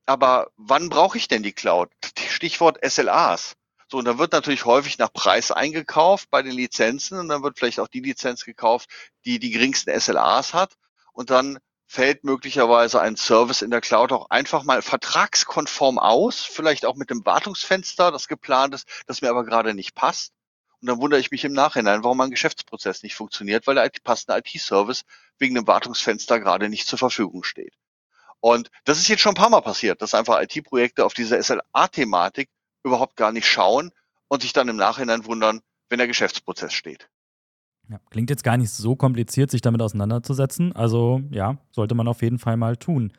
Aber 0.07 0.49
wann 0.55 0.89
brauche 0.89 1.17
ich 1.17 1.27
denn 1.27 1.43
die 1.43 1.53
Cloud? 1.53 1.91
Stichwort 2.29 2.79
SLAs. 2.83 3.55
So, 3.89 3.99
und 3.99 4.05
da 4.05 4.17
wird 4.17 4.31
natürlich 4.31 4.65
häufig 4.65 4.97
nach 4.97 5.13
Preis 5.13 5.51
eingekauft 5.51 6.29
bei 6.31 6.41
den 6.41 6.53
Lizenzen 6.53 7.19
und 7.19 7.29
dann 7.29 7.43
wird 7.43 7.59
vielleicht 7.59 7.79
auch 7.79 7.87
die 7.87 8.01
Lizenz 8.01 8.45
gekauft, 8.45 8.89
die 9.25 9.37
die 9.39 9.51
geringsten 9.51 9.97
SLAs 9.99 10.53
hat. 10.53 10.73
Und 11.13 11.29
dann 11.29 11.59
fällt 11.87 12.25
möglicherweise 12.25 13.01
ein 13.01 13.15
Service 13.15 13.61
in 13.61 13.71
der 13.71 13.81
Cloud 13.81 14.11
auch 14.11 14.29
einfach 14.29 14.63
mal 14.63 14.81
vertragskonform 14.81 15.97
aus, 15.97 16.41
vielleicht 16.41 16.85
auch 16.85 16.95
mit 16.95 17.09
dem 17.09 17.25
Wartungsfenster, 17.25 18.11
das 18.11 18.27
geplant 18.27 18.75
ist, 18.75 18.87
das 19.07 19.21
mir 19.21 19.29
aber 19.29 19.45
gerade 19.45 19.73
nicht 19.73 19.95
passt. 19.95 20.33
Und 20.81 20.89
dann 20.89 20.99
wundere 20.99 21.19
ich 21.19 21.31
mich 21.31 21.43
im 21.43 21.53
Nachhinein, 21.53 22.03
warum 22.03 22.17
mein 22.17 22.29
Geschäftsprozess 22.29 23.01
nicht 23.01 23.15
funktioniert, 23.15 23.65
weil 23.65 23.75
der 23.75 23.89
passende 24.03 24.37
IT-Service 24.37 25.05
wegen 25.39 25.55
dem 25.55 25.65
Wartungsfenster 25.65 26.39
gerade 26.39 26.69
nicht 26.69 26.87
zur 26.87 26.99
Verfügung 26.99 27.43
steht. 27.43 27.73
Und 28.41 28.69
das 28.83 28.99
ist 28.99 29.07
jetzt 29.07 29.21
schon 29.21 29.31
ein 29.31 29.41
paar 29.41 29.49
Mal 29.49 29.61
passiert, 29.61 30.01
dass 30.01 30.13
einfach 30.13 30.41
IT-Projekte 30.41 31.05
auf 31.05 31.13
diese 31.13 31.41
SLA-Thematik 31.41 32.49
überhaupt 32.83 33.15
gar 33.15 33.31
nicht 33.31 33.47
schauen 33.47 33.91
und 34.27 34.41
sich 34.41 34.53
dann 34.53 34.67
im 34.67 34.75
Nachhinein 34.75 35.25
wundern, 35.25 35.61
wenn 35.89 35.97
der 35.97 36.07
Geschäftsprozess 36.07 36.73
steht. 36.73 37.09
Ja, 37.89 37.99
klingt 38.09 38.29
jetzt 38.29 38.43
gar 38.43 38.57
nicht 38.57 38.71
so 38.71 38.95
kompliziert, 38.95 39.49
sich 39.49 39.61
damit 39.61 39.81
auseinanderzusetzen. 39.81 40.75
Also 40.75 41.21
ja, 41.31 41.57
sollte 41.71 41.95
man 41.95 42.07
auf 42.07 42.21
jeden 42.21 42.39
Fall 42.39 42.57
mal 42.57 42.75
tun. 42.75 43.13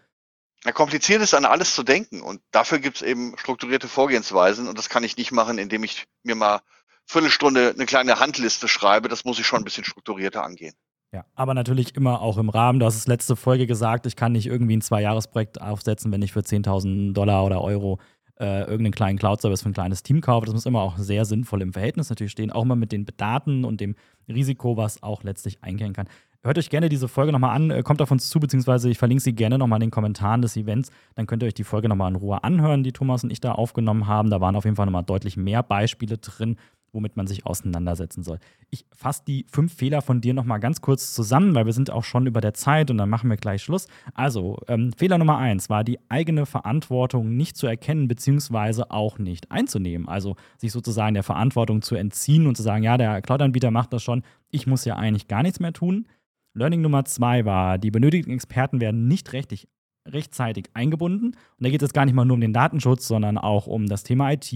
Ja, 0.64 0.72
kompliziert 0.72 1.22
ist, 1.22 1.34
an 1.34 1.44
alles 1.44 1.74
zu 1.74 1.82
denken. 1.82 2.20
Und 2.20 2.40
dafür 2.50 2.78
gibt 2.78 2.96
es 2.96 3.02
eben 3.02 3.34
strukturierte 3.38 3.88
Vorgehensweisen. 3.88 4.68
Und 4.68 4.76
das 4.76 4.88
kann 4.88 5.04
ich 5.04 5.16
nicht 5.16 5.32
machen, 5.32 5.58
indem 5.58 5.84
ich 5.84 6.06
mir 6.22 6.34
mal 6.34 6.60
Viertelstunde 7.06 7.72
eine 7.74 7.86
kleine 7.86 8.20
Handliste 8.20 8.68
schreibe. 8.68 9.08
Das 9.08 9.24
muss 9.24 9.38
ich 9.38 9.46
schon 9.46 9.60
ein 9.60 9.64
bisschen 9.64 9.84
strukturierter 9.84 10.44
angehen. 10.44 10.74
Ja, 11.12 11.24
aber 11.34 11.54
natürlich 11.54 11.96
immer 11.96 12.20
auch 12.20 12.36
im 12.36 12.50
Rahmen. 12.50 12.80
Du 12.80 12.86
hast 12.86 12.96
es 12.96 13.06
letzte 13.06 13.34
Folge 13.34 13.66
gesagt, 13.66 14.04
ich 14.04 14.14
kann 14.14 14.32
nicht 14.32 14.46
irgendwie 14.46 14.76
ein 14.76 14.82
Zwei-Jahres-Projekt 14.82 15.60
aufsetzen, 15.60 16.12
wenn 16.12 16.20
ich 16.20 16.32
für 16.32 16.40
10.000 16.40 17.14
Dollar 17.14 17.46
oder 17.46 17.62
Euro 17.62 17.98
äh, 18.40 18.60
irgendeinen 18.60 18.92
kleinen 18.92 19.18
Cloud-Service 19.18 19.62
für 19.62 19.70
ein 19.70 19.74
kleines 19.74 20.02
Team 20.02 20.20
kaufe. 20.20 20.46
Das 20.46 20.54
muss 20.54 20.66
immer 20.66 20.80
auch 20.80 20.96
sehr 20.96 21.24
sinnvoll 21.24 21.62
im 21.62 21.72
Verhältnis 21.72 22.10
natürlich 22.10 22.32
stehen, 22.32 22.50
auch 22.50 22.62
immer 22.62 22.76
mit 22.76 22.92
den 22.92 23.06
Daten 23.16 23.64
und 23.64 23.80
dem 23.80 23.94
Risiko, 24.28 24.76
was 24.76 25.02
auch 25.02 25.22
letztlich 25.24 25.62
eingehen 25.62 25.92
kann. 25.92 26.08
Hört 26.44 26.56
euch 26.56 26.70
gerne 26.70 26.88
diese 26.88 27.08
Folge 27.08 27.32
nochmal 27.32 27.56
an, 27.56 27.70
äh, 27.70 27.82
kommt 27.82 28.00
auf 28.00 28.12
uns 28.12 28.28
zu, 28.28 28.38
beziehungsweise 28.38 28.88
ich 28.88 28.98
verlinke 28.98 29.22
sie 29.22 29.34
gerne 29.34 29.58
nochmal 29.58 29.78
in 29.78 29.88
den 29.88 29.90
Kommentaren 29.90 30.40
des 30.40 30.56
Events. 30.56 30.90
Dann 31.16 31.26
könnt 31.26 31.42
ihr 31.42 31.46
euch 31.46 31.54
die 31.54 31.64
Folge 31.64 31.88
nochmal 31.88 32.10
in 32.10 32.16
Ruhe 32.16 32.44
anhören, 32.44 32.84
die 32.84 32.92
Thomas 32.92 33.24
und 33.24 33.30
ich 33.30 33.40
da 33.40 33.52
aufgenommen 33.52 34.06
haben. 34.06 34.30
Da 34.30 34.40
waren 34.40 34.54
auf 34.54 34.64
jeden 34.64 34.76
Fall 34.76 34.86
nochmal 34.86 35.02
deutlich 35.02 35.36
mehr 35.36 35.64
Beispiele 35.64 36.18
drin, 36.18 36.56
womit 36.92 37.16
man 37.16 37.26
sich 37.26 37.46
auseinandersetzen 37.46 38.22
soll. 38.22 38.38
Ich 38.70 38.86
fasse 38.92 39.22
die 39.26 39.46
fünf 39.50 39.74
Fehler 39.74 40.02
von 40.02 40.20
dir 40.20 40.34
nochmal 40.34 40.60
ganz 40.60 40.80
kurz 40.80 41.14
zusammen, 41.14 41.54
weil 41.54 41.66
wir 41.66 41.72
sind 41.72 41.90
auch 41.90 42.04
schon 42.04 42.26
über 42.26 42.40
der 42.40 42.54
Zeit 42.54 42.90
und 42.90 42.98
dann 42.98 43.08
machen 43.08 43.30
wir 43.30 43.36
gleich 43.36 43.62
Schluss. 43.62 43.86
Also, 44.14 44.58
ähm, 44.68 44.92
Fehler 44.92 45.18
Nummer 45.18 45.38
eins 45.38 45.70
war 45.70 45.84
die 45.84 45.98
eigene 46.08 46.46
Verantwortung 46.46 47.36
nicht 47.36 47.56
zu 47.56 47.66
erkennen, 47.66 48.08
beziehungsweise 48.08 48.90
auch 48.90 49.18
nicht 49.18 49.50
einzunehmen. 49.50 50.08
Also 50.08 50.36
sich 50.56 50.72
sozusagen 50.72 51.14
der 51.14 51.22
Verantwortung 51.22 51.82
zu 51.82 51.94
entziehen 51.94 52.46
und 52.46 52.56
zu 52.56 52.62
sagen, 52.62 52.82
ja, 52.82 52.96
der 52.96 53.22
Cloud-Anbieter 53.22 53.70
macht 53.70 53.92
das 53.92 54.02
schon, 54.02 54.22
ich 54.50 54.66
muss 54.66 54.84
ja 54.84 54.96
eigentlich 54.96 55.28
gar 55.28 55.42
nichts 55.42 55.60
mehr 55.60 55.72
tun. 55.72 56.06
Learning 56.54 56.80
Nummer 56.80 57.04
zwei 57.04 57.44
war, 57.44 57.78
die 57.78 57.90
benötigten 57.90 58.32
Experten 58.32 58.80
werden 58.80 59.06
nicht 59.06 59.32
rechtlich 59.32 59.68
rechtzeitig 60.12 60.66
eingebunden. 60.74 61.26
Und 61.26 61.36
da 61.58 61.70
geht 61.70 61.82
es 61.82 61.92
gar 61.92 62.04
nicht 62.04 62.14
mal 62.14 62.24
nur 62.24 62.34
um 62.34 62.40
den 62.40 62.52
Datenschutz, 62.52 63.06
sondern 63.06 63.38
auch 63.38 63.66
um 63.66 63.86
das 63.86 64.02
Thema 64.02 64.32
IT, 64.32 64.52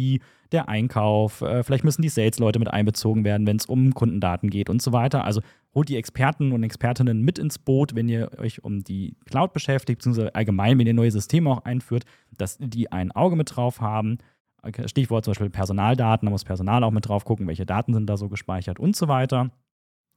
der 0.53 0.69
Einkauf. 0.69 1.41
Äh, 1.41 1.63
vielleicht 1.63 1.85
müssen 1.85 2.03
die 2.03 2.09
Sales-Leute 2.09 2.59
mit 2.59 2.69
einbezogen 2.69 3.25
werden, 3.25 3.47
wenn 3.47 3.57
es 3.57 3.67
um 3.67 3.95
Kundendaten 3.95 4.51
geht 4.51 4.71
und 4.71 4.83
so 4.83 4.93
weiter. 4.93 5.25
Also 5.25 5.41
holt 5.75 5.89
die 5.89 5.97
Experten 5.97 6.53
und 6.53 6.63
Expertinnen 6.63 7.23
mit 7.23 7.39
ins 7.39 7.59
Boot, 7.59 7.95
wenn 7.95 8.09
ihr 8.09 8.31
euch 8.39 8.63
um 8.65 8.85
die 8.85 9.17
Cloud 9.27 9.53
beschäftigt, 9.53 9.99
beziehungsweise 9.99 10.35
allgemein, 10.35 10.79
wenn 10.79 10.87
ihr 10.87 10.95
neue 10.95 11.11
Systeme 11.11 11.51
auch 11.51 11.65
einführt, 11.65 12.05
dass 12.37 12.59
die 12.59 12.93
ein 12.93 13.13
Auge 13.13 13.37
mit 13.37 13.57
drauf 13.57 13.81
haben. 13.81 14.19
Stichwort 14.87 15.25
zum 15.25 15.33
Beispiel 15.33 15.51
Personaldaten, 15.51 16.27
da 16.27 16.31
muss 16.31 16.45
Personal 16.45 16.85
auch 16.85 16.93
mit 16.93 17.09
drauf 17.09 17.25
gucken, 17.25 17.49
welche 17.49 17.67
Daten 17.67 17.95
sind 17.95 18.07
da 18.07 18.17
so 18.17 18.29
gespeichert 18.29 18.79
und 18.79 18.95
so 18.95 19.09
weiter. 19.09 19.51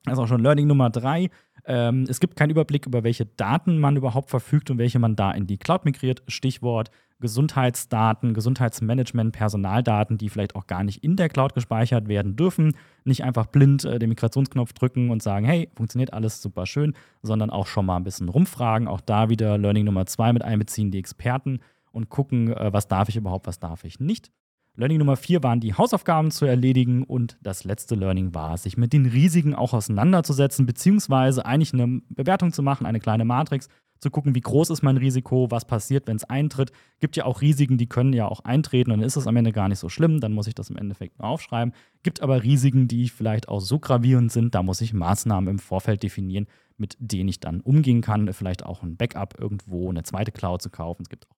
Das 0.05 0.13
ist 0.13 0.19
auch 0.19 0.27
schon 0.27 0.41
Learning 0.41 0.67
Nummer 0.67 0.89
drei. 0.89 1.29
Ähm, 1.65 2.05
es 2.07 2.19
gibt 2.19 2.35
keinen 2.35 2.51
Überblick 2.51 2.85
über 2.85 3.03
welche 3.03 3.25
Daten 3.25 3.79
man 3.79 3.95
überhaupt 3.95 4.29
verfügt 4.29 4.69
und 4.69 4.77
welche 4.77 4.99
man 4.99 5.15
da 5.15 5.31
in 5.31 5.47
die 5.47 5.57
Cloud 5.57 5.85
migriert. 5.85 6.23
Stichwort 6.27 6.91
Gesundheitsdaten, 7.19 8.33
Gesundheitsmanagement, 8.33 9.33
Personaldaten, 9.33 10.17
die 10.17 10.29
vielleicht 10.29 10.55
auch 10.55 10.67
gar 10.67 10.83
nicht 10.83 11.03
in 11.03 11.15
der 11.15 11.29
Cloud 11.29 11.53
gespeichert 11.53 12.07
werden 12.07 12.35
dürfen. 12.35 12.75
Nicht 13.05 13.23
einfach 13.23 13.45
blind 13.45 13.85
äh, 13.85 13.99
den 13.99 14.09
Migrationsknopf 14.09 14.73
drücken 14.73 15.09
und 15.09 15.23
sagen, 15.23 15.45
hey, 15.45 15.69
funktioniert 15.75 16.13
alles 16.13 16.41
super 16.41 16.65
schön, 16.65 16.93
sondern 17.23 17.49
auch 17.49 17.67
schon 17.67 17.85
mal 17.85 17.95
ein 17.95 18.03
bisschen 18.03 18.29
rumfragen. 18.29 18.87
Auch 18.87 19.01
da 19.01 19.29
wieder 19.29 19.57
Learning 19.57 19.85
Nummer 19.85 20.05
zwei 20.05 20.33
mit 20.33 20.43
einbeziehen, 20.43 20.91
die 20.91 20.99
Experten 20.99 21.59
und 21.91 22.09
gucken, 22.09 22.51
äh, 22.51 22.73
was 22.73 22.87
darf 22.87 23.07
ich 23.07 23.15
überhaupt, 23.15 23.47
was 23.47 23.59
darf 23.59 23.85
ich 23.85 23.99
nicht. 23.99 24.31
Learning 24.77 24.97
Nummer 24.97 25.15
vier 25.15 25.41
waren 25.41 25.61
die 25.61 25.73
Hausaufgaben 25.73 26.31
zu 26.31 26.45
erledigen 26.45 27.03
und 27.03 27.37
das 27.41 27.63
letzte 27.63 27.95
Learning 27.95 28.33
war, 28.33 28.57
sich 28.57 28.75
mit 28.75 28.91
den 28.91 29.05
Risiken 29.05 29.55
auch 29.55 29.73
auseinanderzusetzen, 29.73 30.65
beziehungsweise 30.65 31.45
eigentlich 31.45 31.73
eine 31.73 32.01
Bewertung 32.09 32.51
zu 32.51 32.61
machen, 32.61 32.85
eine 32.85 32.99
kleine 32.99 33.23
Matrix, 33.23 33.69
zu 33.99 34.11
gucken, 34.11 34.35
wie 34.35 34.41
groß 34.41 34.69
ist 34.69 34.83
mein 34.83 34.97
Risiko, 34.97 35.49
was 35.49 35.65
passiert, 35.65 36.07
wenn 36.07 36.17
es 36.17 36.25
eintritt. 36.25 36.71
Gibt 36.99 37.15
ja 37.15 37.25
auch 37.25 37.41
Risiken, 37.41 37.77
die 37.77 37.87
können 37.87 38.13
ja 38.13 38.27
auch 38.27 38.41
eintreten 38.41 38.91
dann 38.91 39.01
ist 39.01 39.15
es 39.15 39.27
am 39.27 39.37
Ende 39.37 39.51
gar 39.51 39.69
nicht 39.69 39.79
so 39.79 39.89
schlimm, 39.89 40.19
dann 40.19 40.33
muss 40.33 40.47
ich 40.47 40.55
das 40.55 40.69
im 40.69 40.77
Endeffekt 40.77 41.17
nur 41.17 41.27
aufschreiben. 41.27 41.73
Gibt 42.03 42.21
aber 42.21 42.43
Risiken, 42.43 42.87
die 42.87 43.09
vielleicht 43.09 43.47
auch 43.47 43.61
so 43.61 43.79
gravierend 43.79 44.31
sind, 44.31 44.53
da 44.53 44.61
muss 44.61 44.81
ich 44.81 44.93
Maßnahmen 44.93 45.49
im 45.49 45.59
Vorfeld 45.59 46.03
definieren, 46.03 46.47
mit 46.77 46.97
denen 46.99 47.29
ich 47.29 47.39
dann 47.39 47.61
umgehen 47.61 48.01
kann. 48.01 48.31
Vielleicht 48.33 48.65
auch 48.65 48.83
ein 48.83 48.97
Backup 48.97 49.39
irgendwo, 49.39 49.89
eine 49.89 50.03
zweite 50.03 50.31
Cloud 50.31 50.61
zu 50.61 50.69
kaufen. 50.69 51.03
Es 51.03 51.09
gibt 51.09 51.27
auch 51.29 51.35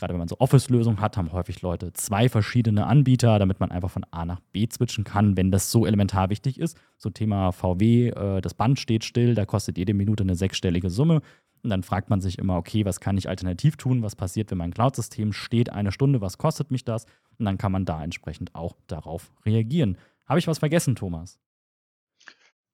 gerade 0.00 0.14
wenn 0.14 0.18
man 0.18 0.28
so 0.28 0.38
Office-Lösungen 0.38 1.00
hat, 1.00 1.16
haben 1.16 1.32
häufig 1.32 1.62
Leute 1.62 1.92
zwei 1.92 2.28
verschiedene 2.28 2.86
Anbieter, 2.86 3.38
damit 3.38 3.60
man 3.60 3.70
einfach 3.70 3.90
von 3.90 4.04
A 4.10 4.24
nach 4.24 4.40
B 4.52 4.66
switchen 4.70 5.04
kann, 5.04 5.36
wenn 5.36 5.50
das 5.50 5.70
so 5.70 5.86
elementar 5.86 6.30
wichtig 6.30 6.58
ist. 6.58 6.76
So 6.98 7.10
Thema 7.10 7.52
VW, 7.52 8.08
äh, 8.08 8.40
das 8.40 8.54
Band 8.54 8.80
steht 8.80 9.04
still, 9.04 9.34
da 9.34 9.46
kostet 9.46 9.78
jede 9.78 9.94
Minute 9.94 10.24
eine 10.24 10.34
sechsstellige 10.34 10.90
Summe. 10.90 11.20
Und 11.62 11.70
dann 11.70 11.82
fragt 11.82 12.08
man 12.08 12.20
sich 12.20 12.38
immer, 12.38 12.56
okay, 12.56 12.84
was 12.86 13.00
kann 13.00 13.18
ich 13.18 13.28
alternativ 13.28 13.76
tun? 13.76 14.02
Was 14.02 14.16
passiert, 14.16 14.50
wenn 14.50 14.58
mein 14.58 14.72
Cloud-System 14.72 15.32
steht 15.32 15.70
eine 15.70 15.92
Stunde? 15.92 16.20
Was 16.20 16.38
kostet 16.38 16.70
mich 16.70 16.84
das? 16.84 17.04
Und 17.38 17.44
dann 17.44 17.58
kann 17.58 17.70
man 17.70 17.84
da 17.84 18.02
entsprechend 18.02 18.54
auch 18.54 18.76
darauf 18.86 19.30
reagieren. 19.44 19.98
Habe 20.26 20.38
ich 20.38 20.46
was 20.46 20.58
vergessen, 20.58 20.96
Thomas? 20.96 21.38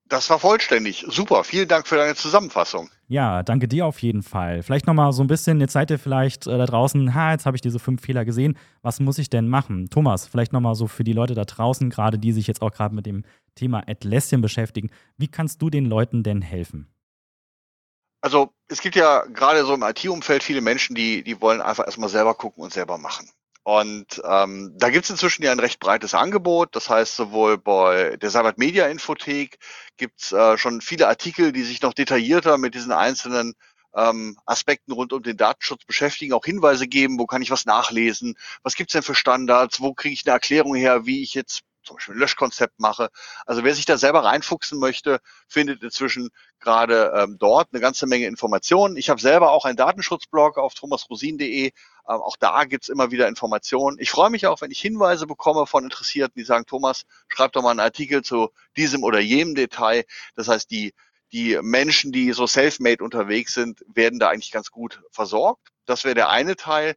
Das 0.09 0.31
war 0.31 0.39
vollständig. 0.39 1.05
Super. 1.09 1.43
Vielen 1.43 1.67
Dank 1.67 1.89
für 1.89 1.97
deine 1.97 2.15
Zusammenfassung. 2.15 2.91
Ja, 3.09 3.43
danke 3.43 3.67
dir 3.67 3.87
auf 3.87 4.01
jeden 4.01 4.23
Fall. 4.23 4.63
Vielleicht 4.63 4.87
nochmal 4.87 5.13
so 5.13 5.23
ein 5.23 5.27
bisschen, 5.27 5.61
jetzt 5.61 5.73
seid 5.73 5.91
ihr 5.91 5.99
vielleicht 5.99 6.47
äh, 6.47 6.57
da 6.57 6.65
draußen, 6.65 7.15
ha, 7.15 7.33
jetzt 7.33 7.45
habe 7.45 7.57
ich 7.57 7.61
diese 7.61 7.81
fünf 7.81 8.03
Fehler 8.03 8.25
gesehen. 8.25 8.57
Was 8.83 9.01
muss 9.01 9.19
ich 9.19 9.31
denn 9.31 9.49
machen? 9.49 9.91
Thomas, 9.91 10.27
vielleicht 10.27 10.53
nochmal 10.53 10.77
so 10.77 10.87
für 10.87 11.03
die 11.03 11.13
Leute 11.13 11.35
da 11.35 11.45
draußen, 11.45 11.91
gerade 11.91 12.19
die 12.19 12.33
sich 12.33 12.47
jetzt 12.47 12.63
auch 12.63 12.71
gerade 12.73 12.95
mit 12.95 13.07
dem 13.07 13.25
Thema 13.57 13.83
Atlassian 13.89 14.43
beschäftigen. 14.43 14.91
Wie 15.17 15.29
kannst 15.29 15.61
du 15.61 15.71
den 15.71 15.87
Leuten 15.87 16.23
denn 16.23 16.41
helfen? 16.41 16.89
Also 18.21 18.53
es 18.69 18.81
gibt 18.81 18.97
ja 18.97 19.25
gerade 19.27 19.65
so 19.65 19.75
im 19.75 19.83
IT-Umfeld 19.83 20.43
viele 20.43 20.61
Menschen, 20.61 20.95
die, 20.95 21.23
die 21.23 21.41
wollen 21.41 21.61
einfach 21.61 21.85
erstmal 21.85 22.09
selber 22.09 22.35
gucken 22.35 22.63
und 22.63 22.73
selber 22.73 22.99
machen. 22.99 23.29
Und 23.67 24.23
ähm, 24.25 24.75
da 24.77 24.91
gibt 24.91 25.07
es 25.07 25.11
inzwischen 25.11 25.43
ja 25.43 25.51
ein 25.51 25.59
recht 25.59 25.81
breites 25.81 26.15
Angebot. 26.15 26.77
Das 26.77 26.89
heißt, 26.89 27.17
sowohl 27.17 27.59
bei 27.59 28.17
der 28.17 28.31
Cyber 28.31 28.55
Media 28.59 28.87
Infothek 28.87 29.59
gibt 29.97 30.23
es 30.23 30.31
äh, 30.31 30.57
schon 30.57 30.81
viele 30.81 31.09
Artikel, 31.09 31.51
die 31.51 31.65
sich 31.65 31.83
noch 31.83 31.93
detaillierter 31.93 32.59
mit 32.59 32.77
diesen 32.77 32.93
einzelnen 32.93 33.55
ähm, 33.93 34.39
Aspekten 34.47 34.93
rund 34.93 35.13
um 35.13 35.21
den 35.21 35.37
Datenschutz 35.37 35.85
beschäftigen, 35.85 36.33
auch 36.33 36.45
Hinweise 36.45 36.87
geben, 36.87 37.19
wo 37.19 37.27
kann 37.27 37.43
ich 37.43 37.51
was 37.51 37.67
nachlesen, 37.67 38.37
was 38.63 38.77
gibt's 38.77 38.93
denn 38.93 39.03
für 39.03 39.17
Standards, 39.17 39.81
wo 39.81 39.95
kriege 39.95 40.13
ich 40.13 40.25
eine 40.25 40.35
Erklärung 40.35 40.77
her, 40.77 41.05
wie 41.05 41.25
ich 41.25 41.35
jetzt 41.35 41.63
zum 41.87 41.97
Beispiel 41.97 42.15
ein 42.15 42.19
Löschkonzept 42.19 42.79
mache. 42.79 43.11
Also 43.47 43.65
wer 43.65 43.75
sich 43.75 43.87
da 43.87 43.97
selber 43.97 44.25
reinfuchsen 44.25 44.79
möchte, 44.79 45.21
findet 45.49 45.83
inzwischen 45.83 46.31
gerade 46.61 47.13
ähm, 47.17 47.37
dort 47.39 47.69
eine 47.73 47.81
ganze 47.81 48.07
Menge 48.07 48.27
Informationen. 48.27 48.97
Ich 48.97 49.09
habe 49.09 49.21
selber 49.21 49.53
auch 49.53 49.65
einen 49.65 49.77
Datenschutzblog 49.77 50.59
auf 50.59 50.75
thomasrosin.de. 50.75 51.73
Ähm, 52.09 52.21
auch 52.21 52.37
da 52.37 52.65
gibt's 52.65 52.89
immer 52.89 53.11
wieder 53.11 53.29
Informationen. 53.29 53.99
Ich 54.01 54.11
freue 54.11 54.31
mich 54.31 54.47
auch, 54.47 54.61
wenn 54.61 54.71
ich 54.71 54.81
Hinweise 54.81 55.27
bekomme 55.27 55.67
von 55.67 55.85
Interessierten, 55.85 56.35
die 56.37 56.45
sagen, 56.45 56.67
Thomas, 56.67 57.05
schreib 57.29 57.53
doch 57.53 57.63
mal 57.63 57.71
einen 57.71 57.81
Artikel 57.81 58.23
zu 58.23 58.51
diesem 58.77 59.03
oder 59.03 59.19
jenem 59.19 59.55
Detail. 59.55 60.05
Das 60.35 60.49
heißt, 60.49 60.71
die, 60.71 60.95
die 61.33 61.59
Menschen, 61.63 62.13
die 62.13 62.33
so 62.33 62.47
self-made 62.47 63.03
unterwegs 63.03 63.55
sind, 63.55 63.85
werden 63.93 64.19
da 64.19 64.29
eigentlich 64.29 64.53
ganz 64.53 64.71
gut 64.71 65.03
versorgt. 65.11 65.69
Das 65.85 66.05
wäre 66.05 66.15
der 66.15 66.31
eine 66.31 66.57
Teil. 66.57 66.97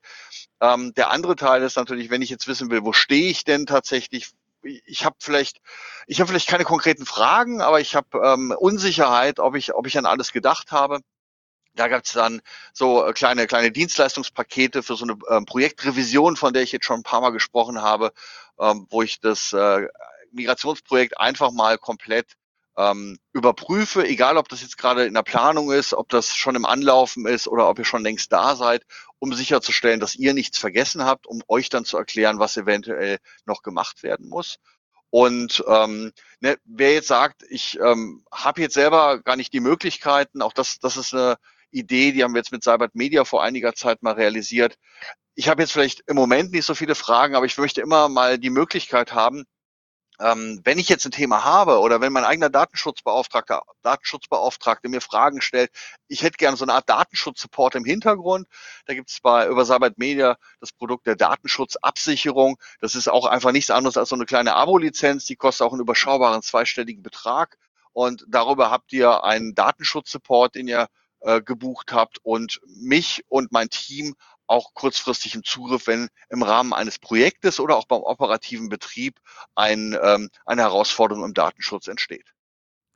Ähm, 0.62 0.94
der 0.96 1.12
andere 1.12 1.36
Teil 1.36 1.64
ist 1.64 1.78
natürlich, 1.78 2.10
wenn 2.10 2.22
ich 2.22 2.30
jetzt 2.30 2.48
wissen 2.48 2.70
will, 2.70 2.84
wo 2.84 2.94
stehe 2.94 3.30
ich 3.30 3.44
denn 3.44 3.66
tatsächlich, 3.66 4.32
ich 4.62 5.06
habe 5.06 5.16
vielleicht, 5.20 5.62
ich 6.06 6.20
habe 6.20 6.30
vielleicht 6.30 6.50
keine 6.50 6.66
konkreten 6.66 7.06
Fragen, 7.06 7.62
aber 7.62 7.80
ich 7.80 7.96
habe 7.96 8.20
ähm, 8.24 8.54
Unsicherheit, 8.58 9.40
ob 9.40 9.56
ich, 9.56 9.74
ob 9.74 9.88
ich 9.88 9.98
an 9.98 10.06
alles 10.06 10.34
gedacht 10.34 10.72
habe. 10.72 11.00
Da 11.80 11.88
gab 11.88 12.04
es 12.04 12.12
dann 12.12 12.42
so 12.74 13.06
äh, 13.06 13.14
kleine, 13.14 13.48
kleine 13.48 13.72
Dienstleistungspakete 13.72 14.84
für 14.84 14.98
so 14.98 15.06
eine 15.06 15.18
ähm, 15.30 15.46
Projektrevision, 15.46 16.36
von 16.36 16.52
der 16.52 16.64
ich 16.64 16.74
jetzt 16.74 16.86
schon 16.86 17.00
ein 17.00 17.04
paar 17.04 17.22
Mal 17.22 17.30
gesprochen 17.30 17.82
habe, 17.82 18.12
ähm, 18.60 18.86
wo 18.90 19.02
ich 19.02 19.22
das 19.22 19.54
äh, 19.54 19.88
Migrationsprojekt 20.34 21.18
einfach 21.18 21.52
mal 21.52 21.78
komplett 21.78 22.34
ähm, 22.76 23.18
überprüfe, 23.32 24.06
egal 24.06 24.36
ob 24.36 24.50
das 24.50 24.62
jetzt 24.62 24.78
gerade 24.78 25.06
in 25.06 25.14
der 25.14 25.24
Planung 25.24 25.72
ist, 25.72 25.94
ob 25.94 26.10
das 26.10 26.36
schon 26.36 26.56
im 26.56 26.66
Anlaufen 26.66 27.26
ist 27.26 27.48
oder 27.48 27.70
ob 27.70 27.80
ihr 27.80 27.86
schon 27.86 28.04
längst 28.04 28.34
da 28.34 28.58
seid, 28.58 28.84
um 29.20 29.34
sicherzustellen, 29.34 30.02
dass 30.02 30.16
ihr 30.16 30.34
nichts 30.34 30.58
vergessen 30.58 31.06
habt, 31.06 31.28
um 31.28 31.42
euch 31.48 31.70
dann 31.70 31.86
zu 31.86 31.98
erklären, 31.98 32.40
was 32.40 32.58
eventuell 32.58 33.20
noch 33.46 33.62
gemacht 33.62 34.04
werden 34.04 34.28
muss. 34.28 34.58
Und 35.12 35.64
ähm, 35.66 36.12
ne, 36.42 36.58
wer 36.66 36.94
jetzt 36.94 37.08
sagt, 37.08 37.44
ich 37.50 37.80
ähm, 37.80 38.26
habe 38.34 38.60
jetzt 38.62 38.74
selber 38.74 39.20
gar 39.20 39.38
nicht 39.38 39.54
die 39.54 39.62
Möglichkeiten, 39.62 40.42
auch 40.42 40.54
das, 40.54 40.80
das 40.80 40.98
ist 40.98 41.14
eine 41.14 41.38
Idee, 41.72 42.12
die 42.12 42.24
haben 42.24 42.34
wir 42.34 42.40
jetzt 42.40 42.52
mit 42.52 42.64
Cybert 42.64 42.96
Media 42.96 43.26
vor 43.26 43.44
einiger 43.44 43.74
Zeit 43.76 44.02
mal 44.04 44.14
realisiert. 44.14 44.78
Ich 45.36 45.50
habe 45.50 45.62
jetzt 45.62 45.72
vielleicht 45.72 46.04
im 46.08 46.16
Moment 46.16 46.52
nicht 46.52 46.66
so 46.66 46.76
viele 46.76 46.96
Fragen, 46.96 47.36
aber 47.36 47.46
ich 47.46 47.58
möchte 47.58 47.82
immer 47.82 48.10
mal 48.10 48.38
die 48.38 48.50
Möglichkeit 48.50 49.14
haben, 49.14 49.46
ähm, 50.20 50.60
wenn 50.66 50.78
ich 50.78 50.90
jetzt 50.90 51.06
ein 51.06 51.12
Thema 51.12 51.46
habe 51.46 51.80
oder 51.80 52.02
wenn 52.02 52.12
mein 52.12 52.26
eigener 52.26 52.50
Datenschutzbeauftragter, 52.50 53.64
Datenschutzbeauftragte 53.84 54.90
mir 54.90 55.00
Fragen 55.02 55.42
stellt, 55.42 55.72
ich 56.08 56.24
hätte 56.24 56.38
gerne 56.38 56.58
so 56.58 56.66
eine 56.66 56.74
Art 56.74 56.90
Datenschutzsupport 56.90 57.76
im 57.76 57.86
Hintergrund. 57.86 58.48
Da 58.86 58.94
gibt 58.96 59.10
es 59.10 59.22
bei 59.22 59.48
über 59.48 59.66
Cybert 59.66 59.98
Media 59.98 60.38
das 60.60 60.74
Produkt 60.74 61.08
der 61.08 61.16
Datenschutzabsicherung. 61.16 62.58
Das 62.82 62.96
ist 62.96 63.08
auch 63.08 63.26
einfach 63.26 63.54
nichts 63.54 63.72
anderes 63.72 63.98
als 63.98 64.10
so 64.10 64.16
eine 64.16 64.26
kleine 64.26 64.56
Abo-Lizenz. 64.56 65.26
Die 65.26 65.38
kostet 65.38 65.66
auch 65.66 65.72
einen 65.72 65.82
überschaubaren 65.82 66.42
zweistelligen 66.42 67.02
Betrag. 67.02 67.58
Und 67.94 68.26
darüber 68.28 68.72
habt 68.72 68.92
ihr 68.94 69.24
einen 69.24 69.56
Datenschutzsupport, 69.56 70.56
den 70.56 70.68
ihr 70.68 70.90
äh, 71.22 71.42
gebucht 71.42 71.92
habt 71.92 72.20
und 72.24 72.62
mich 72.66 73.24
und 73.28 73.52
mein 73.52 73.70
Team 73.70 74.16
auch 74.48 74.74
kurzfristig 74.74 75.36
im 75.36 75.44
Zugriff, 75.44 75.88
wenn 75.88 76.10
im 76.30 76.42
Rahmen 76.42 76.74
eines 76.74 76.98
Projektes 76.98 77.60
oder 77.60 77.78
auch 77.78 77.86
beim 77.86 78.02
operativen 78.02 78.70
Betrieb 78.70 79.20
ein, 79.56 79.96
ähm, 80.02 80.30
eine 80.46 80.64
Herausforderung 80.64 81.24
im 81.24 81.34
Datenschutz 81.34 81.88
entsteht. 81.88 82.34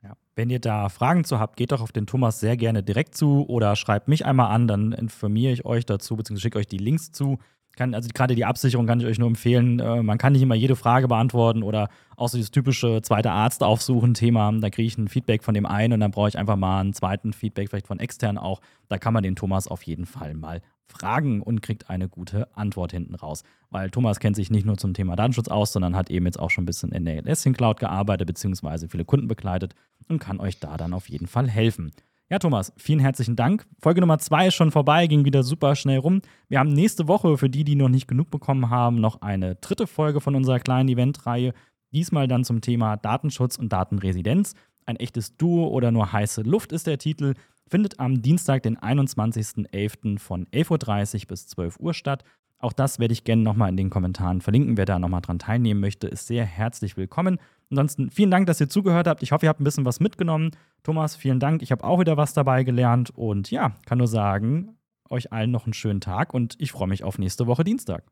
Ja. 0.02 0.16
Wenn 0.34 0.50
ihr 0.50 0.58
da 0.58 0.88
Fragen 0.88 1.24
zu 1.24 1.38
habt, 1.38 1.56
geht 1.56 1.70
doch 1.70 1.80
auf 1.80 1.92
den 1.92 2.06
Thomas 2.06 2.40
sehr 2.40 2.56
gerne 2.56 2.82
direkt 2.82 3.16
zu 3.16 3.46
oder 3.48 3.76
schreibt 3.76 4.08
mich 4.08 4.26
einmal 4.26 4.50
an, 4.50 4.66
dann 4.66 4.92
informiere 4.92 5.52
ich 5.52 5.64
euch 5.64 5.86
dazu, 5.86 6.16
beziehungsweise 6.16 6.42
schicke 6.42 6.58
euch 6.58 6.66
die 6.66 6.78
Links 6.78 7.12
zu. 7.12 7.38
Kann, 7.76 7.94
also 7.94 8.08
gerade 8.14 8.34
die 8.34 8.44
Absicherung 8.44 8.86
kann 8.86 9.00
ich 9.00 9.06
euch 9.06 9.18
nur 9.18 9.28
empfehlen. 9.28 9.80
Äh, 9.80 10.02
man 10.02 10.18
kann 10.18 10.32
nicht 10.32 10.42
immer 10.42 10.54
jede 10.54 10.76
Frage 10.76 11.08
beantworten 11.08 11.62
oder 11.62 11.88
auch 12.16 12.28
so 12.28 12.38
dieses 12.38 12.50
typische 12.50 13.02
zweite 13.02 13.32
Arzt 13.32 13.62
aufsuchen 13.62 14.14
Thema. 14.14 14.52
Da 14.52 14.70
kriege 14.70 14.86
ich 14.86 14.96
ein 14.96 15.08
Feedback 15.08 15.42
von 15.42 15.54
dem 15.54 15.66
einen 15.66 15.92
und 15.92 16.00
dann 16.00 16.10
brauche 16.10 16.28
ich 16.28 16.38
einfach 16.38 16.56
mal 16.56 16.80
einen 16.80 16.92
zweiten 16.92 17.32
Feedback, 17.32 17.68
vielleicht 17.68 17.88
von 17.88 17.98
extern 17.98 18.38
auch. 18.38 18.60
Da 18.88 18.98
kann 18.98 19.12
man 19.12 19.22
den 19.22 19.36
Thomas 19.36 19.66
auf 19.66 19.82
jeden 19.82 20.06
Fall 20.06 20.34
mal 20.34 20.60
fragen 20.86 21.42
und 21.42 21.62
kriegt 21.62 21.90
eine 21.90 22.08
gute 22.08 22.54
Antwort 22.56 22.92
hinten 22.92 23.14
raus. 23.14 23.42
Weil 23.70 23.90
Thomas 23.90 24.20
kennt 24.20 24.36
sich 24.36 24.50
nicht 24.50 24.66
nur 24.66 24.76
zum 24.76 24.94
Thema 24.94 25.16
Datenschutz 25.16 25.48
aus, 25.48 25.72
sondern 25.72 25.96
hat 25.96 26.10
eben 26.10 26.26
jetzt 26.26 26.38
auch 26.38 26.50
schon 26.50 26.64
ein 26.64 26.66
bisschen 26.66 26.92
in 26.92 27.04
der 27.04 27.18
Atlassian 27.18 27.54
Cloud 27.54 27.80
gearbeitet, 27.80 28.26
beziehungsweise 28.26 28.88
viele 28.88 29.04
Kunden 29.04 29.28
begleitet 29.28 29.74
und 30.08 30.18
kann 30.18 30.40
euch 30.40 30.60
da 30.60 30.76
dann 30.76 30.92
auf 30.92 31.08
jeden 31.08 31.26
Fall 31.26 31.48
helfen. 31.48 31.92
Ja, 32.30 32.38
Thomas, 32.38 32.72
vielen 32.76 33.00
herzlichen 33.00 33.36
Dank. 33.36 33.66
Folge 33.78 34.00
Nummer 34.00 34.18
zwei 34.18 34.48
ist 34.48 34.54
schon 34.54 34.70
vorbei, 34.70 35.06
ging 35.06 35.24
wieder 35.24 35.42
super 35.42 35.76
schnell 35.76 35.98
rum. 35.98 36.22
Wir 36.48 36.58
haben 36.58 36.72
nächste 36.72 37.06
Woche, 37.06 37.36
für 37.36 37.50
die, 37.50 37.64
die 37.64 37.76
noch 37.76 37.90
nicht 37.90 38.08
genug 38.08 38.30
bekommen 38.30 38.70
haben, 38.70 39.00
noch 39.00 39.20
eine 39.20 39.56
dritte 39.56 39.86
Folge 39.86 40.20
von 40.20 40.34
unserer 40.34 40.58
kleinen 40.58 40.88
Eventreihe. 40.88 41.52
Diesmal 41.92 42.26
dann 42.26 42.44
zum 42.44 42.60
Thema 42.60 42.96
Datenschutz 42.96 43.56
und 43.56 43.72
Datenresidenz. 43.72 44.54
Ein 44.86 44.96
echtes 44.96 45.36
Duo 45.36 45.68
oder 45.68 45.92
nur 45.92 46.12
heiße 46.12 46.42
Luft 46.42 46.72
ist 46.72 46.86
der 46.86 46.98
Titel 46.98 47.34
findet 47.68 47.98
am 47.98 48.22
Dienstag, 48.22 48.62
den 48.62 48.78
21.11. 48.78 50.18
von 50.18 50.46
11.30 50.46 51.22
Uhr 51.22 51.28
bis 51.28 51.46
12 51.48 51.80
Uhr 51.80 51.94
statt. 51.94 52.24
Auch 52.58 52.72
das 52.72 52.98
werde 52.98 53.12
ich 53.12 53.24
gerne 53.24 53.42
nochmal 53.42 53.70
in 53.70 53.76
den 53.76 53.90
Kommentaren 53.90 54.40
verlinken. 54.40 54.76
Wer 54.76 54.86
da 54.86 54.98
nochmal 54.98 55.20
dran 55.20 55.38
teilnehmen 55.38 55.80
möchte, 55.80 56.06
ist 56.06 56.26
sehr 56.26 56.44
herzlich 56.44 56.96
willkommen. 56.96 57.38
Ansonsten 57.70 58.10
vielen 58.10 58.30
Dank, 58.30 58.46
dass 58.46 58.60
ihr 58.60 58.68
zugehört 58.68 59.06
habt. 59.06 59.22
Ich 59.22 59.32
hoffe, 59.32 59.46
ihr 59.46 59.48
habt 59.48 59.60
ein 59.60 59.64
bisschen 59.64 59.84
was 59.84 60.00
mitgenommen. 60.00 60.50
Thomas, 60.82 61.16
vielen 61.16 61.40
Dank. 61.40 61.62
Ich 61.62 61.72
habe 61.72 61.84
auch 61.84 61.98
wieder 62.00 62.16
was 62.16 62.34
dabei 62.34 62.62
gelernt. 62.62 63.10
Und 63.10 63.50
ja, 63.50 63.72
kann 63.86 63.98
nur 63.98 64.08
sagen, 64.08 64.76
euch 65.10 65.32
allen 65.32 65.50
noch 65.50 65.64
einen 65.64 65.74
schönen 65.74 66.00
Tag 66.00 66.34
und 66.34 66.56
ich 66.58 66.72
freue 66.72 66.88
mich 66.88 67.04
auf 67.04 67.18
nächste 67.18 67.46
Woche 67.46 67.64
Dienstag. 67.64 68.04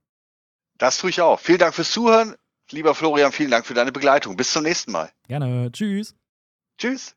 Das 0.78 0.98
tue 0.98 1.10
ich 1.10 1.20
auch. 1.20 1.38
Vielen 1.38 1.58
Dank 1.58 1.74
fürs 1.74 1.90
Zuhören. 1.90 2.34
Lieber 2.70 2.94
Florian, 2.94 3.32
vielen 3.32 3.50
Dank 3.50 3.66
für 3.66 3.74
deine 3.74 3.92
Begleitung. 3.92 4.36
Bis 4.36 4.52
zum 4.52 4.62
nächsten 4.62 4.92
Mal. 4.92 5.10
Gerne. 5.28 5.70
Tschüss. 5.72 6.14
Tschüss. 6.78 7.14